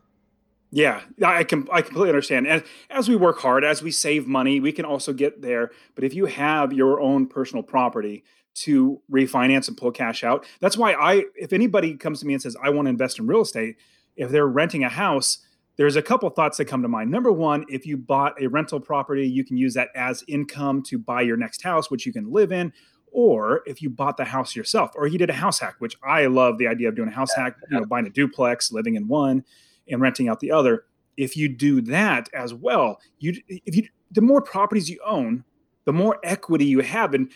Yeah, 0.71 1.01
I 1.25 1.45
can 1.45 1.67
I 1.73 1.81
completely 1.81 2.11
understand. 2.11 2.47
And 2.47 2.63
as 2.91 3.09
we 3.09 3.17
work 3.17 3.39
hard, 3.39 3.65
as 3.65 3.83
we 3.83 3.91
save 3.91 4.27
money, 4.27 4.61
we 4.61 4.71
can 4.71 4.85
also 4.85 5.15
get 5.15 5.41
there. 5.41 5.71
But 5.95 6.05
if 6.05 6.13
you 6.13 6.27
have 6.27 6.75
your 6.75 7.01
own 7.01 7.27
personal 7.27 7.63
property 7.63 8.23
to 8.55 9.01
refinance 9.11 9.69
and 9.69 9.77
pull 9.77 9.93
cash 9.93 10.25
out, 10.25 10.47
that's 10.61 10.77
why 10.77 10.93
I 10.93 11.25
if 11.37 11.53
anybody 11.53 11.95
comes 11.95 12.21
to 12.21 12.27
me 12.27 12.35
and 12.35 12.43
says 12.43 12.57
I 12.63 12.71
want 12.71 12.87
to 12.87 12.91
invest 12.91 13.19
in 13.19 13.27
real 13.27 13.43
estate, 13.43 13.77
if 14.17 14.31
they're 14.31 14.49
renting 14.49 14.85
a 14.85 14.89
house, 14.89 15.39
there's 15.77 15.97
a 15.97 16.03
couple 16.03 16.29
thoughts 16.31 16.59
that 16.59 16.65
come 16.65 16.83
to 16.83 16.89
mind. 16.89 17.11
Number 17.11 17.31
one, 17.31 17.65
if 17.69 17.87
you 17.87 17.97
bought 17.97 18.41
a 18.43 18.49
rental 18.49 18.81
property, 18.81 19.27
you 19.29 19.45
can 19.45 19.57
use 19.57 19.75
that 19.75 19.89
as 19.95 20.25
income 20.27 20.83
to 20.85 20.99
buy 20.99 21.23
your 21.23 21.37
next 21.37 21.63
house, 21.63 21.91
which 21.91 22.05
you 22.05 22.13
can 22.13 22.31
live 22.31 22.51
in. 22.53 22.73
Or 23.13 23.63
if 23.65 23.81
you 23.81 23.89
bought 23.89 24.17
the 24.17 24.25
house 24.25 24.55
yourself, 24.55 24.91
or 24.95 25.07
you 25.07 25.19
did 25.19 25.31
a 25.31 25.35
house 25.35 25.61
hack, 25.61 25.77
which 25.79 25.97
I 26.03 26.27
love 26.27 26.59
the 26.59 26.67
idea 26.67 26.89
of 26.89 26.97
doing 26.97 27.09
a 27.09 27.13
house 27.13 27.33
hack, 27.33 27.57
you 27.71 27.79
know, 27.79 27.87
buying 27.87 28.07
a 28.07 28.11
duplex, 28.11 28.71
living 28.73 28.97
in 28.97 29.09
one, 29.09 29.45
and 29.89 30.01
renting 30.01 30.29
out 30.29 30.41
the 30.41 30.51
other. 30.51 30.85
If 31.17 31.37
you 31.37 31.49
do 31.49 31.81
that 31.83 32.29
as 32.35 32.53
well, 32.53 33.01
you 33.19 33.41
if 33.49 33.75
you 33.77 33.89
the 34.11 34.21
more 34.21 34.43
properties 34.43 34.91
you 34.91 35.01
own, 35.07 35.45
the 35.89 35.93
more 35.95 36.19
equity 36.23 36.67
you 36.67 36.81
have. 36.81 37.15
And 37.15 37.33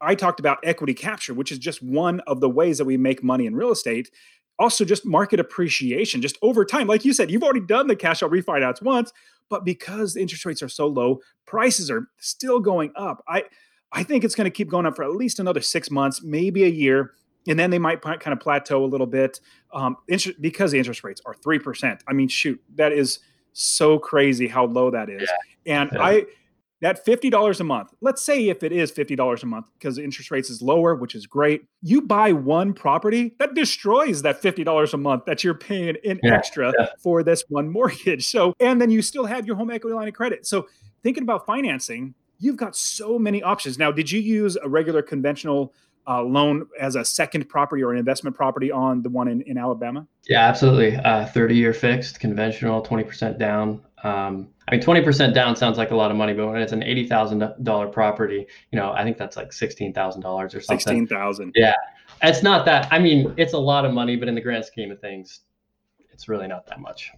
I 0.00 0.14
talked 0.14 0.38
about 0.38 0.58
equity 0.62 0.94
capture, 0.94 1.34
which 1.34 1.50
is 1.50 1.58
just 1.58 1.82
one 1.82 2.20
of 2.20 2.38
the 2.38 2.48
ways 2.48 2.78
that 2.78 2.84
we 2.84 2.96
make 2.96 3.24
money 3.24 3.46
in 3.46 3.56
real 3.56 3.72
estate 3.72 4.12
also 4.60 4.84
just 4.84 5.04
market 5.04 5.38
appreciation 5.38 6.22
just 6.22 6.38
over 6.40 6.64
time 6.64 6.86
like 6.86 7.04
you 7.04 7.12
said 7.12 7.30
you've 7.30 7.42
already 7.42 7.60
done 7.60 7.88
the 7.88 7.94
cash 7.94 8.22
out 8.22 8.30
refinance 8.30 8.80
once 8.80 9.12
but 9.50 9.66
because 9.66 10.14
the 10.14 10.20
interest 10.22 10.46
rates 10.46 10.62
are 10.62 10.68
so 10.68 10.86
low 10.86 11.20
prices 11.44 11.90
are 11.90 12.08
still 12.16 12.58
going 12.58 12.90
up 12.96 13.22
i 13.28 13.44
i 13.92 14.02
think 14.02 14.24
it's 14.24 14.34
going 14.34 14.46
to 14.46 14.50
keep 14.50 14.70
going 14.70 14.86
up 14.86 14.96
for 14.96 15.02
at 15.02 15.10
least 15.10 15.40
another 15.40 15.60
six 15.60 15.90
months 15.90 16.22
maybe 16.22 16.64
a 16.64 16.68
year 16.68 17.12
and 17.46 17.58
then 17.58 17.68
they 17.68 17.78
might 17.78 18.00
kind 18.00 18.28
of 18.28 18.40
plateau 18.40 18.82
a 18.82 18.86
little 18.86 19.06
bit 19.06 19.40
um, 19.74 19.96
interest, 20.08 20.40
because 20.40 20.72
the 20.72 20.78
interest 20.78 21.04
rates 21.04 21.20
are 21.26 21.34
3% 21.34 22.00
i 22.08 22.14
mean 22.14 22.28
shoot 22.28 22.58
that 22.76 22.92
is 22.92 23.18
so 23.52 23.98
crazy 23.98 24.48
how 24.48 24.64
low 24.64 24.90
that 24.90 25.10
is 25.10 25.28
yeah. 25.66 25.80
and 25.80 25.90
yeah. 25.92 26.02
i 26.02 26.24
that 26.82 27.04
$50 27.06 27.60
a 27.60 27.64
month, 27.64 27.94
let's 28.00 28.22
say 28.22 28.48
if 28.48 28.62
it 28.62 28.72
is 28.72 28.92
$50 28.92 29.42
a 29.42 29.46
month 29.46 29.66
because 29.78 29.98
interest 29.98 30.30
rates 30.30 30.50
is 30.50 30.60
lower, 30.60 30.94
which 30.94 31.14
is 31.14 31.26
great, 31.26 31.64
you 31.82 32.02
buy 32.02 32.32
one 32.32 32.74
property 32.74 33.34
that 33.38 33.54
destroys 33.54 34.22
that 34.22 34.42
$50 34.42 34.92
a 34.92 34.96
month 34.96 35.24
that 35.24 35.42
you're 35.42 35.54
paying 35.54 35.96
in 36.04 36.20
yeah, 36.22 36.34
extra 36.34 36.72
yeah. 36.78 36.88
for 36.98 37.22
this 37.22 37.44
one 37.48 37.70
mortgage. 37.70 38.26
So, 38.26 38.54
and 38.60 38.80
then 38.80 38.90
you 38.90 39.02
still 39.02 39.24
have 39.24 39.46
your 39.46 39.56
home 39.56 39.70
equity 39.70 39.94
line 39.94 40.08
of 40.08 40.14
credit. 40.14 40.46
So, 40.46 40.68
thinking 41.02 41.22
about 41.22 41.46
financing, 41.46 42.14
you've 42.38 42.56
got 42.56 42.76
so 42.76 43.18
many 43.18 43.42
options. 43.42 43.78
Now, 43.78 43.90
did 43.92 44.10
you 44.10 44.20
use 44.20 44.56
a 44.56 44.68
regular 44.68 45.02
conventional 45.02 45.72
uh, 46.08 46.22
loan 46.22 46.66
as 46.78 46.96
a 46.96 47.04
second 47.04 47.48
property 47.48 47.82
or 47.82 47.92
an 47.92 47.98
investment 47.98 48.36
property 48.36 48.70
on 48.70 49.02
the 49.02 49.08
one 49.08 49.28
in, 49.28 49.42
in 49.42 49.58
Alabama? 49.58 50.06
Yeah, 50.28 50.46
absolutely. 50.46 50.96
Uh, 50.96 51.26
30 51.26 51.56
year 51.56 51.72
fixed, 51.72 52.20
conventional, 52.20 52.82
20% 52.82 53.38
down. 53.38 53.82
Um, 54.02 54.48
I 54.68 54.72
mean, 54.74 54.82
20% 54.82 55.32
down 55.32 55.54
sounds 55.54 55.78
like 55.78 55.92
a 55.92 55.96
lot 55.96 56.10
of 56.10 56.16
money, 56.16 56.32
but 56.32 56.48
when 56.48 56.60
it's 56.60 56.72
an 56.72 56.80
$80,000 56.80 57.92
property, 57.92 58.46
you 58.72 58.78
know, 58.78 58.92
I 58.92 59.04
think 59.04 59.16
that's 59.16 59.36
like 59.36 59.50
$16,000 59.50 60.24
or 60.24 60.48
something. 60.48 60.78
16,000. 60.80 61.52
Yeah. 61.54 61.74
It's 62.22 62.42
not 62.42 62.64
that, 62.66 62.88
I 62.92 62.98
mean, 62.98 63.32
it's 63.36 63.52
a 63.52 63.58
lot 63.58 63.84
of 63.84 63.92
money, 63.92 64.16
but 64.16 64.26
in 64.26 64.34
the 64.34 64.40
grand 64.40 64.64
scheme 64.64 64.90
of 64.90 65.00
things, 65.00 65.40
it's 66.12 66.28
really 66.28 66.48
not 66.48 66.66
that 66.66 66.80
much. 66.80 67.12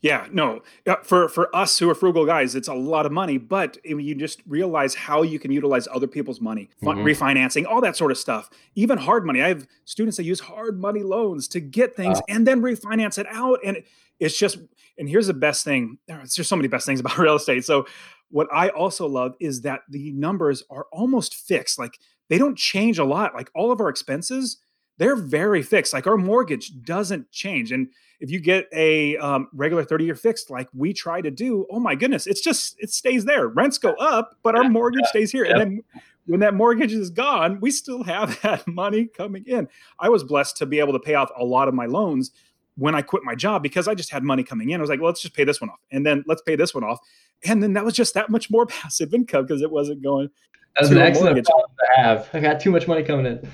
Yeah, 0.00 0.28
no. 0.30 0.62
For 1.02 1.28
for 1.28 1.54
us 1.56 1.76
who 1.78 1.90
are 1.90 1.94
frugal 1.94 2.24
guys, 2.24 2.54
it's 2.54 2.68
a 2.68 2.74
lot 2.74 3.04
of 3.04 3.10
money, 3.10 3.36
but 3.36 3.78
you 3.84 4.14
just 4.14 4.42
realize 4.46 4.94
how 4.94 5.22
you 5.22 5.40
can 5.40 5.50
utilize 5.50 5.88
other 5.92 6.06
people's 6.06 6.40
money, 6.40 6.70
mm-hmm. 6.80 7.00
refinancing, 7.00 7.66
all 7.66 7.80
that 7.80 7.96
sort 7.96 8.12
of 8.12 8.18
stuff. 8.18 8.48
Even 8.76 8.98
hard 8.98 9.26
money. 9.26 9.42
I 9.42 9.48
have 9.48 9.66
students 9.86 10.16
that 10.18 10.22
use 10.22 10.38
hard 10.38 10.80
money 10.80 11.02
loans 11.02 11.48
to 11.48 11.58
get 11.58 11.96
things 11.96 12.20
and 12.28 12.46
then 12.46 12.62
refinance 12.62 13.18
it 13.18 13.26
out, 13.28 13.58
and 13.64 13.82
it's 14.20 14.38
just. 14.38 14.58
And 14.98 15.08
here's 15.08 15.26
the 15.26 15.34
best 15.34 15.64
thing. 15.64 15.98
There's 16.06 16.34
just 16.34 16.48
so 16.48 16.56
many 16.56 16.68
best 16.68 16.86
things 16.86 17.00
about 17.00 17.18
real 17.18 17.36
estate. 17.36 17.64
So, 17.64 17.86
what 18.30 18.48
I 18.52 18.68
also 18.68 19.06
love 19.06 19.34
is 19.40 19.62
that 19.62 19.80
the 19.88 20.12
numbers 20.12 20.62
are 20.68 20.86
almost 20.92 21.34
fixed. 21.34 21.78
Like 21.78 21.98
they 22.28 22.36
don't 22.36 22.58
change 22.58 22.98
a 22.98 23.04
lot. 23.04 23.34
Like 23.34 23.50
all 23.54 23.72
of 23.72 23.80
our 23.80 23.88
expenses, 23.88 24.58
they're 24.98 25.16
very 25.16 25.62
fixed. 25.62 25.94
Like 25.94 26.06
our 26.06 26.18
mortgage 26.18 26.72
doesn't 26.82 27.30
change, 27.30 27.72
and 27.72 27.88
if 28.20 28.30
you 28.30 28.40
get 28.40 28.66
a 28.72 29.16
um, 29.18 29.48
regular 29.52 29.84
30 29.84 30.04
year 30.04 30.14
fixed 30.14 30.50
like 30.50 30.68
we 30.74 30.92
try 30.92 31.20
to 31.20 31.30
do 31.30 31.66
oh 31.70 31.80
my 31.80 31.94
goodness 31.94 32.26
it's 32.26 32.40
just 32.40 32.76
it 32.78 32.90
stays 32.90 33.24
there 33.24 33.48
rents 33.48 33.78
go 33.78 33.92
up 33.94 34.36
but 34.42 34.54
our 34.54 34.68
mortgage 34.68 35.04
stays 35.06 35.30
here 35.30 35.44
and 35.44 35.60
then 35.60 35.82
when 36.26 36.40
that 36.40 36.54
mortgage 36.54 36.92
is 36.92 37.10
gone 37.10 37.60
we 37.60 37.70
still 37.70 38.02
have 38.04 38.40
that 38.42 38.66
money 38.66 39.06
coming 39.06 39.44
in 39.46 39.68
i 39.98 40.08
was 40.08 40.24
blessed 40.24 40.56
to 40.56 40.66
be 40.66 40.78
able 40.78 40.92
to 40.92 40.98
pay 40.98 41.14
off 41.14 41.30
a 41.36 41.44
lot 41.44 41.68
of 41.68 41.74
my 41.74 41.86
loans 41.86 42.32
when 42.78 42.94
i 42.94 43.02
quit 43.02 43.22
my 43.24 43.34
job 43.34 43.62
because 43.62 43.88
i 43.88 43.94
just 43.94 44.10
had 44.10 44.22
money 44.22 44.42
coming 44.42 44.70
in 44.70 44.80
i 44.80 44.80
was 44.80 44.90
like 44.90 45.00
well, 45.00 45.08
let's 45.08 45.20
just 45.20 45.34
pay 45.34 45.44
this 45.44 45.60
one 45.60 45.68
off 45.68 45.78
and 45.92 46.06
then 46.06 46.24
let's 46.26 46.42
pay 46.42 46.56
this 46.56 46.74
one 46.74 46.84
off 46.84 46.98
and 47.44 47.62
then 47.62 47.72
that 47.72 47.84
was 47.84 47.94
just 47.94 48.14
that 48.14 48.30
much 48.30 48.50
more 48.50 48.66
passive 48.66 49.12
income 49.12 49.44
because 49.44 49.62
it 49.62 49.70
wasn't 49.70 50.02
going 50.02 50.28
that's 50.76 50.90
an 50.90 50.98
excellent 50.98 51.44
problem 51.44 51.70
to 51.78 52.02
have 52.02 52.28
i 52.32 52.40
got 52.40 52.60
too 52.60 52.70
much 52.70 52.86
money 52.86 53.02
coming 53.02 53.26
in 53.26 53.50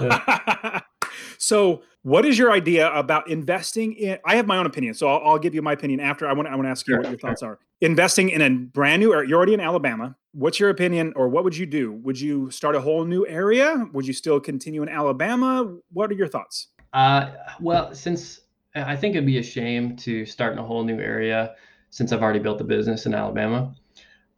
yeah. 0.00 0.80
so 1.38 1.82
what 2.04 2.26
is 2.26 2.36
your 2.36 2.52
idea 2.52 2.92
about 2.92 3.30
investing 3.30 3.94
in? 3.94 4.18
I 4.26 4.36
have 4.36 4.46
my 4.46 4.58
own 4.58 4.66
opinion, 4.66 4.92
so 4.92 5.08
I'll, 5.08 5.26
I'll 5.26 5.38
give 5.38 5.54
you 5.54 5.62
my 5.62 5.72
opinion 5.72 6.00
after. 6.00 6.28
I 6.28 6.34
want, 6.34 6.48
I 6.48 6.54
want 6.54 6.66
to 6.66 6.70
ask 6.70 6.86
you 6.86 6.92
sure, 6.92 7.00
what 7.00 7.08
your 7.08 7.18
thoughts 7.18 7.40
sure. 7.40 7.52
are. 7.52 7.58
Investing 7.80 8.28
in 8.28 8.42
a 8.42 8.50
brand 8.50 9.00
new, 9.00 9.14
area, 9.14 9.26
you're 9.26 9.38
already 9.38 9.54
in 9.54 9.60
Alabama. 9.60 10.14
What's 10.32 10.60
your 10.60 10.68
opinion, 10.68 11.14
or 11.16 11.30
what 11.30 11.44
would 11.44 11.56
you 11.56 11.64
do? 11.64 11.92
Would 11.92 12.20
you 12.20 12.50
start 12.50 12.76
a 12.76 12.80
whole 12.80 13.06
new 13.06 13.26
area? 13.26 13.86
Would 13.94 14.06
you 14.06 14.12
still 14.12 14.38
continue 14.38 14.82
in 14.82 14.90
Alabama? 14.90 15.76
What 15.94 16.10
are 16.10 16.14
your 16.14 16.28
thoughts? 16.28 16.68
Uh, 16.92 17.30
well, 17.58 17.94
since 17.94 18.40
I 18.74 18.96
think 18.96 19.14
it'd 19.14 19.26
be 19.26 19.38
a 19.38 19.42
shame 19.42 19.96
to 19.98 20.26
start 20.26 20.52
in 20.52 20.58
a 20.58 20.64
whole 20.64 20.82
new 20.84 20.98
area, 20.98 21.54
since 21.90 22.12
I've 22.12 22.22
already 22.22 22.40
built 22.40 22.60
a 22.60 22.64
business 22.64 23.06
in 23.06 23.14
Alabama. 23.14 23.74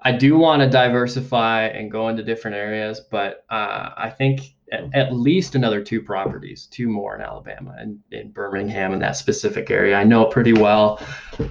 I 0.03 0.12
do 0.12 0.37
want 0.37 0.61
to 0.61 0.68
diversify 0.68 1.66
and 1.68 1.90
go 1.90 2.09
into 2.09 2.22
different 2.22 2.57
areas, 2.57 3.01
but 3.11 3.44
uh, 3.51 3.90
I 3.96 4.11
think 4.11 4.40
at, 4.70 4.94
at, 4.94 5.14
least 5.14 5.55
another 5.55 5.83
two 5.83 6.03
properties, 6.03 6.66
two 6.66 6.88
more 6.88 7.14
in 7.14 7.22
Alabama 7.22 7.75
and 7.79 7.99
in 8.11 8.31
Birmingham 8.31 8.92
in 8.92 8.99
that 8.99 9.16
specific 9.16 9.70
area. 9.70 9.96
I 9.96 10.05
know 10.05 10.27
pretty 10.27 10.53
well. 10.53 11.01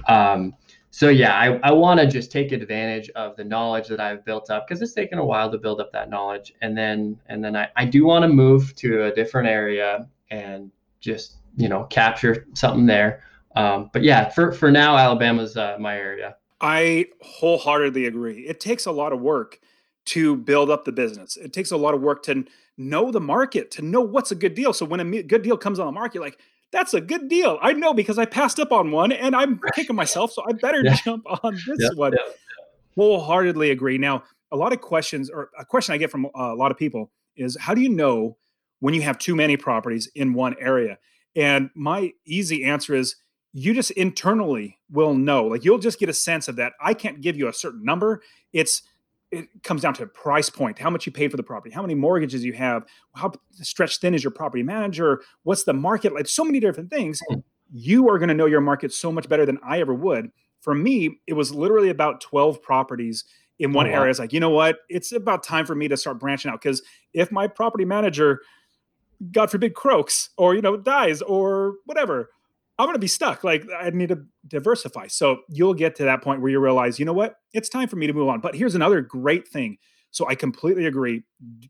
Um, 0.06 0.54
so 0.90 1.08
yeah, 1.08 1.34
I, 1.34 1.58
I 1.68 1.72
want 1.72 2.00
to 2.00 2.06
just 2.06 2.30
take 2.30 2.52
advantage 2.52 3.10
of 3.10 3.36
the 3.36 3.44
knowledge 3.44 3.88
that 3.88 4.00
I've 4.00 4.24
built 4.24 4.48
up 4.48 4.66
because 4.66 4.80
it's 4.80 4.94
taken 4.94 5.18
a 5.18 5.24
while 5.24 5.50
to 5.50 5.58
build 5.58 5.80
up 5.80 5.92
that 5.92 6.08
knowledge. 6.08 6.54
And 6.62 6.78
then 6.78 7.18
and 7.26 7.44
then 7.44 7.56
I, 7.56 7.68
I 7.76 7.84
do 7.84 8.06
want 8.06 8.22
to 8.22 8.28
move 8.28 8.74
to 8.76 9.04
a 9.04 9.14
different 9.14 9.48
area 9.48 10.08
and 10.30 10.70
just 11.00 11.38
you 11.56 11.68
know 11.68 11.84
capture 11.84 12.46
something 12.54 12.86
there. 12.86 13.22
Um, 13.54 13.90
but 13.92 14.02
yeah, 14.02 14.28
for 14.28 14.52
for 14.52 14.70
now, 14.70 14.96
Alabama's 14.96 15.56
uh, 15.56 15.76
my 15.80 15.96
area. 15.96 16.36
I 16.60 17.06
wholeheartedly 17.20 18.06
agree. 18.06 18.46
It 18.46 18.60
takes 18.60 18.86
a 18.86 18.92
lot 18.92 19.12
of 19.12 19.20
work 19.20 19.60
to 20.06 20.36
build 20.36 20.70
up 20.70 20.84
the 20.84 20.92
business. 20.92 21.36
It 21.36 21.52
takes 21.52 21.70
a 21.70 21.76
lot 21.76 21.94
of 21.94 22.00
work 22.00 22.22
to 22.24 22.44
know 22.78 23.10
the 23.10 23.20
market, 23.20 23.70
to 23.72 23.82
know 23.82 24.00
what's 24.00 24.30
a 24.30 24.34
good 24.34 24.54
deal. 24.54 24.72
So 24.72 24.86
when 24.86 25.00
a 25.00 25.22
good 25.22 25.42
deal 25.42 25.56
comes 25.56 25.78
on 25.78 25.86
the 25.86 25.92
market, 25.92 26.20
like 26.20 26.38
that's 26.72 26.94
a 26.94 27.00
good 27.00 27.28
deal. 27.28 27.58
I 27.62 27.72
know 27.72 27.92
because 27.92 28.18
I 28.18 28.24
passed 28.24 28.60
up 28.60 28.72
on 28.72 28.90
one 28.90 29.12
and 29.12 29.34
I'm 29.34 29.60
kicking 29.74 29.96
myself, 29.96 30.32
so 30.32 30.42
I 30.48 30.52
better 30.52 30.82
yeah. 30.82 30.94
jump 30.94 31.24
on 31.44 31.54
this 31.66 31.78
yeah, 31.78 31.88
one. 31.94 32.12
Yeah, 32.12 32.32
Wholeheartedly 32.96 33.70
agree. 33.70 33.98
Now, 33.98 34.22
a 34.52 34.56
lot 34.56 34.72
of 34.72 34.80
questions 34.80 35.28
or 35.28 35.50
a 35.58 35.64
question 35.64 35.94
I 35.94 35.98
get 35.98 36.10
from 36.10 36.28
a 36.34 36.54
lot 36.54 36.70
of 36.70 36.78
people 36.78 37.10
is 37.36 37.56
how 37.60 37.74
do 37.74 37.80
you 37.80 37.88
know 37.88 38.36
when 38.80 38.94
you 38.94 39.02
have 39.02 39.18
too 39.18 39.34
many 39.34 39.56
properties 39.56 40.08
in 40.14 40.32
one 40.32 40.54
area? 40.60 40.98
And 41.36 41.70
my 41.74 42.12
easy 42.24 42.64
answer 42.64 42.94
is 42.94 43.16
you 43.52 43.72
just 43.74 43.90
internally 43.92 44.78
will 44.90 45.14
know. 45.14 45.44
Like 45.44 45.64
you'll 45.64 45.78
just 45.78 46.00
get 46.00 46.08
a 46.08 46.14
sense 46.14 46.48
of 46.48 46.56
that. 46.56 46.72
I 46.80 46.94
can't 46.94 47.20
give 47.20 47.36
you 47.36 47.48
a 47.48 47.52
certain 47.52 47.84
number. 47.84 48.22
It's 48.52 48.82
it 49.30 49.48
comes 49.62 49.82
down 49.82 49.94
to 49.94 50.06
price 50.06 50.48
point, 50.48 50.78
how 50.78 50.90
much 50.90 51.04
you 51.04 51.12
paid 51.12 51.30
for 51.30 51.36
the 51.36 51.42
property, 51.42 51.74
how 51.74 51.82
many 51.82 51.94
mortgages 51.94 52.44
you 52.44 52.52
have, 52.52 52.84
how 53.14 53.32
stretched 53.52 54.00
thin 54.00 54.14
is 54.14 54.22
your 54.22 54.30
property 54.30 54.62
manager, 54.62 55.20
what's 55.42 55.64
the 55.64 55.72
market 55.72 56.14
like, 56.14 56.28
so 56.28 56.44
many 56.44 56.60
different 56.60 56.90
things. 56.90 57.20
Hmm. 57.28 57.40
You 57.72 58.08
are 58.08 58.18
going 58.18 58.28
to 58.28 58.34
know 58.34 58.46
your 58.46 58.60
market 58.60 58.92
so 58.92 59.10
much 59.10 59.28
better 59.28 59.44
than 59.44 59.58
I 59.64 59.80
ever 59.80 59.92
would. 59.92 60.30
For 60.60 60.74
me, 60.74 61.20
it 61.26 61.32
was 61.32 61.52
literally 61.52 61.90
about 61.90 62.20
12 62.20 62.62
properties 62.62 63.24
in 63.58 63.72
one 63.72 63.86
oh, 63.86 63.90
wow. 63.90 63.96
area. 63.96 64.10
It's 64.10 64.18
like, 64.20 64.32
you 64.32 64.40
know 64.40 64.50
what? 64.50 64.78
It's 64.88 65.12
about 65.12 65.42
time 65.42 65.66
for 65.66 65.74
me 65.74 65.88
to 65.88 65.96
start 65.96 66.20
branching 66.20 66.50
out 66.50 66.60
because 66.60 66.82
if 67.12 67.32
my 67.32 67.48
property 67.48 67.84
manager, 67.84 68.40
God 69.32 69.50
forbid, 69.50 69.74
croaks 69.74 70.30
or, 70.36 70.54
you 70.54 70.62
know, 70.62 70.76
dies 70.76 71.22
or 71.22 71.74
whatever, 71.84 72.30
I'm 72.78 72.86
going 72.86 72.94
to 72.94 73.00
be 73.00 73.06
stuck. 73.06 73.44
Like 73.44 73.66
I 73.78 73.90
need 73.90 74.10
to 74.10 74.22
diversify. 74.48 75.06
So 75.06 75.40
you'll 75.48 75.74
get 75.74 75.94
to 75.96 76.04
that 76.04 76.22
point 76.22 76.40
where 76.40 76.50
you 76.50 76.60
realize, 76.60 76.98
you 76.98 77.04
know 77.04 77.12
what? 77.12 77.36
It's 77.52 77.68
time 77.68 77.88
for 77.88 77.96
me 77.96 78.06
to 78.06 78.12
move 78.12 78.28
on. 78.28 78.40
But 78.40 78.54
here's 78.54 78.74
another 78.74 79.00
great 79.00 79.48
thing. 79.48 79.78
So 80.10 80.28
I 80.28 80.34
completely 80.34 80.86
agree. 80.86 81.22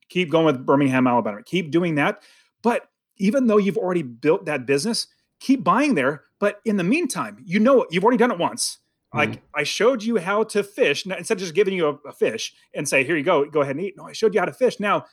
Keep 0.08 0.30
going 0.30 0.46
with 0.46 0.64
Birmingham, 0.64 1.06
Alabama. 1.06 1.42
Keep 1.44 1.70
doing 1.70 1.94
that. 1.96 2.22
But 2.62 2.88
even 3.16 3.46
though 3.46 3.56
you've 3.56 3.78
already 3.78 4.02
built 4.02 4.46
that 4.46 4.66
business, 4.66 5.06
keep 5.40 5.64
buying 5.64 5.94
there. 5.94 6.24
But 6.38 6.60
in 6.64 6.76
the 6.76 6.84
meantime, 6.84 7.38
you 7.44 7.60
know 7.60 7.86
you've 7.90 8.04
already 8.04 8.18
done 8.18 8.30
it 8.30 8.38
once. 8.38 8.78
Mm-hmm. 9.14 9.18
Like 9.18 9.42
I 9.54 9.62
showed 9.62 10.02
you 10.02 10.16
how 10.16 10.42
to 10.44 10.62
fish 10.62 11.06
instead 11.06 11.36
of 11.36 11.40
just 11.40 11.54
giving 11.54 11.74
you 11.74 11.86
a, 11.88 12.08
a 12.08 12.12
fish 12.12 12.54
and 12.74 12.88
say, 12.88 13.04
here 13.04 13.16
you 13.16 13.24
go, 13.24 13.44
go 13.44 13.60
ahead 13.62 13.76
and 13.76 13.84
eat. 13.84 13.94
No, 13.96 14.06
I 14.06 14.12
showed 14.12 14.34
you 14.34 14.40
how 14.40 14.46
to 14.46 14.52
fish. 14.52 14.80
Now 14.80 15.06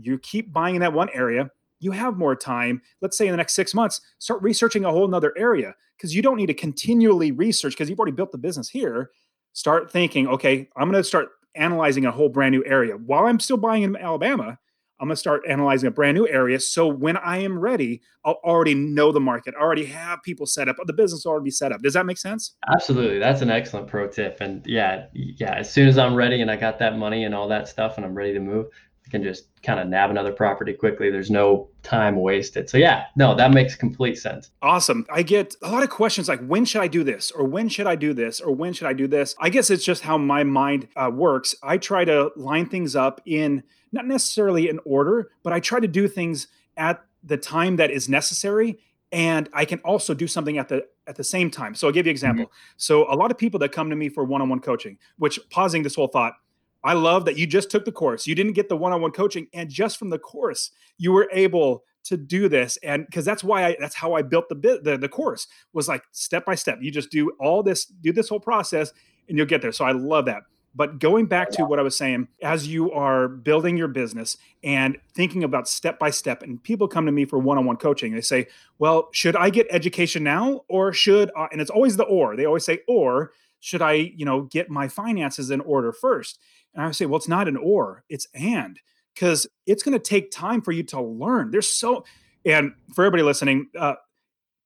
you 0.00 0.18
keep 0.18 0.52
buying 0.52 0.74
in 0.74 0.80
that 0.80 0.92
one 0.92 1.08
area 1.10 1.50
you 1.78 1.90
have 1.90 2.16
more 2.16 2.34
time 2.34 2.80
let's 3.00 3.16
say 3.16 3.26
in 3.26 3.32
the 3.32 3.36
next 3.36 3.54
six 3.54 3.74
months 3.74 4.00
start 4.18 4.42
researching 4.42 4.84
a 4.84 4.90
whole 4.90 5.08
nother 5.08 5.32
area 5.36 5.74
because 5.96 6.14
you 6.14 6.22
don't 6.22 6.36
need 6.36 6.46
to 6.46 6.54
continually 6.54 7.32
research 7.32 7.72
because 7.72 7.88
you've 7.88 7.98
already 7.98 8.12
built 8.12 8.32
the 8.32 8.38
business 8.38 8.68
here 8.68 9.10
start 9.52 9.90
thinking 9.90 10.26
okay 10.28 10.68
i'm 10.76 10.90
going 10.90 11.00
to 11.00 11.06
start 11.06 11.28
analyzing 11.54 12.04
a 12.04 12.10
whole 12.10 12.28
brand 12.28 12.52
new 12.52 12.64
area 12.64 12.94
while 12.94 13.26
i'm 13.26 13.40
still 13.40 13.56
buying 13.56 13.82
in 13.82 13.96
alabama 13.96 14.58
I'm 14.98 15.08
going 15.08 15.14
to 15.14 15.20
start 15.20 15.42
analyzing 15.46 15.88
a 15.88 15.90
brand 15.90 16.16
new 16.16 16.26
area. 16.26 16.58
So 16.58 16.86
when 16.86 17.18
I 17.18 17.38
am 17.38 17.58
ready, 17.58 18.00
I'll 18.24 18.40
already 18.44 18.74
know 18.74 19.12
the 19.12 19.20
market, 19.20 19.54
I 19.58 19.62
already 19.62 19.84
have 19.86 20.22
people 20.22 20.46
set 20.46 20.68
up, 20.68 20.76
the 20.86 20.92
business 20.92 21.26
already 21.26 21.50
set 21.50 21.70
up. 21.70 21.82
Does 21.82 21.92
that 21.94 22.06
make 22.06 22.16
sense? 22.16 22.54
Absolutely. 22.72 23.18
That's 23.18 23.42
an 23.42 23.50
excellent 23.50 23.88
pro 23.88 24.08
tip. 24.08 24.38
And 24.40 24.66
yeah, 24.66 25.06
yeah, 25.12 25.54
as 25.54 25.70
soon 25.70 25.86
as 25.86 25.98
I'm 25.98 26.14
ready 26.14 26.40
and 26.40 26.50
I 26.50 26.56
got 26.56 26.78
that 26.78 26.96
money 26.96 27.24
and 27.24 27.34
all 27.34 27.46
that 27.48 27.68
stuff 27.68 27.98
and 27.98 28.06
I'm 28.06 28.14
ready 28.14 28.32
to 28.32 28.40
move, 28.40 28.68
can 29.10 29.22
just 29.22 29.46
kind 29.62 29.78
of 29.78 29.88
nab 29.88 30.10
another 30.10 30.32
property 30.32 30.72
quickly. 30.72 31.10
There's 31.10 31.30
no 31.30 31.68
time 31.82 32.16
wasted. 32.16 32.68
So 32.68 32.78
yeah, 32.78 33.04
no, 33.16 33.34
that 33.34 33.52
makes 33.52 33.74
complete 33.74 34.18
sense. 34.18 34.50
Awesome. 34.62 35.06
I 35.10 35.22
get 35.22 35.54
a 35.62 35.70
lot 35.70 35.82
of 35.82 35.90
questions 35.90 36.28
like 36.28 36.44
when 36.46 36.64
should 36.64 36.82
I 36.82 36.88
do 36.88 37.04
this 37.04 37.30
or 37.30 37.44
when 37.44 37.68
should 37.68 37.86
I 37.86 37.94
do 37.94 38.12
this 38.12 38.40
or 38.40 38.54
when 38.54 38.72
should 38.72 38.88
I 38.88 38.92
do 38.92 39.06
this? 39.06 39.34
I 39.38 39.50
guess 39.50 39.70
it's 39.70 39.84
just 39.84 40.02
how 40.02 40.18
my 40.18 40.44
mind 40.44 40.88
uh, 40.96 41.10
works. 41.12 41.54
I 41.62 41.78
try 41.78 42.04
to 42.04 42.30
line 42.36 42.68
things 42.68 42.96
up 42.96 43.20
in 43.26 43.62
not 43.92 44.06
necessarily 44.06 44.68
in 44.68 44.80
order, 44.84 45.30
but 45.42 45.52
I 45.52 45.60
try 45.60 45.80
to 45.80 45.88
do 45.88 46.08
things 46.08 46.48
at 46.76 47.04
the 47.22 47.36
time 47.36 47.76
that 47.76 47.90
is 47.90 48.08
necessary 48.08 48.78
and 49.12 49.48
I 49.52 49.64
can 49.64 49.78
also 49.80 50.14
do 50.14 50.26
something 50.26 50.58
at 50.58 50.68
the 50.68 50.86
at 51.06 51.16
the 51.16 51.24
same 51.24 51.50
time. 51.50 51.74
So 51.74 51.86
I'll 51.86 51.92
give 51.92 52.06
you 52.06 52.10
an 52.10 52.14
example. 52.14 52.46
Mm-hmm. 52.46 52.74
So 52.76 53.10
a 53.12 53.14
lot 53.14 53.30
of 53.30 53.38
people 53.38 53.60
that 53.60 53.70
come 53.70 53.90
to 53.90 53.96
me 53.96 54.08
for 54.08 54.24
one-on-one 54.24 54.60
coaching, 54.60 54.98
which 55.18 55.38
pausing 55.50 55.84
this 55.84 55.94
whole 55.94 56.08
thought, 56.08 56.34
I 56.86 56.92
love 56.92 57.24
that 57.24 57.36
you 57.36 57.46
just 57.46 57.70
took 57.70 57.84
the 57.84 57.92
course. 57.92 58.26
You 58.26 58.34
didn't 58.34 58.52
get 58.52 58.68
the 58.68 58.76
one-on-one 58.76 59.10
coaching, 59.10 59.48
and 59.52 59.68
just 59.68 59.98
from 59.98 60.08
the 60.08 60.18
course, 60.18 60.70
you 60.98 61.12
were 61.12 61.28
able 61.32 61.82
to 62.04 62.16
do 62.16 62.48
this. 62.48 62.78
And 62.84 63.04
because 63.06 63.24
that's 63.24 63.42
why 63.42 63.66
I 63.66 63.76
that's 63.80 63.96
how 63.96 64.14
I 64.14 64.22
built 64.22 64.48
the 64.48 64.54
bit 64.54 64.84
the, 64.84 64.96
the 64.96 65.08
course 65.08 65.48
was 65.72 65.88
like 65.88 66.04
step 66.12 66.46
by 66.46 66.54
step. 66.54 66.78
You 66.80 66.90
just 66.90 67.10
do 67.10 67.32
all 67.40 67.62
this, 67.62 67.86
do 67.86 68.12
this 68.12 68.28
whole 68.28 68.40
process, 68.40 68.92
and 69.28 69.36
you'll 69.36 69.46
get 69.46 69.60
there. 69.62 69.72
So 69.72 69.84
I 69.84 69.92
love 69.92 70.26
that. 70.26 70.42
But 70.76 70.98
going 70.98 71.24
back 71.24 71.50
to 71.52 71.64
what 71.64 71.78
I 71.78 71.82
was 71.82 71.96
saying, 71.96 72.28
as 72.42 72.68
you 72.68 72.92
are 72.92 73.28
building 73.28 73.78
your 73.78 73.88
business 73.88 74.36
and 74.62 74.98
thinking 75.14 75.42
about 75.42 75.68
step 75.68 75.98
by 75.98 76.10
step, 76.10 76.42
and 76.42 76.62
people 76.62 76.86
come 76.86 77.06
to 77.06 77.12
me 77.12 77.24
for 77.24 77.38
one 77.38 77.56
on 77.56 77.64
one 77.64 77.78
coaching, 77.78 78.12
they 78.12 78.20
say, 78.20 78.46
Well, 78.78 79.08
should 79.12 79.36
I 79.36 79.48
get 79.48 79.66
education 79.70 80.22
now 80.22 80.64
or 80.68 80.92
should, 80.92 81.30
uh, 81.34 81.46
and 81.50 81.62
it's 81.62 81.70
always 81.70 81.96
the 81.96 82.04
or, 82.04 82.36
they 82.36 82.44
always 82.44 82.64
say, 82.64 82.80
or 82.86 83.32
should 83.60 83.82
I, 83.82 83.92
you 83.92 84.24
know, 84.24 84.42
get 84.42 84.70
my 84.70 84.88
finances 84.88 85.50
in 85.50 85.60
order 85.60 85.92
first? 85.92 86.38
And 86.74 86.84
I 86.84 86.90
say, 86.90 87.06
well, 87.06 87.16
it's 87.16 87.28
not 87.28 87.48
an 87.48 87.56
or, 87.56 88.04
it's 88.08 88.26
and, 88.34 88.78
because 89.14 89.46
it's 89.66 89.82
going 89.82 89.98
to 89.98 89.98
take 89.98 90.30
time 90.30 90.60
for 90.60 90.72
you 90.72 90.82
to 90.84 91.00
learn. 91.00 91.50
There's 91.50 91.68
so, 91.68 92.04
and 92.44 92.72
for 92.94 93.04
everybody 93.04 93.22
listening, 93.22 93.68
uh, 93.78 93.94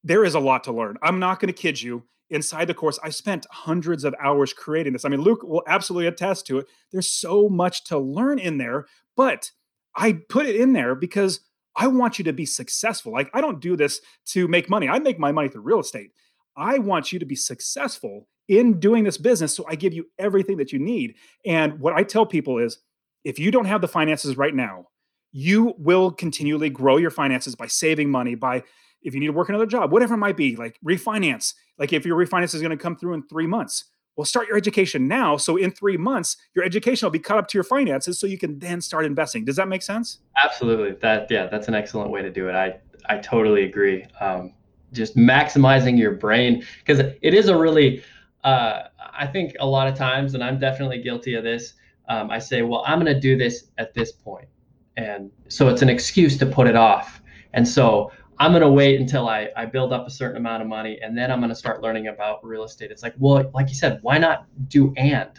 there 0.03 0.25
is 0.25 0.35
a 0.35 0.41
lot 0.41 0.65
to 0.65 0.73
learn. 0.73 0.97
I'm 1.03 1.19
not 1.19 1.41
going 1.41 1.53
to 1.53 1.61
kid 1.61 1.81
you. 1.81 2.03
Inside 2.31 2.67
the 2.67 2.75
course, 2.75 2.99
I 3.03 3.11
spent 3.11 3.47
hundreds 3.51 4.05
of 4.05 4.15
hours 4.21 4.53
creating 4.53 4.93
this. 4.93 5.05
I 5.05 5.09
mean, 5.09 5.21
Luke 5.21 5.43
will 5.43 5.65
absolutely 5.67 6.07
attest 6.07 6.47
to 6.47 6.59
it. 6.59 6.67
There's 6.93 7.09
so 7.09 7.49
much 7.49 7.85
to 7.85 7.99
learn 7.99 8.39
in 8.39 8.57
there, 8.57 8.87
but 9.17 9.51
I 9.97 10.13
put 10.29 10.47
it 10.47 10.55
in 10.55 10.73
there 10.73 10.95
because 10.95 11.41
I 11.77 11.89
want 11.89 12.19
you 12.19 12.25
to 12.27 12.33
be 12.33 12.47
successful. 12.47 13.13
Like, 13.13 13.31
I 13.35 13.41
don't 13.41 13.61
do 13.61 13.77
this 13.77 14.01
to 14.27 14.47
make 14.47 14.71
money. 14.71 14.89
I 14.89 14.99
make 15.01 15.19
my 15.19 15.33
money 15.33 15.49
through 15.49 15.63
real 15.63 15.81
estate. 15.81 16.13
I 16.61 16.79
want 16.79 17.13
you 17.13 17.19
to 17.19 17.25
be 17.25 17.37
successful 17.37 18.29
in 18.49 18.79
doing 18.79 19.05
this 19.05 19.17
business. 19.17 19.55
So 19.55 19.65
I 19.69 19.77
give 19.77 19.95
you 19.95 20.07
everything 20.19 20.57
that 20.59 20.73
you 20.73 20.79
need. 20.79 21.15
And 21.47 21.81
what 21.81 21.95
I 21.95 22.03
tell 22.03 22.27
people 22.27 22.59
is 22.59 22.79
if 23.25 23.39
you 23.39 23.51
don't 23.51 23.67
have 23.67 23.81
the 23.81 23.89
finances 23.89 24.37
right 24.37 24.55
now, 24.55 24.89
you 25.33 25.75
will 25.79 26.11
continually 26.11 26.69
grow 26.69 26.97
your 26.97 27.11
finances 27.11 27.55
by 27.55 27.69
saving 27.69 28.11
money, 28.11 28.35
by 28.35 28.65
if 29.03 29.15
you 29.15 29.21
need 29.21 29.29
to 29.29 29.33
work 29.33 29.49
another 29.49 29.67
job, 29.67 29.93
whatever 29.93 30.15
it 30.15 30.19
might 30.19 30.37
be, 30.37 30.57
like 30.57 30.79
refinance. 30.85 31.55
Like 31.79 31.93
if 31.93 32.05
your 32.05 32.19
refinance 32.19 32.55
is 32.55 32.61
going 32.61 32.71
to 32.71 32.77
come 32.77 32.97
through 32.97 33.15
in 33.15 33.23
three 33.29 33.47
months, 33.47 33.85
well, 34.17 34.25
start 34.25 34.49
your 34.49 34.57
education 34.57 35.09
now. 35.09 35.37
So 35.37 35.57
in 35.57 35.71
three 35.71 35.97
months, 35.97 36.37
your 36.55 36.65
education 36.65 37.07
will 37.07 37.13
be 37.13 37.21
caught 37.21 37.39
up 37.39 37.49
to 37.49 37.57
your 37.57 37.65
finances 37.65 38.19
so 38.19 38.27
you 38.27 38.37
can 38.37 38.59
then 38.59 38.81
start 38.81 39.07
investing. 39.07 39.45
Does 39.45 39.57
that 39.57 39.69
make 39.69 39.83
sense? 39.83 40.19
Absolutely. 40.43 40.93
That 41.01 41.31
yeah, 41.31 41.47
that's 41.47 41.69
an 41.69 41.75
excellent 41.75 42.11
way 42.11 42.21
to 42.21 42.31
do 42.31 42.49
it. 42.49 42.55
I 42.55 42.81
I 43.09 43.19
totally 43.19 43.65
agree. 43.65 44.05
Um, 44.21 44.53
just 44.93 45.17
maximizing 45.17 45.99
your 45.99 46.13
brain 46.13 46.65
because 46.79 46.99
it 46.99 47.35
is 47.35 47.49
a 47.49 47.57
really 47.57 48.03
uh, 48.45 48.85
I 48.99 49.27
think 49.27 49.55
a 49.61 49.67
lot 49.67 49.87
of 49.87 49.97
times, 49.97 50.35
and 50.35 50.43
I'm 50.43 50.59
definitely 50.59 51.03
guilty 51.03 51.35
of 51.35 51.45
this, 51.45 51.75
um, 52.09 52.31
I 52.31 52.39
say, 52.39 52.63
well, 52.63 52.83
I'm 52.87 53.01
going 53.01 53.13
to 53.15 53.21
do 53.21 53.37
this 53.37 53.67
at 53.79 53.95
this. 53.95 54.13
And 54.97 55.31
so 55.49 55.69
it's 55.69 55.83
an 55.83 55.89
excuse 55.89 56.39
to 56.39 56.47
put 56.47 56.67
it 56.67 56.77
off. 56.77 57.23
And 57.53 57.67
so 57.67 58.11
I'm 58.39 58.53
going 58.53 58.63
to 58.63 58.71
wait 58.71 59.01
until 59.01 59.29
I, 59.29 59.49
I 59.57 59.67
build 59.67 59.93
up 59.93 60.07
a 60.07 60.11
certain 60.11 60.37
amount 60.37 60.63
of 60.63 60.69
money 60.69 60.99
and 61.03 61.17
then 61.17 61.31
I'm 61.31 61.41
going 61.41 61.51
to 61.51 61.57
start 61.57 61.83
learning 61.83 62.09
about 62.09 62.45
real 62.45 62.65
estate. 62.65 62.91
It's 62.91 63.03
like, 63.03 63.15
well, 63.19 63.51
like 63.55 63.69
you 63.69 63.75
said, 63.75 63.99
why 64.03 64.19
not 64.19 64.47
do 64.69 64.93
and? 64.97 65.31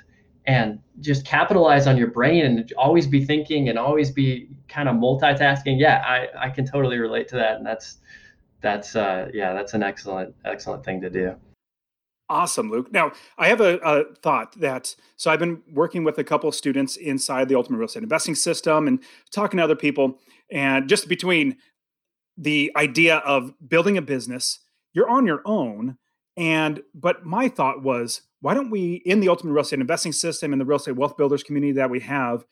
And 0.45 0.79
just 0.99 1.25
capitalize 1.25 1.87
on 1.87 1.97
your 1.97 2.07
brain 2.07 2.45
and 2.45 2.71
always 2.77 3.07
be 3.07 3.25
thinking 3.25 3.69
and 3.69 3.77
always 3.77 4.11
be 4.11 4.49
kind 4.67 4.89
of 4.89 4.95
multitasking. 4.95 5.79
Yeah, 5.79 6.03
I, 6.05 6.47
I 6.47 6.49
can 6.49 6.65
totally 6.65 6.97
relate 6.97 7.27
to 7.29 7.35
that. 7.35 7.57
And 7.57 7.65
that's, 7.65 7.97
that's, 8.61 8.95
uh, 8.95 9.29
yeah, 9.33 9.53
that's 9.53 9.73
an 9.73 9.83
excellent, 9.83 10.35
excellent 10.45 10.85
thing 10.85 11.01
to 11.01 11.09
do. 11.09 11.35
Awesome, 12.31 12.71
Luke. 12.71 12.93
Now, 12.93 13.11
I 13.37 13.49
have 13.49 13.59
a, 13.59 13.77
a, 13.79 14.05
thought 14.23 14.57
that 14.61 14.95
so 15.17 15.29
I've 15.29 15.39
been 15.39 15.61
working 15.73 16.05
with 16.05 16.17
a 16.17 16.23
couple 16.23 16.47
of 16.47 16.55
students 16.55 16.95
inside 16.95 17.49
the 17.49 17.55
Ultimate 17.55 17.77
Real 17.77 17.87
Estate 17.87 18.03
Investing 18.03 18.35
System 18.35 18.87
and 18.87 19.03
talking 19.31 19.57
to 19.57 19.63
other 19.65 19.75
people, 19.75 20.17
and 20.49 20.87
just 20.87 21.09
between 21.09 21.57
the 22.37 22.71
idea 22.77 23.17
of 23.17 23.53
building 23.67 23.97
a 23.97 24.01
business, 24.01 24.59
you're 24.93 25.09
on 25.09 25.25
your 25.25 25.41
own. 25.43 25.97
And 26.37 26.81
but 26.93 27.25
my 27.25 27.49
thought 27.49 27.83
was, 27.83 28.21
why 28.39 28.53
don't 28.53 28.71
we 28.71 29.01
in 29.05 29.19
the 29.19 29.27
Ultimate 29.27 29.51
Real 29.51 29.63
Estate 29.63 29.81
Investing 29.81 30.13
System 30.13 30.53
and 30.53 30.61
the 30.61 30.65
Real 30.65 30.77
Estate 30.77 30.95
Wealth 30.95 31.17
Builders 31.17 31.43
community 31.43 31.73
that 31.73 31.89
we 31.89 31.99
have, 31.99 32.45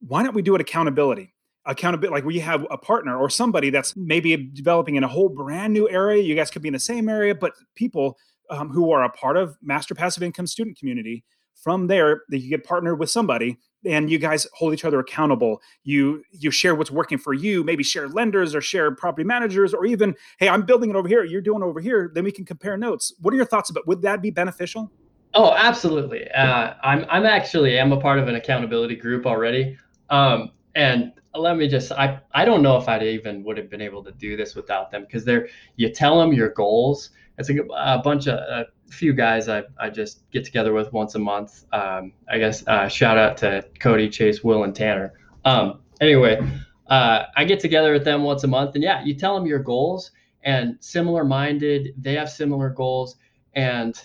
why 0.00 0.24
don't 0.24 0.34
we 0.34 0.42
do 0.42 0.56
it 0.56 0.60
accountability? 0.60 1.34
Accountability 1.66 2.14
like 2.14 2.24
we 2.24 2.38
have 2.38 2.66
a 2.70 2.78
partner 2.78 3.18
or 3.18 3.28
somebody 3.28 3.68
that's 3.70 3.94
maybe 3.96 4.34
developing 4.54 4.96
in 4.96 5.04
a 5.04 5.08
whole 5.08 5.28
brand 5.28 5.72
new 5.72 5.88
area 5.90 6.22
you 6.22 6.34
guys 6.34 6.50
could 6.50 6.62
be 6.62 6.68
in 6.68 6.72
the 6.72 6.80
same 6.80 7.08
area 7.08 7.34
but 7.34 7.52
people 7.74 8.16
um, 8.50 8.68
who 8.68 8.90
are 8.92 9.02
a 9.04 9.08
part 9.08 9.36
of 9.36 9.56
Master 9.62 9.94
Passive 9.94 10.22
Income 10.22 10.48
student 10.48 10.78
community. 10.78 11.24
From 11.62 11.88
there, 11.88 12.22
that 12.30 12.38
you 12.38 12.48
get 12.48 12.64
partnered 12.64 12.98
with 12.98 13.10
somebody, 13.10 13.58
and 13.84 14.10
you 14.10 14.18
guys 14.18 14.46
hold 14.54 14.72
each 14.72 14.86
other 14.86 14.98
accountable. 14.98 15.60
You 15.84 16.22
you 16.30 16.50
share 16.50 16.74
what's 16.74 16.90
working 16.90 17.18
for 17.18 17.34
you. 17.34 17.62
Maybe 17.62 17.82
share 17.82 18.08
lenders 18.08 18.54
or 18.54 18.62
share 18.62 18.94
property 18.94 19.24
managers, 19.24 19.74
or 19.74 19.84
even 19.84 20.14
hey, 20.38 20.48
I'm 20.48 20.62
building 20.62 20.88
it 20.88 20.96
over 20.96 21.06
here. 21.06 21.22
You're 21.22 21.42
doing 21.42 21.62
over 21.62 21.78
here. 21.78 22.10
Then 22.14 22.24
we 22.24 22.32
can 22.32 22.46
compare 22.46 22.78
notes. 22.78 23.12
What 23.20 23.34
are 23.34 23.36
your 23.36 23.44
thoughts 23.44 23.68
about? 23.68 23.86
Would 23.86 24.00
that 24.00 24.22
be 24.22 24.30
beneficial? 24.30 24.90
Oh, 25.34 25.52
absolutely. 25.52 26.30
Uh, 26.30 26.72
I'm 26.82 27.04
I'm 27.10 27.26
actually 27.26 27.78
I'm 27.78 27.92
a 27.92 28.00
part 28.00 28.18
of 28.18 28.26
an 28.26 28.36
accountability 28.36 28.96
group 28.96 29.26
already. 29.26 29.76
Um, 30.08 30.52
and 30.74 31.12
let 31.34 31.56
me 31.56 31.68
just 31.68 31.92
I 31.92 32.20
I 32.32 32.44
don't 32.44 32.62
know 32.62 32.76
if 32.76 32.88
I'd 32.88 33.02
even 33.02 33.44
would 33.44 33.56
have 33.56 33.70
been 33.70 33.80
able 33.80 34.02
to 34.04 34.12
do 34.12 34.36
this 34.36 34.54
without 34.54 34.90
them 34.90 35.02
because 35.02 35.24
they're 35.24 35.48
you 35.76 35.92
tell 35.92 36.18
them 36.18 36.32
your 36.32 36.50
goals 36.50 37.10
it's 37.40 37.50
a, 37.50 37.56
a 37.74 37.98
bunch 37.98 38.28
of 38.28 38.34
a 38.34 38.66
few 38.90 39.12
guys 39.12 39.48
I, 39.48 39.64
I 39.78 39.90
just 39.90 40.30
get 40.30 40.44
together 40.44 40.72
with 40.72 40.92
once 40.92 41.14
a 41.14 41.18
month. 41.18 41.64
Um, 41.72 42.12
I 42.28 42.38
guess 42.38 42.66
uh, 42.66 42.86
shout 42.88 43.18
out 43.18 43.38
to 43.38 43.64
Cody, 43.80 44.08
Chase, 44.08 44.44
Will, 44.44 44.64
and 44.64 44.74
Tanner. 44.74 45.14
Um, 45.44 45.80
anyway, 46.00 46.38
uh, 46.86 47.24
I 47.34 47.44
get 47.44 47.60
together 47.60 47.92
with 47.92 48.04
them 48.04 48.22
once 48.22 48.44
a 48.44 48.46
month, 48.46 48.74
and 48.74 48.84
yeah, 48.84 49.02
you 49.02 49.14
tell 49.14 49.34
them 49.34 49.46
your 49.46 49.58
goals 49.58 50.10
and 50.44 50.76
similar 50.80 51.24
minded. 51.24 51.94
They 51.96 52.14
have 52.14 52.30
similar 52.30 52.70
goals, 52.70 53.16
and 53.54 53.98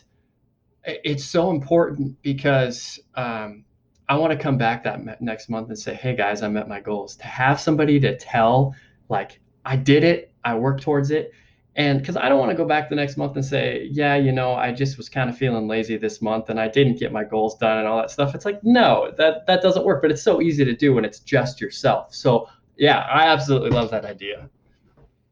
it's 0.86 1.26
so 1.26 1.50
important 1.52 2.22
because 2.22 3.00
um, 3.16 3.66
I 4.08 4.18
want 4.18 4.32
to 4.32 4.38
come 4.38 4.58
back 4.58 4.84
that 4.84 5.22
next 5.22 5.50
month 5.50 5.70
and 5.70 5.78
say, 5.78 5.94
"Hey 5.94 6.16
guys, 6.16 6.42
I 6.44 6.48
met 6.48 6.68
my 6.68 6.80
goals." 6.80 7.16
To 7.18 7.26
have 7.26 7.60
somebody 7.60 8.00
to 8.02 8.18
tell, 8.18 8.76
like, 9.10 9.40
I 9.66 9.76
did 9.76 10.04
it, 10.04 10.32
I 10.44 10.56
worked 10.56 10.84
towards 10.84 11.12
it 11.12 11.34
and 11.78 12.00
because 12.00 12.16
I 12.16 12.30
don't 12.30 12.40
want 12.40 12.52
to 12.52 12.56
go 12.56 12.66
back 12.66 12.90
the 12.90 12.96
next 12.96 13.18
month 13.18 13.36
and 13.36 13.44
say, 13.44 13.90
yeah, 13.92 14.16
you 14.16 14.32
know, 14.32 14.54
I 14.54 14.72
just 14.72 14.98
was 14.98 15.10
kind 15.10 15.30
of 15.30 15.38
feeling 15.38 15.68
lazy 15.68 15.98
this 15.98 16.22
month 16.22 16.50
and 16.50 16.60
I 16.60 16.70
didn't 16.70 17.00
get 17.00 17.12
my 17.12 17.26
goals 17.26 17.58
done 17.58 17.80
and 17.80 17.88
all 17.88 17.98
that 17.98 18.10
stuff. 18.10 18.34
It's 18.34 18.46
like, 18.46 18.64
no, 18.64 19.12
that 19.18 19.46
that 19.48 19.62
doesn't 19.62 19.86
work. 19.86 20.02
But 20.02 20.12
it's 20.12 20.24
so 20.24 20.42
easy 20.42 20.64
to 20.64 20.74
do 20.74 20.94
when 20.94 21.04
it's 21.04 21.20
just 21.20 21.60
yourself. 21.60 22.16
So 22.16 22.48
yeah, 22.78 23.00
I 23.00 23.28
absolutely 23.28 23.72
love 23.72 23.92
that 23.92 24.06
idea. 24.06 24.50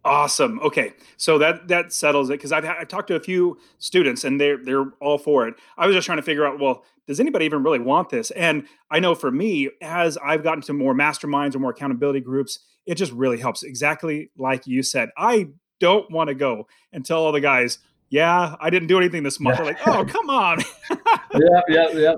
Awesome. 0.06 0.60
Okay, 0.60 0.94
so 1.16 1.38
that 1.38 1.70
that 1.70 1.94
settles 1.94 2.30
it 2.30 2.34
because 2.34 2.52
I've, 2.52 2.66
I've 2.66 2.90
talked 2.90 3.08
to 3.08 3.16
a 3.16 3.22
few 3.22 3.58
students 3.80 4.26
and 4.26 4.40
they're 4.40 4.58
they're 4.58 4.86
all 5.00 5.18
for 5.18 5.48
it. 5.48 5.56
I 5.78 5.88
was 5.88 5.96
just 5.96 6.06
trying 6.06 6.18
to 6.18 6.24
figure 6.24 6.46
out, 6.46 6.60
well, 6.60 6.84
does 7.08 7.20
anybody 7.20 7.46
even 7.46 7.64
really 7.64 7.80
want 7.80 8.10
this? 8.10 8.30
And 8.32 8.68
I 8.92 9.00
know 9.00 9.16
for 9.16 9.32
me, 9.32 9.70
as 9.82 10.18
I've 10.18 10.44
gotten 10.44 10.62
to 10.64 10.74
more 10.74 10.94
masterminds 10.94 11.56
or 11.56 11.60
more 11.60 11.72
accountability 11.72 12.20
groups, 12.20 12.60
it 12.86 12.96
just 12.96 13.14
really 13.14 13.38
helps. 13.38 13.64
Exactly 13.64 14.30
like 14.38 14.68
you 14.68 14.84
said, 14.84 15.10
I 15.18 15.50
don't 15.80 16.10
want 16.12 16.28
to 16.28 16.36
go 16.36 16.68
and 16.92 17.06
tell 17.06 17.24
all 17.24 17.32
the 17.32 17.42
guys, 17.42 17.80
yeah, 18.10 18.56
I 18.60 18.70
didn't 18.70 18.90
do 18.90 18.98
anything 18.98 19.24
this 19.24 19.40
month. 19.40 19.58
They're 19.58 19.66
like, 19.66 19.88
oh, 19.88 20.06
come 20.06 20.30
on. 20.30 20.60
yep, 20.90 21.64
yep, 21.70 21.94
yep. 21.94 22.18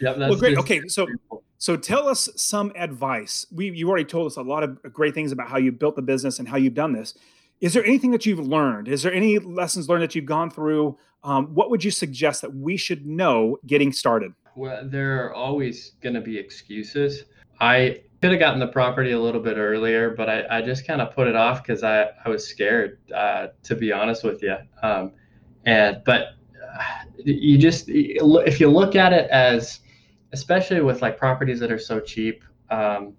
Yep, 0.00 0.18
well, 0.18 0.36
great. 0.36 0.58
Okay, 0.58 0.80
so 0.88 1.06
so 1.62 1.76
tell 1.76 2.08
us 2.08 2.28
some 2.34 2.72
advice. 2.74 3.46
We 3.52 3.70
you 3.70 3.88
already 3.88 4.04
told 4.04 4.26
us 4.26 4.36
a 4.36 4.42
lot 4.42 4.64
of 4.64 4.82
great 4.92 5.14
things 5.14 5.30
about 5.30 5.48
how 5.48 5.58
you 5.58 5.70
built 5.70 5.94
the 5.94 6.02
business 6.02 6.40
and 6.40 6.48
how 6.48 6.56
you've 6.56 6.74
done 6.74 6.92
this. 6.92 7.14
Is 7.60 7.72
there 7.72 7.84
anything 7.84 8.10
that 8.10 8.26
you've 8.26 8.40
learned? 8.40 8.88
Is 8.88 9.04
there 9.04 9.14
any 9.14 9.38
lessons 9.38 9.88
learned 9.88 10.02
that 10.02 10.16
you've 10.16 10.26
gone 10.26 10.50
through? 10.50 10.98
Um, 11.22 11.54
what 11.54 11.70
would 11.70 11.84
you 11.84 11.92
suggest 11.92 12.42
that 12.42 12.52
we 12.52 12.76
should 12.76 13.06
know 13.06 13.58
getting 13.64 13.92
started? 13.92 14.32
Well, 14.56 14.88
there 14.88 15.24
are 15.24 15.34
always 15.34 15.92
going 16.02 16.16
to 16.16 16.20
be 16.20 16.36
excuses. 16.36 17.26
I 17.60 18.00
could 18.20 18.32
have 18.32 18.40
gotten 18.40 18.58
the 18.58 18.66
property 18.66 19.12
a 19.12 19.20
little 19.20 19.40
bit 19.40 19.56
earlier, 19.56 20.10
but 20.16 20.28
I, 20.28 20.58
I 20.58 20.62
just 20.62 20.84
kind 20.84 21.00
of 21.00 21.14
put 21.14 21.28
it 21.28 21.36
off 21.36 21.62
because 21.62 21.84
I, 21.84 22.08
I 22.24 22.28
was 22.28 22.44
scared, 22.44 22.98
uh, 23.14 23.48
to 23.62 23.76
be 23.76 23.92
honest 23.92 24.24
with 24.24 24.42
you. 24.42 24.56
Um, 24.82 25.12
and 25.64 26.02
but 26.04 26.34
uh, 26.76 26.82
you 27.24 27.56
just 27.56 27.84
if 27.88 28.58
you 28.58 28.68
look 28.68 28.96
at 28.96 29.12
it 29.12 29.30
as, 29.30 29.78
especially 30.32 30.80
with 30.80 31.02
like 31.02 31.18
properties 31.18 31.60
that 31.60 31.70
are 31.70 31.78
so 31.78 32.00
cheap, 32.00 32.44
um, 32.70 33.14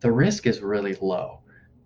the 0.00 0.10
risk 0.10 0.46
is 0.46 0.60
really 0.60 0.94
low. 1.00 1.40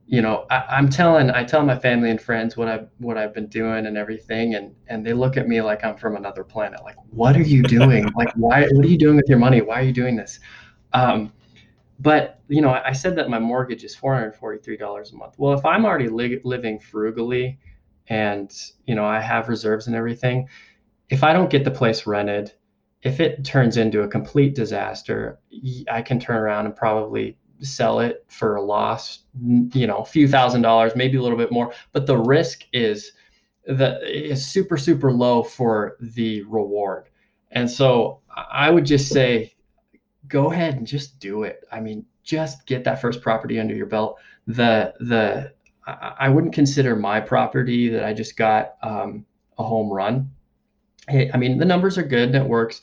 You 0.07 0.23
know, 0.23 0.47
I, 0.51 0.79
am 0.79 0.89
telling 0.89 1.31
I 1.31 1.45
tell 1.45 1.65
my 1.65 1.79
family 1.79 2.11
and 2.11 2.21
friends 2.21 2.57
what 2.57 2.67
I've 2.67 2.89
what 2.99 3.17
I've 3.17 3.33
been 3.33 3.47
doing 3.47 3.87
and 3.87 3.97
everything, 3.97 4.57
and 4.57 4.75
and 4.89 5.07
they 5.07 5.13
look 5.13 5.37
at 5.37 5.47
me 5.47 5.63
like 5.63 5.85
I'm 5.85 5.97
from 5.97 6.17
another 6.17 6.43
planet. 6.43 6.83
Like, 6.83 6.97
what 7.11 7.37
are 7.37 7.43
you 7.43 7.63
doing? 7.63 8.11
like, 8.17 8.33
why? 8.35 8.67
What 8.73 8.85
are 8.85 8.89
you 8.89 8.99
doing 8.99 9.15
with 9.15 9.29
your 9.29 9.39
money? 9.39 9.61
Why 9.61 9.79
are 9.81 9.85
you 9.85 9.93
doing 9.93 10.17
this? 10.17 10.41
Um, 10.93 11.33
but 12.01 12.41
you 12.49 12.61
know, 12.61 12.71
I 12.71 12.91
said 12.93 13.15
that 13.17 13.31
my 13.31 13.39
mortgage 13.39 13.85
is 13.85 13.95
four 13.95 14.15
hundred 14.15 14.35
forty-three 14.35 14.79
dollars 14.79 15.13
a 15.13 15.17
month. 15.17 15.35
Well, 15.39 15.57
if 15.57 15.65
I'm 15.65 15.85
already 15.85 16.09
li- 16.09 16.41
living 16.43 16.81
frugally, 16.81 17.61
and 18.09 18.53
you 18.87 18.97
know 18.97 19.05
I 19.05 19.21
have 19.21 19.49
reserves 19.49 19.87
and 19.87 19.95
everything, 19.95 20.49
if 21.09 21.23
I 21.23 21.33
don't 21.33 21.51
get 21.51 21.63
the 21.63 21.71
place 21.71 22.05
rented, 22.05 22.53
if 23.03 23.21
it 23.21 23.45
turns 23.45 23.77
into 23.77 24.03
a 24.03 24.09
complete 24.09 24.55
disaster, 24.55 25.39
I 25.91 26.03
can 26.03 26.21
turn 26.21 26.37
around 26.37 26.67
and 26.67 26.77
probably 26.77 27.37
sell 27.63 28.01
it 28.01 28.25
for 28.29 28.57
a 28.57 28.63
loss, 28.63 29.21
you 29.73 29.87
know, 29.87 29.99
a 29.99 30.05
few 30.05 30.29
thousand 30.29 30.63
dollars, 30.63 30.97
maybe 30.97 31.17
a 31.17 31.23
little 31.23 31.39
bit 31.39 31.53
more. 31.53 31.73
But 31.93 32.07
the 32.07 32.17
risk 32.17 32.65
is 32.73 33.13
that 33.67 34.03
is 34.03 34.47
super 34.47 34.77
super 34.77 35.13
low 35.13 35.43
for 35.43 35.97
the 36.01 36.43
reward. 36.43 37.09
And 37.51 37.71
so 37.71 38.21
I 38.37 38.71
would 38.71 38.87
just 38.87 39.09
say 39.13 39.55
go 40.29 40.53
ahead 40.53 40.75
and 40.77 40.87
just 40.87 41.19
do 41.19 41.43
it. 41.43 41.65
I 41.73 41.81
mean, 41.81 42.05
just 42.23 42.67
get 42.67 42.85
that 42.85 43.01
first 43.01 43.21
property 43.23 43.59
under 43.59 43.75
your 43.75 43.87
belt. 43.87 44.19
The 44.47 44.95
the 45.01 45.53
I 45.87 46.29
wouldn't 46.29 46.53
consider 46.53 46.95
my 46.95 47.21
property 47.21 47.89
that 47.89 48.05
I 48.05 48.13
just 48.13 48.37
got 48.37 48.77
um, 48.83 49.25
a 49.59 49.65
home 49.65 49.91
run. 49.91 50.31
Hey, 51.09 51.31
I 51.33 51.37
mean, 51.37 51.59
the 51.59 51.65
numbers 51.65 51.99
are 51.99 52.03
good 52.03 52.29
and 52.29 52.37
it 52.37 52.45
works, 52.45 52.83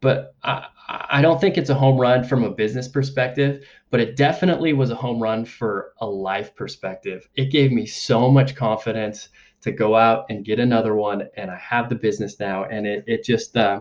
but 0.00 0.34
I, 0.42 0.66
I 0.88 1.22
don't 1.22 1.40
think 1.40 1.58
it's 1.58 1.70
a 1.70 1.74
home 1.74 1.98
run 1.98 2.24
from 2.24 2.44
a 2.44 2.50
business 2.50 2.88
perspective, 2.88 3.66
but 3.90 4.00
it 4.00 4.16
definitely 4.16 4.72
was 4.72 4.90
a 4.90 4.94
home 4.94 5.20
run 5.20 5.44
for 5.44 5.92
a 6.00 6.06
life 6.06 6.54
perspective. 6.54 7.28
It 7.34 7.50
gave 7.50 7.72
me 7.72 7.86
so 7.86 8.30
much 8.30 8.54
confidence 8.54 9.28
to 9.62 9.72
go 9.72 9.96
out 9.96 10.26
and 10.30 10.44
get 10.44 10.60
another 10.60 10.94
one, 10.94 11.28
and 11.36 11.50
I 11.50 11.56
have 11.56 11.88
the 11.88 11.96
business 11.96 12.38
now, 12.38 12.64
and 12.64 12.86
it 12.86 13.04
it 13.06 13.24
just 13.24 13.56
uh, 13.56 13.80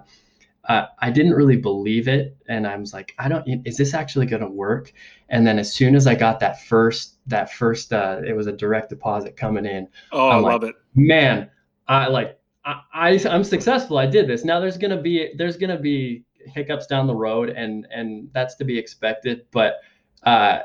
uh, 0.68 0.88
I 1.00 1.12
didn't 1.12 1.34
really 1.34 1.58
believe 1.58 2.08
it, 2.08 2.36
and 2.48 2.66
I 2.66 2.76
was 2.76 2.94
like, 2.94 3.14
I 3.20 3.30
don't. 3.30 3.46
Is 3.66 3.78
this 3.78 3.94
actually 3.94 4.26
going 4.26 4.42
to 4.42 4.50
work? 4.50 4.92
And 5.30 5.46
then 5.46 5.60
as 5.60 5.72
soon 5.72 5.96
as 5.96 6.08
I 6.08 6.16
got 6.16 6.40
that 6.40 6.64
first, 6.64 7.18
that 7.28 7.52
first, 7.52 7.94
uh, 7.94 8.22
it 8.26 8.36
was 8.36 8.48
a 8.48 8.52
direct 8.52 8.90
deposit 8.90 9.38
coming 9.38 9.66
in. 9.66 9.88
Oh, 10.12 10.30
I'm 10.30 10.46
i 10.46 10.50
love 10.50 10.64
like, 10.64 10.72
it, 10.72 10.76
man. 10.96 11.50
I 11.88 12.08
like. 12.08 12.40
I, 12.66 13.20
I'm 13.30 13.43
successful. 13.43 13.97
I 13.97 14.07
did 14.07 14.28
this. 14.28 14.43
Now 14.43 14.59
there's 14.59 14.78
gonna 14.78 15.01
be 15.01 15.34
there's 15.38 15.57
gonna 15.57 15.80
be 15.80 16.24
hiccups 16.39 16.88
down 16.88 17.07
the 17.07 17.16
road, 17.16 17.49
and 17.49 17.88
and 17.91 18.30
that's 18.34 18.55
to 18.55 18.66
be 18.66 18.78
expected. 18.78 19.45
But 19.51 19.76
uh, 20.24 20.59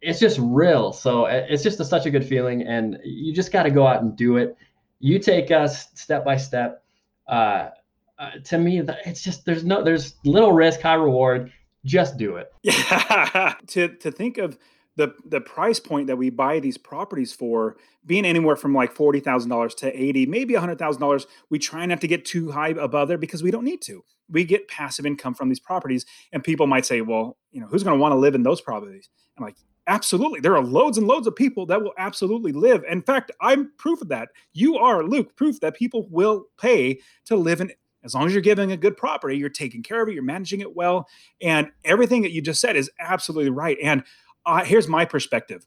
it's 0.00 0.20
just 0.20 0.38
real. 0.40 0.92
So 0.92 1.26
it's 1.26 1.62
just 1.62 1.80
a, 1.80 1.84
such 1.84 2.06
a 2.06 2.10
good 2.10 2.24
feeling, 2.24 2.62
and 2.62 2.98
you 3.04 3.32
just 3.34 3.52
got 3.52 3.64
to 3.64 3.70
go 3.70 3.86
out 3.86 4.02
and 4.02 4.16
do 4.16 4.36
it. 4.36 4.56
You 5.00 5.18
take 5.18 5.50
us 5.50 5.88
step 5.94 6.24
by 6.24 6.36
step. 6.36 6.84
Uh, 7.26 7.70
uh, 8.18 8.30
to 8.44 8.58
me, 8.58 8.82
it's 9.04 9.22
just 9.22 9.44
there's 9.44 9.64
no 9.64 9.82
there's 9.82 10.14
little 10.24 10.52
risk, 10.52 10.80
high 10.80 10.94
reward. 10.94 11.52
Just 11.84 12.16
do 12.16 12.36
it. 12.36 12.52
Yeah. 12.62 13.54
to 13.68 13.88
to 13.88 14.12
think 14.12 14.38
of 14.38 14.58
the 14.96 15.14
the 15.24 15.40
price 15.40 15.80
point 15.80 16.06
that 16.06 16.16
we 16.16 16.30
buy 16.30 16.60
these 16.60 16.78
properties 16.78 17.32
for 17.32 17.76
being 18.04 18.24
anywhere 18.24 18.56
from 18.56 18.74
like 18.74 18.92
forty 18.92 19.20
thousand 19.20 19.50
dollars 19.50 19.74
to 19.76 19.90
eighty, 20.00 20.26
maybe 20.26 20.54
hundred 20.54 20.78
thousand 20.78 21.00
dollars. 21.00 21.26
We 21.50 21.58
try 21.58 21.86
not 21.86 22.00
to 22.02 22.08
get 22.08 22.24
too 22.24 22.50
high 22.50 22.68
above 22.68 23.08
there 23.08 23.18
because 23.18 23.42
we 23.42 23.50
don't 23.50 23.64
need 23.64 23.82
to. 23.82 24.04
We 24.28 24.44
get 24.44 24.68
passive 24.68 25.06
income 25.06 25.34
from 25.34 25.48
these 25.48 25.60
properties, 25.60 26.04
and 26.32 26.44
people 26.44 26.66
might 26.66 26.86
say, 26.86 27.00
"Well, 27.00 27.38
you 27.50 27.60
know, 27.60 27.66
who's 27.66 27.82
going 27.82 27.96
to 27.96 28.00
want 28.00 28.12
to 28.12 28.18
live 28.18 28.34
in 28.34 28.42
those 28.42 28.60
properties?" 28.60 29.08
I'm 29.38 29.44
like, 29.44 29.56
absolutely. 29.86 30.40
There 30.40 30.56
are 30.56 30.62
loads 30.62 30.98
and 30.98 31.06
loads 31.06 31.26
of 31.26 31.34
people 31.34 31.66
that 31.66 31.82
will 31.82 31.94
absolutely 31.98 32.52
live. 32.52 32.84
In 32.88 33.02
fact, 33.02 33.30
I'm 33.40 33.72
proof 33.78 34.02
of 34.02 34.08
that. 34.08 34.28
You 34.52 34.76
are, 34.76 35.02
Luke, 35.02 35.36
proof 35.36 35.60
that 35.60 35.74
people 35.74 36.06
will 36.10 36.44
pay 36.60 37.00
to 37.26 37.36
live 37.36 37.60
in 37.60 37.72
as 38.04 38.14
long 38.14 38.26
as 38.26 38.32
you're 38.32 38.42
giving 38.42 38.72
a 38.72 38.76
good 38.76 38.96
property, 38.96 39.36
you're 39.36 39.48
taking 39.48 39.82
care 39.82 40.02
of 40.02 40.08
it, 40.08 40.14
you're 40.14 40.22
managing 40.22 40.60
it 40.60 40.74
well, 40.74 41.06
and 41.40 41.70
everything 41.84 42.22
that 42.22 42.32
you 42.32 42.42
just 42.42 42.60
said 42.60 42.76
is 42.76 42.90
absolutely 42.98 43.50
right. 43.50 43.76
And 43.82 44.02
uh, 44.46 44.64
here's 44.64 44.88
my 44.88 45.04
perspective: 45.04 45.66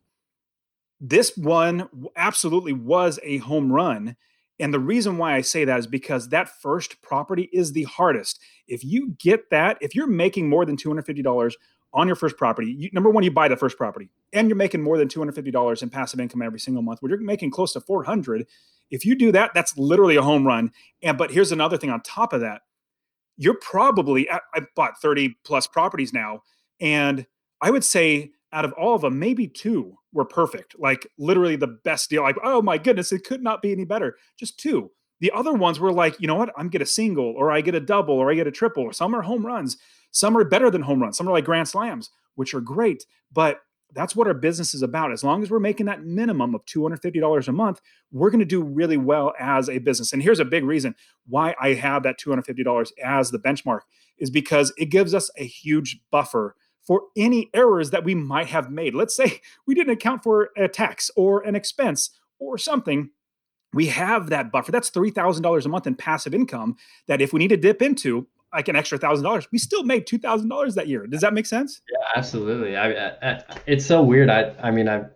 this 0.99 1.35
one 1.37 1.89
absolutely 2.15 2.73
was 2.73 3.19
a 3.23 3.37
home 3.37 3.71
run. 3.71 4.15
And 4.57 4.73
the 4.73 4.79
reason 4.79 5.17
why 5.17 5.35
I 5.35 5.41
say 5.41 5.65
that 5.65 5.79
is 5.79 5.87
because 5.87 6.29
that 6.29 6.47
first 6.61 7.01
property 7.01 7.49
is 7.51 7.73
the 7.73 7.83
hardest. 7.83 8.39
If 8.67 8.85
you 8.85 9.09
get 9.19 9.49
that, 9.49 9.77
if 9.81 9.93
you're 9.93 10.07
making 10.07 10.47
more 10.47 10.65
than 10.65 10.77
$250 10.77 11.53
on 11.93 12.07
your 12.07 12.15
first 12.15 12.37
property, 12.37 12.71
you, 12.71 12.89
number 12.93 13.09
one, 13.09 13.25
you 13.25 13.31
buy 13.31 13.49
the 13.49 13.57
first 13.57 13.77
property 13.77 14.09
and 14.31 14.47
you're 14.47 14.55
making 14.55 14.81
more 14.81 14.97
than 14.97 15.09
$250 15.09 15.83
in 15.83 15.89
passive 15.89 16.21
income 16.21 16.41
every 16.41 16.59
single 16.59 16.81
month, 16.81 17.01
where 17.01 17.09
you're 17.09 17.19
making 17.19 17.51
close 17.51 17.73
to 17.73 17.81
400, 17.81 18.47
if 18.91 19.05
you 19.05 19.15
do 19.15 19.31
that, 19.33 19.51
that's 19.53 19.77
literally 19.77 20.15
a 20.15 20.21
home 20.21 20.45
run. 20.45 20.71
And 21.01 21.17
but 21.17 21.31
here's 21.31 21.51
another 21.51 21.77
thing 21.77 21.89
on 21.89 22.01
top 22.01 22.33
of 22.33 22.41
that. 22.41 22.61
You're 23.37 23.59
probably 23.59 24.29
I 24.31 24.39
bought 24.75 25.01
30 25.01 25.35
plus 25.43 25.67
properties 25.67 26.13
now, 26.13 26.43
and 26.79 27.25
I 27.61 27.71
would 27.71 27.83
say 27.83 28.31
out 28.55 28.65
of 28.65 28.73
all 28.73 28.95
of 28.95 29.01
them, 29.01 29.19
maybe 29.19 29.47
two 29.47 29.97
were 30.13 30.25
perfect. 30.25 30.75
Like 30.79 31.05
literally 31.19 31.57
the 31.57 31.67
best 31.83 32.09
deal. 32.09 32.23
Like, 32.23 32.37
oh 32.43 32.61
my 32.61 32.77
goodness, 32.77 33.11
it 33.11 33.25
could 33.25 33.43
not 33.43 33.61
be 33.61 33.73
any 33.73 33.83
better. 33.83 34.15
Just 34.39 34.57
two. 34.57 34.91
The 35.19 35.31
other 35.31 35.53
ones 35.53 35.79
were 35.79 35.91
like, 35.91 36.19
you 36.19 36.27
know 36.27 36.35
what? 36.35 36.53
I'm 36.57 36.69
get 36.69 36.81
a 36.81 36.85
single, 36.85 37.33
or 37.37 37.51
I 37.51 37.61
get 37.61 37.75
a 37.75 37.79
double, 37.79 38.15
or 38.15 38.31
I 38.31 38.35
get 38.35 38.47
a 38.47 38.51
triple. 38.51 38.83
Or 38.83 38.93
some 38.93 39.13
are 39.13 39.21
home 39.21 39.45
runs. 39.45 39.77
Some 40.11 40.37
are 40.37 40.43
better 40.45 40.71
than 40.71 40.81
home 40.81 41.01
runs. 41.01 41.17
Some 41.17 41.27
are 41.27 41.31
like 41.31 41.45
grand 41.45 41.67
slams, 41.67 42.09
which 42.35 42.53
are 42.53 42.61
great. 42.61 43.05
But 43.31 43.59
that's 43.93 44.15
what 44.15 44.27
our 44.27 44.33
business 44.33 44.73
is 44.73 44.81
about. 44.81 45.11
As 45.11 45.23
long 45.23 45.41
as 45.41 45.49
we're 45.49 45.59
making 45.59 45.85
that 45.85 46.03
minimum 46.03 46.53
of 46.55 46.65
$250 46.65 47.47
a 47.47 47.51
month, 47.51 47.81
we're 48.11 48.29
going 48.29 48.39
to 48.39 48.45
do 48.45 48.61
really 48.61 48.97
well 48.97 49.33
as 49.39 49.69
a 49.69 49.79
business. 49.79 50.11
And 50.11 50.21
here's 50.21 50.39
a 50.39 50.45
big 50.45 50.65
reason 50.65 50.95
why 51.27 51.55
I 51.61 51.73
have 51.73 52.03
that 52.03 52.19
$250 52.19 52.91
as 53.03 53.31
the 53.31 53.39
benchmark 53.39 53.81
is 54.17 54.29
because 54.29 54.73
it 54.77 54.85
gives 54.85 55.13
us 55.13 55.29
a 55.37 55.45
huge 55.45 55.99
buffer 56.11 56.55
for 56.85 57.03
any 57.17 57.49
errors 57.53 57.91
that 57.91 58.03
we 58.03 58.15
might 58.15 58.47
have 58.47 58.71
made. 58.71 58.93
Let's 58.93 59.15
say 59.15 59.41
we 59.65 59.75
didn't 59.75 59.93
account 59.93 60.23
for 60.23 60.49
a 60.57 60.67
tax 60.67 61.09
or 61.15 61.41
an 61.41 61.55
expense 61.55 62.11
or 62.39 62.57
something. 62.57 63.09
We 63.73 63.87
have 63.87 64.29
that 64.29 64.51
buffer. 64.51 64.71
That's 64.71 64.91
$3,000 64.91 65.65
a 65.65 65.69
month 65.69 65.87
in 65.87 65.95
passive 65.95 66.33
income 66.33 66.77
that 67.07 67.21
if 67.21 67.33
we 67.33 67.39
need 67.39 67.49
to 67.49 67.57
dip 67.57 67.81
into, 67.81 68.27
like 68.53 68.69
an 68.69 68.75
extra 68.75 68.97
thousand 68.97 69.25
dollars, 69.25 69.47
we 69.51 69.57
still 69.57 69.83
made 69.83 70.07
two 70.07 70.17
thousand 70.17 70.47
dollars 70.47 70.75
that 70.75 70.87
year. 70.87 71.05
Does 71.05 71.21
that 71.21 71.33
make 71.33 71.45
sense? 71.45 71.81
Yeah, 71.91 72.07
absolutely. 72.15 72.77
I, 72.77 73.09
I, 73.21 73.43
it's 73.67 73.85
so 73.85 74.01
weird. 74.01 74.29
I, 74.29 74.53
I 74.61 74.71
mean, 74.71 74.87
I've, 74.87 75.09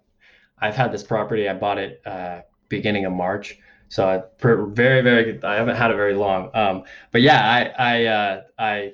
I've 0.59 0.76
had 0.76 0.91
this 0.91 1.03
property. 1.03 1.47
I 1.47 1.53
bought 1.53 1.78
it 1.78 2.01
uh, 2.05 2.41
beginning 2.67 3.05
of 3.05 3.13
March, 3.13 3.57
so 3.88 4.09
I 4.09 4.24
very, 4.39 5.01
very. 5.01 5.41
I 5.43 5.55
haven't 5.55 5.78
had 5.78 5.89
it 5.91 5.95
very 5.95 6.15
long. 6.15 6.49
Um, 6.53 6.84
but 7.11 7.22
yeah, 7.22 7.72
I, 7.78 7.93
I, 7.93 8.05
uh, 8.05 8.41
I 8.57 8.93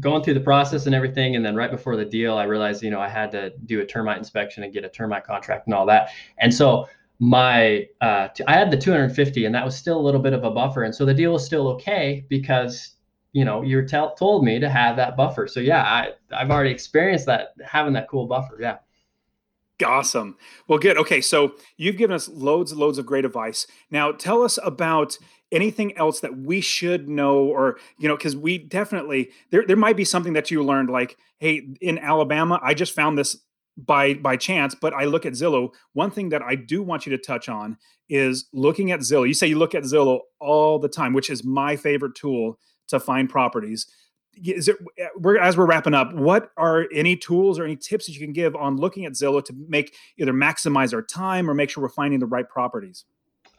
going 0.00 0.22
through 0.22 0.34
the 0.34 0.40
process 0.40 0.86
and 0.86 0.94
everything, 0.94 1.36
and 1.36 1.44
then 1.44 1.54
right 1.54 1.70
before 1.70 1.96
the 1.96 2.04
deal, 2.04 2.36
I 2.36 2.44
realized, 2.44 2.82
you 2.82 2.90
know, 2.90 3.00
I 3.00 3.08
had 3.08 3.30
to 3.32 3.50
do 3.66 3.80
a 3.80 3.86
termite 3.86 4.18
inspection 4.18 4.62
and 4.62 4.72
get 4.72 4.84
a 4.84 4.88
termite 4.88 5.24
contract 5.24 5.66
and 5.66 5.74
all 5.74 5.86
that, 5.86 6.10
and 6.38 6.52
so 6.52 6.88
my 7.20 7.86
uh, 8.00 8.28
I 8.46 8.54
had 8.54 8.70
the 8.70 8.76
250 8.76 9.44
and 9.44 9.54
that 9.54 9.64
was 9.64 9.76
still 9.76 9.98
a 9.98 10.02
little 10.02 10.20
bit 10.20 10.32
of 10.32 10.44
a 10.44 10.50
buffer. 10.50 10.82
And 10.82 10.94
so 10.94 11.04
the 11.04 11.14
deal 11.14 11.32
was 11.32 11.44
still 11.44 11.68
okay 11.68 12.24
because 12.28 12.96
you 13.32 13.44
know 13.44 13.62
you're 13.62 13.84
tell, 13.84 14.14
told 14.14 14.44
me 14.44 14.58
to 14.58 14.68
have 14.68 14.96
that 14.96 15.16
buffer. 15.16 15.46
So 15.46 15.60
yeah 15.60 15.82
i 15.82 16.10
i've 16.32 16.50
already 16.50 16.70
experienced 16.70 17.26
that 17.26 17.54
having 17.64 17.92
that 17.94 18.08
cool 18.08 18.26
buffer 18.26 18.58
yeah. 18.60 18.78
Awesome. 19.84 20.36
Well 20.68 20.78
good. 20.78 20.96
Okay 20.98 21.20
so 21.20 21.54
you've 21.76 21.96
given 21.96 22.14
us 22.14 22.28
loads 22.28 22.72
and 22.72 22.80
loads 22.80 22.98
of 22.98 23.06
great 23.06 23.24
advice. 23.24 23.66
Now 23.90 24.12
tell 24.12 24.42
us 24.42 24.58
about 24.62 25.16
anything 25.54 25.96
else 25.96 26.20
that 26.20 26.36
we 26.36 26.60
should 26.60 27.08
know 27.08 27.44
or 27.44 27.78
you 27.98 28.08
know 28.08 28.16
because 28.16 28.36
we 28.36 28.58
definitely 28.58 29.30
there, 29.50 29.64
there 29.66 29.76
might 29.76 29.96
be 29.96 30.04
something 30.04 30.32
that 30.32 30.50
you 30.50 30.62
learned 30.62 30.90
like 30.90 31.16
hey 31.38 31.66
in 31.80 31.98
alabama 31.98 32.58
i 32.62 32.74
just 32.74 32.94
found 32.94 33.16
this 33.16 33.36
by 33.76 34.14
by 34.14 34.36
chance 34.36 34.74
but 34.74 34.92
i 34.94 35.04
look 35.04 35.24
at 35.24 35.32
zillow 35.32 35.70
one 35.92 36.10
thing 36.10 36.28
that 36.28 36.42
i 36.42 36.54
do 36.54 36.82
want 36.82 37.06
you 37.06 37.10
to 37.10 37.18
touch 37.18 37.48
on 37.48 37.76
is 38.08 38.46
looking 38.52 38.90
at 38.90 39.00
zillow 39.00 39.26
you 39.26 39.34
say 39.34 39.46
you 39.46 39.58
look 39.58 39.74
at 39.74 39.82
zillow 39.84 40.20
all 40.40 40.78
the 40.78 40.88
time 40.88 41.12
which 41.12 41.30
is 41.30 41.44
my 41.44 41.76
favorite 41.76 42.14
tool 42.14 42.58
to 42.88 43.00
find 43.00 43.28
properties. 43.28 43.86
Is 44.44 44.68
it 44.68 44.76
eh, 44.98 45.06
we're 45.16 45.38
as 45.38 45.56
we're 45.56 45.66
wrapping 45.66 45.94
up? 45.94 46.12
What 46.12 46.50
are 46.56 46.86
any 46.92 47.16
tools 47.16 47.58
or 47.58 47.64
any 47.64 47.76
tips 47.76 48.06
that 48.06 48.12
you 48.12 48.20
can 48.20 48.32
give 48.32 48.56
on 48.56 48.76
looking 48.76 49.04
at 49.04 49.12
Zillow 49.12 49.44
to 49.44 49.54
make 49.68 49.94
either 50.18 50.32
maximize 50.32 50.92
our 50.92 51.02
time 51.02 51.48
or 51.48 51.54
make 51.54 51.70
sure 51.70 51.82
we're 51.82 51.88
finding 51.88 52.18
the 52.18 52.26
right 52.26 52.48
properties? 52.48 53.04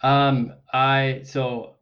Um, 0.04 0.54
I 0.74 1.22
so 1.24 1.75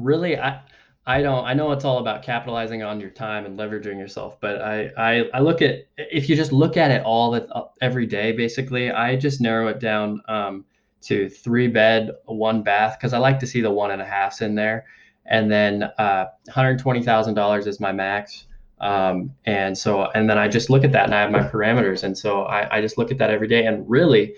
really 0.00 0.38
I 0.38 0.60
I 1.06 1.22
don't. 1.22 1.44
I 1.44 1.54
know 1.54 1.72
it's 1.72 1.84
all 1.84 1.98
about 1.98 2.22
capitalizing 2.22 2.82
on 2.82 3.00
your 3.00 3.10
time 3.10 3.46
and 3.46 3.58
leveraging 3.58 3.98
yourself, 3.98 4.38
but 4.40 4.60
I 4.60 4.90
I, 4.96 5.24
I 5.34 5.40
look 5.40 5.62
at 5.62 5.86
if 5.96 6.28
you 6.28 6.36
just 6.36 6.52
look 6.52 6.76
at 6.76 6.90
it 6.90 7.02
all 7.04 7.30
that 7.32 7.46
uh, 7.50 7.64
every 7.80 8.06
day, 8.06 8.32
basically, 8.32 8.90
I 8.90 9.16
just 9.16 9.40
narrow 9.40 9.68
it 9.68 9.80
down 9.80 10.20
um, 10.28 10.64
to 11.02 11.28
three 11.28 11.68
bed, 11.68 12.10
one 12.26 12.62
bath, 12.62 12.98
because 12.98 13.12
I 13.12 13.18
like 13.18 13.38
to 13.40 13.46
see 13.46 13.60
the 13.60 13.70
one 13.70 13.90
and 13.90 14.02
a 14.02 14.04
halfs 14.04 14.42
in 14.42 14.54
there, 14.54 14.84
and 15.24 15.50
then 15.50 15.84
uh, 15.84 16.26
one 16.44 16.54
hundred 16.54 16.78
twenty 16.78 17.02
thousand 17.02 17.34
dollars 17.34 17.66
is 17.66 17.80
my 17.80 17.92
max. 17.92 18.46
Um, 18.80 19.34
and 19.44 19.76
so, 19.76 20.06
and 20.14 20.28
then 20.28 20.38
I 20.38 20.48
just 20.48 20.70
look 20.70 20.84
at 20.84 20.92
that 20.92 21.04
and 21.04 21.14
I 21.14 21.20
have 21.20 21.30
my 21.30 21.42
parameters. 21.42 22.02
And 22.02 22.16
so 22.16 22.44
I, 22.44 22.78
I 22.78 22.80
just 22.80 22.96
look 22.96 23.10
at 23.10 23.18
that 23.18 23.28
every 23.28 23.46
day. 23.46 23.66
And 23.66 23.88
really, 23.88 24.36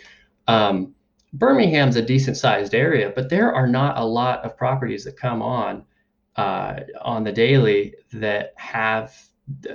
um, 0.48 0.94
Birmingham's 1.34 1.96
a 1.96 2.02
decent 2.02 2.36
sized 2.36 2.74
area, 2.74 3.12
but 3.14 3.30
there 3.30 3.54
are 3.54 3.66
not 3.66 3.98
a 3.98 4.04
lot 4.04 4.44
of 4.44 4.56
properties 4.56 5.04
that 5.04 5.16
come 5.16 5.40
on 5.40 5.84
uh, 6.36 6.80
on 7.00 7.24
the 7.24 7.32
daily 7.32 7.94
that 8.12 8.52
have 8.56 9.14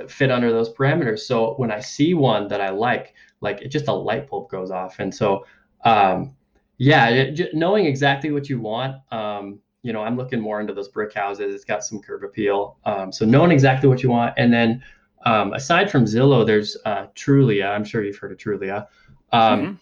fit 0.08 0.32
under 0.32 0.52
those 0.52 0.74
parameters. 0.74 1.20
So 1.20 1.56
when 1.56 1.72
I 1.72 1.80
see 1.80 2.14
one 2.14 2.48
that 2.48 2.62
I 2.62 2.70
like, 2.70 3.14
like 3.42 3.62
it 3.62 3.70
just 3.70 3.88
a 3.88 3.94
light 3.94 4.30
bulb 4.30 4.50
goes 4.50 4.72
off. 4.72 5.00
And 5.00 5.14
so, 5.14 5.46
um, 5.84 6.36
yeah, 6.78 7.10
it, 7.10 7.54
knowing 7.54 7.86
exactly 7.86 8.32
what 8.32 8.50
you 8.50 8.60
want, 8.60 8.98
um, 9.12 9.60
you 9.84 9.94
know, 9.94 10.02
I'm 10.02 10.18
looking 10.18 10.40
more 10.40 10.60
into 10.60 10.74
those 10.74 10.90
brick 10.90 11.14
houses. 11.14 11.54
It's 11.54 11.64
got 11.64 11.84
some 11.84 12.02
curb 12.02 12.24
appeal. 12.24 12.78
Um, 12.86 13.12
so 13.12 13.26
knowing 13.26 13.52
exactly 13.52 13.88
what 13.90 14.04
you 14.04 14.10
want, 14.10 14.34
and 14.38 14.52
then 14.54 14.84
um, 15.26 15.54
aside 15.54 15.90
from 15.90 16.06
Zillow, 16.06 16.46
there's 16.46 16.78
uh, 16.86 17.08
Trulia. 17.16 17.70
I'm 17.70 17.84
sure 17.84 18.04
you've 18.04 18.18
heard 18.18 18.32
of 18.32 18.38
Trulia. 18.38 18.88
Um, 19.32 19.62
mm-hmm. 19.62 19.74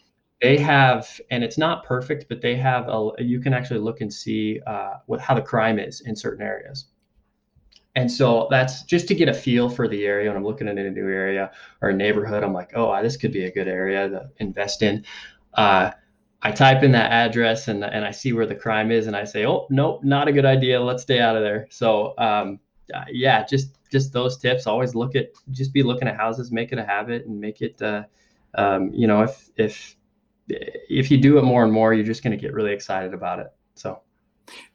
They 0.46 0.58
have, 0.58 1.20
and 1.32 1.44
it's 1.44 1.58
not 1.58 1.84
perfect, 1.84 2.30
but 2.30 2.40
they 2.40 2.56
have 2.56 2.88
a. 2.88 3.14
You 3.18 3.40
can 3.40 3.52
actually 3.52 3.80
look 3.80 4.02
and 4.02 4.14
see 4.14 4.60
uh, 4.68 4.98
what 5.08 5.20
how 5.20 5.34
the 5.34 5.42
crime 5.42 5.80
is 5.80 6.02
in 6.02 6.16
certain 6.16 6.46
areas. 6.46 6.86
And 7.96 8.12
so 8.12 8.48
that's 8.52 8.84
just 8.84 9.08
to 9.08 9.16
get 9.16 9.28
a 9.28 9.34
feel 9.34 9.70
for 9.70 9.88
the 9.88 10.06
area. 10.06 10.30
When 10.30 10.38
I'm 10.38 10.44
looking 10.44 10.68
at 10.68 10.78
a 10.78 10.92
new 10.92 11.10
area 11.10 11.50
or 11.82 11.90
a 11.90 11.96
neighborhood, 11.96 12.44
I'm 12.44 12.54
like, 12.54 12.74
oh, 12.76 13.02
this 13.02 13.18
could 13.18 13.34
be 13.34 13.46
a 13.46 13.52
good 13.52 13.68
area 13.68 14.08
to 14.08 14.30
invest 14.38 14.84
in. 14.84 15.04
Uh, 15.56 15.90
I 16.44 16.52
type 16.52 16.84
in 16.84 16.92
that 16.92 17.12
address 17.12 17.68
and 17.68 17.84
and 17.84 18.06
I 18.06 18.12
see 18.12 18.32
where 18.32 18.46
the 18.46 18.54
crime 18.54 18.92
is, 18.92 19.08
and 19.08 19.16
I 19.16 19.24
say, 19.24 19.48
oh 19.48 19.66
nope, 19.72 20.04
not 20.04 20.28
a 20.28 20.32
good 20.32 20.46
idea. 20.46 20.80
Let's 20.80 21.02
stay 21.02 21.22
out 21.22 21.36
of 21.36 21.42
there. 21.42 21.66
So 21.72 22.14
um, 22.20 22.60
uh, 22.94 23.06
yeah, 23.12 23.44
just 23.48 23.80
just 23.92 24.14
those 24.14 24.38
tips. 24.38 24.68
Always 24.68 24.94
look 24.94 25.16
at 25.16 25.32
just 25.50 25.74
be 25.74 25.82
looking 25.82 26.08
at 26.08 26.16
houses, 26.16 26.52
make 26.52 26.72
it 26.72 26.78
a 26.78 26.86
habit, 26.86 27.26
and 27.26 27.42
make 27.42 27.64
it. 27.64 27.82
Uh, 27.82 28.04
um, 28.54 28.92
you 28.94 29.08
know, 29.08 29.24
if 29.24 29.50
if 29.58 29.98
if 30.48 31.10
you 31.10 31.18
do 31.18 31.38
it 31.38 31.44
more 31.44 31.64
and 31.64 31.72
more, 31.72 31.94
you're 31.94 32.06
just 32.06 32.24
going 32.24 32.38
to 32.38 32.42
get 32.42 32.54
really 32.54 32.74
excited 32.74 33.14
about 33.14 33.40
it. 33.40 33.48
So. 33.76 34.02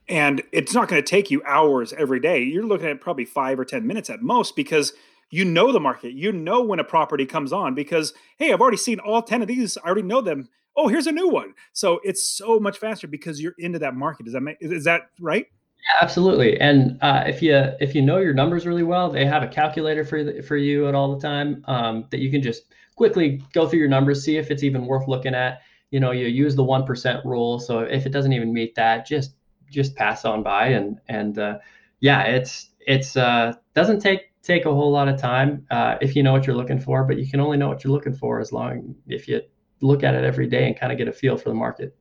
And 0.08 0.42
it's 0.52 0.74
not 0.74 0.88
going 0.88 1.02
to 1.02 1.08
take 1.08 1.30
you 1.30 1.42
hours 1.46 1.92
every 1.92 2.18
day. 2.18 2.42
You're 2.42 2.66
looking 2.66 2.88
at 2.88 3.00
probably 3.00 3.24
five 3.24 3.60
or 3.60 3.64
10 3.64 3.86
minutes 3.86 4.10
at 4.10 4.22
most 4.22 4.56
because 4.56 4.92
you 5.30 5.44
know 5.44 5.70
the 5.70 5.78
market. 5.78 6.12
You 6.12 6.32
know 6.32 6.62
when 6.62 6.80
a 6.80 6.84
property 6.84 7.24
comes 7.24 7.52
on 7.52 7.74
because, 7.74 8.12
hey, 8.36 8.52
I've 8.52 8.60
already 8.60 8.76
seen 8.76 8.98
all 8.98 9.22
10 9.22 9.42
of 9.42 9.48
these. 9.48 9.78
I 9.78 9.82
already 9.82 10.02
know 10.02 10.20
them 10.20 10.48
oh, 10.76 10.88
here's 10.88 11.06
a 11.06 11.12
new 11.12 11.28
one. 11.28 11.54
So 11.72 12.00
it's 12.04 12.24
so 12.24 12.58
much 12.58 12.78
faster 12.78 13.06
because 13.06 13.40
you're 13.40 13.54
into 13.58 13.78
that 13.80 13.94
market. 13.94 14.24
Does 14.24 14.34
that 14.34 14.40
make 14.40 14.56
is 14.60 14.84
that 14.84 15.10
right? 15.20 15.46
Yeah, 15.46 16.02
absolutely. 16.02 16.60
And 16.60 16.98
uh, 17.02 17.24
if 17.26 17.42
you 17.42 17.54
if 17.80 17.94
you 17.94 18.02
know 18.02 18.18
your 18.18 18.34
numbers 18.34 18.66
really 18.66 18.82
well, 18.82 19.10
they 19.10 19.24
have 19.24 19.42
a 19.42 19.48
calculator 19.48 20.04
for 20.04 20.42
for 20.42 20.56
you 20.56 20.88
at 20.88 20.94
all 20.94 21.14
the 21.14 21.20
time 21.20 21.64
um, 21.66 22.06
that 22.10 22.20
you 22.20 22.30
can 22.30 22.42
just 22.42 22.64
quickly 23.00 23.42
go 23.54 23.66
through 23.66 23.78
your 23.78 23.88
numbers, 23.88 24.22
see 24.22 24.36
if 24.36 24.50
it's 24.50 24.62
even 24.62 24.84
worth 24.84 25.08
looking 25.08 25.34
at. 25.34 25.62
You 25.90 26.00
know, 26.00 26.10
you 26.10 26.26
use 26.26 26.54
the 26.54 26.62
one 26.62 26.84
percent 26.84 27.24
rule. 27.24 27.58
So 27.58 27.78
if 27.78 28.04
it 28.04 28.10
doesn't 28.10 28.34
even 28.34 28.52
meet 28.52 28.74
that, 28.74 29.06
just 29.06 29.36
just 29.70 29.96
pass 29.96 30.26
on 30.26 30.42
by 30.42 30.66
and 30.66 31.00
and 31.08 31.38
uh, 31.38 31.58
yeah, 32.00 32.24
it's 32.24 32.72
it's 32.80 33.16
uh, 33.16 33.54
doesn't 33.72 34.00
take 34.00 34.24
take 34.42 34.66
a 34.66 34.74
whole 34.74 34.92
lot 34.92 35.08
of 35.08 35.18
time 35.18 35.66
uh, 35.70 35.96
if 36.02 36.14
you 36.14 36.22
know 36.22 36.32
what 36.32 36.46
you're 36.46 36.54
looking 36.54 36.78
for, 36.78 37.02
but 37.04 37.18
you 37.18 37.26
can 37.26 37.40
only 37.40 37.56
know 37.56 37.68
what 37.68 37.82
you're 37.82 37.92
looking 37.92 38.14
for 38.14 38.38
as 38.38 38.52
long 38.52 38.94
if 39.06 39.26
you 39.26 39.40
look 39.80 40.04
at 40.04 40.14
it 40.14 40.22
every 40.22 40.46
day 40.46 40.66
and 40.66 40.78
kind 40.78 40.92
of 40.92 40.98
get 40.98 41.08
a 41.08 41.12
feel 41.12 41.38
for 41.38 41.48
the 41.48 41.54
market. 41.54 41.96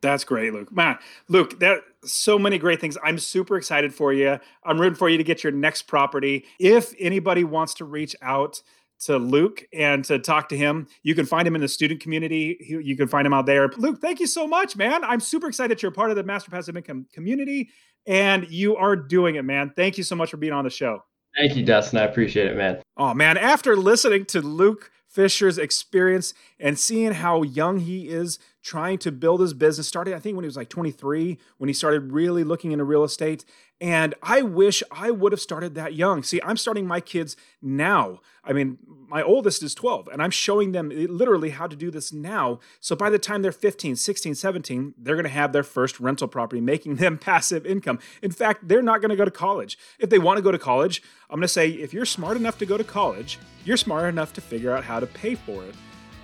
That's 0.00 0.24
great, 0.24 0.54
Luke. 0.54 0.72
Man, 0.74 0.96
Luke, 1.28 1.60
that 1.60 1.82
so 2.06 2.38
many 2.38 2.56
great 2.56 2.80
things. 2.80 2.96
I'm 3.04 3.18
super 3.18 3.58
excited 3.58 3.92
for 3.92 4.14
you. 4.14 4.38
I'm 4.64 4.80
rooting 4.80 4.96
for 4.96 5.10
you 5.10 5.18
to 5.18 5.24
get 5.24 5.44
your 5.44 5.52
next 5.52 5.82
property. 5.82 6.46
If 6.58 6.94
anybody 6.98 7.44
wants 7.44 7.74
to 7.74 7.84
reach 7.84 8.16
out 8.22 8.62
to 9.00 9.18
Luke 9.18 9.64
and 9.72 10.04
to 10.06 10.18
talk 10.18 10.48
to 10.48 10.56
him, 10.56 10.86
you 11.02 11.14
can 11.14 11.26
find 11.26 11.46
him 11.46 11.54
in 11.54 11.60
the 11.60 11.68
student 11.68 12.00
community. 12.00 12.56
You 12.60 12.96
can 12.96 13.08
find 13.08 13.26
him 13.26 13.32
out 13.32 13.46
there. 13.46 13.68
Luke, 13.76 14.00
thank 14.00 14.20
you 14.20 14.26
so 14.26 14.46
much, 14.46 14.76
man. 14.76 15.04
I'm 15.04 15.20
super 15.20 15.48
excited 15.48 15.76
that 15.76 15.82
you're 15.82 15.92
part 15.92 16.10
of 16.10 16.16
the 16.16 16.22
Master 16.22 16.50
Passive 16.50 16.76
Income 16.76 17.06
community 17.12 17.70
and 18.06 18.48
you 18.48 18.76
are 18.76 18.96
doing 18.96 19.34
it, 19.34 19.44
man. 19.44 19.72
Thank 19.74 19.98
you 19.98 20.04
so 20.04 20.16
much 20.16 20.30
for 20.30 20.36
being 20.36 20.52
on 20.52 20.64
the 20.64 20.70
show. 20.70 21.04
Thank 21.36 21.56
you, 21.56 21.64
Dustin. 21.64 21.98
I 21.98 22.04
appreciate 22.04 22.46
it, 22.46 22.56
man. 22.56 22.80
Oh, 22.96 23.12
man. 23.12 23.36
After 23.36 23.76
listening 23.76 24.24
to 24.26 24.40
Luke 24.40 24.90
Fisher's 25.08 25.56
experience 25.56 26.34
and 26.60 26.78
seeing 26.78 27.12
how 27.12 27.42
young 27.42 27.78
he 27.78 28.08
is 28.08 28.38
trying 28.62 28.98
to 28.98 29.12
build 29.12 29.40
his 29.40 29.54
business. 29.54 29.88
Started, 29.88 30.12
I 30.12 30.18
think, 30.18 30.36
when 30.36 30.44
he 30.44 30.48
was 30.48 30.56
like 30.56 30.68
23, 30.68 31.38
when 31.58 31.68
he 31.68 31.72
started 31.72 32.12
really 32.12 32.44
looking 32.44 32.72
into 32.72 32.84
real 32.84 33.04
estate. 33.04 33.44
And 33.80 34.14
I 34.22 34.40
wish 34.40 34.82
I 34.90 35.10
would 35.10 35.32
have 35.32 35.40
started 35.40 35.74
that 35.74 35.94
young. 35.94 36.22
See, 36.22 36.40
I'm 36.42 36.56
starting 36.56 36.86
my 36.86 37.00
kids 37.00 37.36
now. 37.60 38.20
I 38.42 38.52
mean, 38.54 38.78
my 39.08 39.22
oldest 39.22 39.62
is 39.62 39.74
12, 39.74 40.08
and 40.10 40.22
I'm 40.22 40.30
showing 40.30 40.72
them 40.72 40.88
literally 40.88 41.50
how 41.50 41.66
to 41.66 41.76
do 41.76 41.90
this 41.90 42.12
now. 42.12 42.60
So 42.80 42.96
by 42.96 43.10
the 43.10 43.18
time 43.18 43.42
they're 43.42 43.52
15, 43.52 43.96
16, 43.96 44.34
17, 44.34 44.94
they're 44.96 45.14
going 45.14 45.24
to 45.24 45.30
have 45.30 45.52
their 45.52 45.62
first 45.62 46.00
rental 46.00 46.28
property, 46.28 46.60
making 46.60 46.96
them 46.96 47.18
passive 47.18 47.66
income. 47.66 47.98
In 48.22 48.30
fact, 48.30 48.66
they're 48.68 48.82
not 48.82 49.00
going 49.00 49.10
to 49.10 49.16
go 49.16 49.24
to 49.24 49.30
college. 49.30 49.78
If 49.98 50.08
they 50.08 50.18
want 50.18 50.38
to 50.38 50.42
go 50.42 50.52
to 50.52 50.58
college, 50.58 51.02
I'm 51.28 51.36
going 51.36 51.42
to 51.42 51.48
say 51.48 51.70
if 51.70 51.92
you're 51.92 52.06
smart 52.06 52.36
enough 52.36 52.56
to 52.58 52.66
go 52.66 52.78
to 52.78 52.84
college, 52.84 53.38
you're 53.64 53.76
smart 53.76 54.08
enough 54.08 54.32
to 54.34 54.40
figure 54.40 54.74
out 54.74 54.84
how 54.84 55.00
to 55.00 55.06
pay 55.06 55.34
for 55.34 55.62
it. 55.64 55.74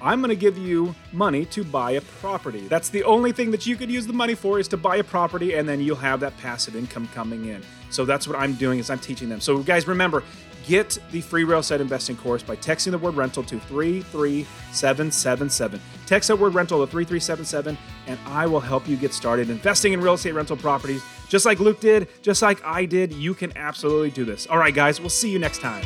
I'm 0.02 0.20
going 0.20 0.30
to 0.30 0.36
give 0.36 0.58
you 0.58 0.94
money 1.12 1.44
to 1.46 1.62
buy 1.62 1.92
a 1.92 2.00
property. 2.00 2.66
That's 2.66 2.88
the 2.88 3.04
only 3.04 3.30
thing 3.30 3.52
that 3.52 3.66
you 3.66 3.76
could 3.76 3.88
use 3.90 4.04
the 4.06 4.12
money 4.12 4.34
for 4.34 4.58
is 4.58 4.66
to 4.68 4.76
buy 4.76 4.96
a 4.96 5.04
property 5.04 5.54
and 5.54 5.68
then 5.68 5.80
you'll 5.80 5.94
have 5.96 6.18
that 6.20 6.36
passive 6.38 6.74
income 6.74 7.08
coming 7.14 7.44
in. 7.46 7.62
So 7.90 8.04
that's 8.04 8.26
what 8.26 8.36
I'm 8.36 8.54
doing 8.54 8.80
is 8.80 8.90
I'm 8.90 8.98
teaching 8.98 9.28
them. 9.28 9.40
So 9.40 9.62
guys, 9.62 9.86
remember, 9.86 10.24
get 10.66 10.98
the 11.12 11.20
free 11.20 11.44
real 11.44 11.60
estate 11.60 11.80
investing 11.80 12.16
course 12.16 12.42
by 12.42 12.56
texting 12.56 12.90
the 12.90 12.98
word 12.98 13.14
rental 13.14 13.44
to 13.44 13.60
33777. 13.60 15.80
Text 16.06 16.28
that 16.28 16.36
word 16.36 16.54
rental 16.54 16.84
to 16.84 16.90
3377 16.90 17.78
and 18.08 18.18
I 18.26 18.46
will 18.46 18.60
help 18.60 18.88
you 18.88 18.96
get 18.96 19.14
started 19.14 19.50
investing 19.50 19.92
in 19.92 20.00
real 20.00 20.14
estate 20.14 20.34
rental 20.34 20.56
properties 20.56 21.04
just 21.28 21.46
like 21.46 21.60
Luke 21.60 21.78
did, 21.80 22.08
just 22.22 22.42
like 22.42 22.60
I 22.64 22.86
did. 22.86 23.12
You 23.12 23.34
can 23.34 23.56
absolutely 23.56 24.10
do 24.10 24.24
this. 24.24 24.48
All 24.48 24.58
right, 24.58 24.74
guys, 24.74 24.98
we'll 25.00 25.10
see 25.10 25.30
you 25.30 25.38
next 25.38 25.60
time. 25.60 25.84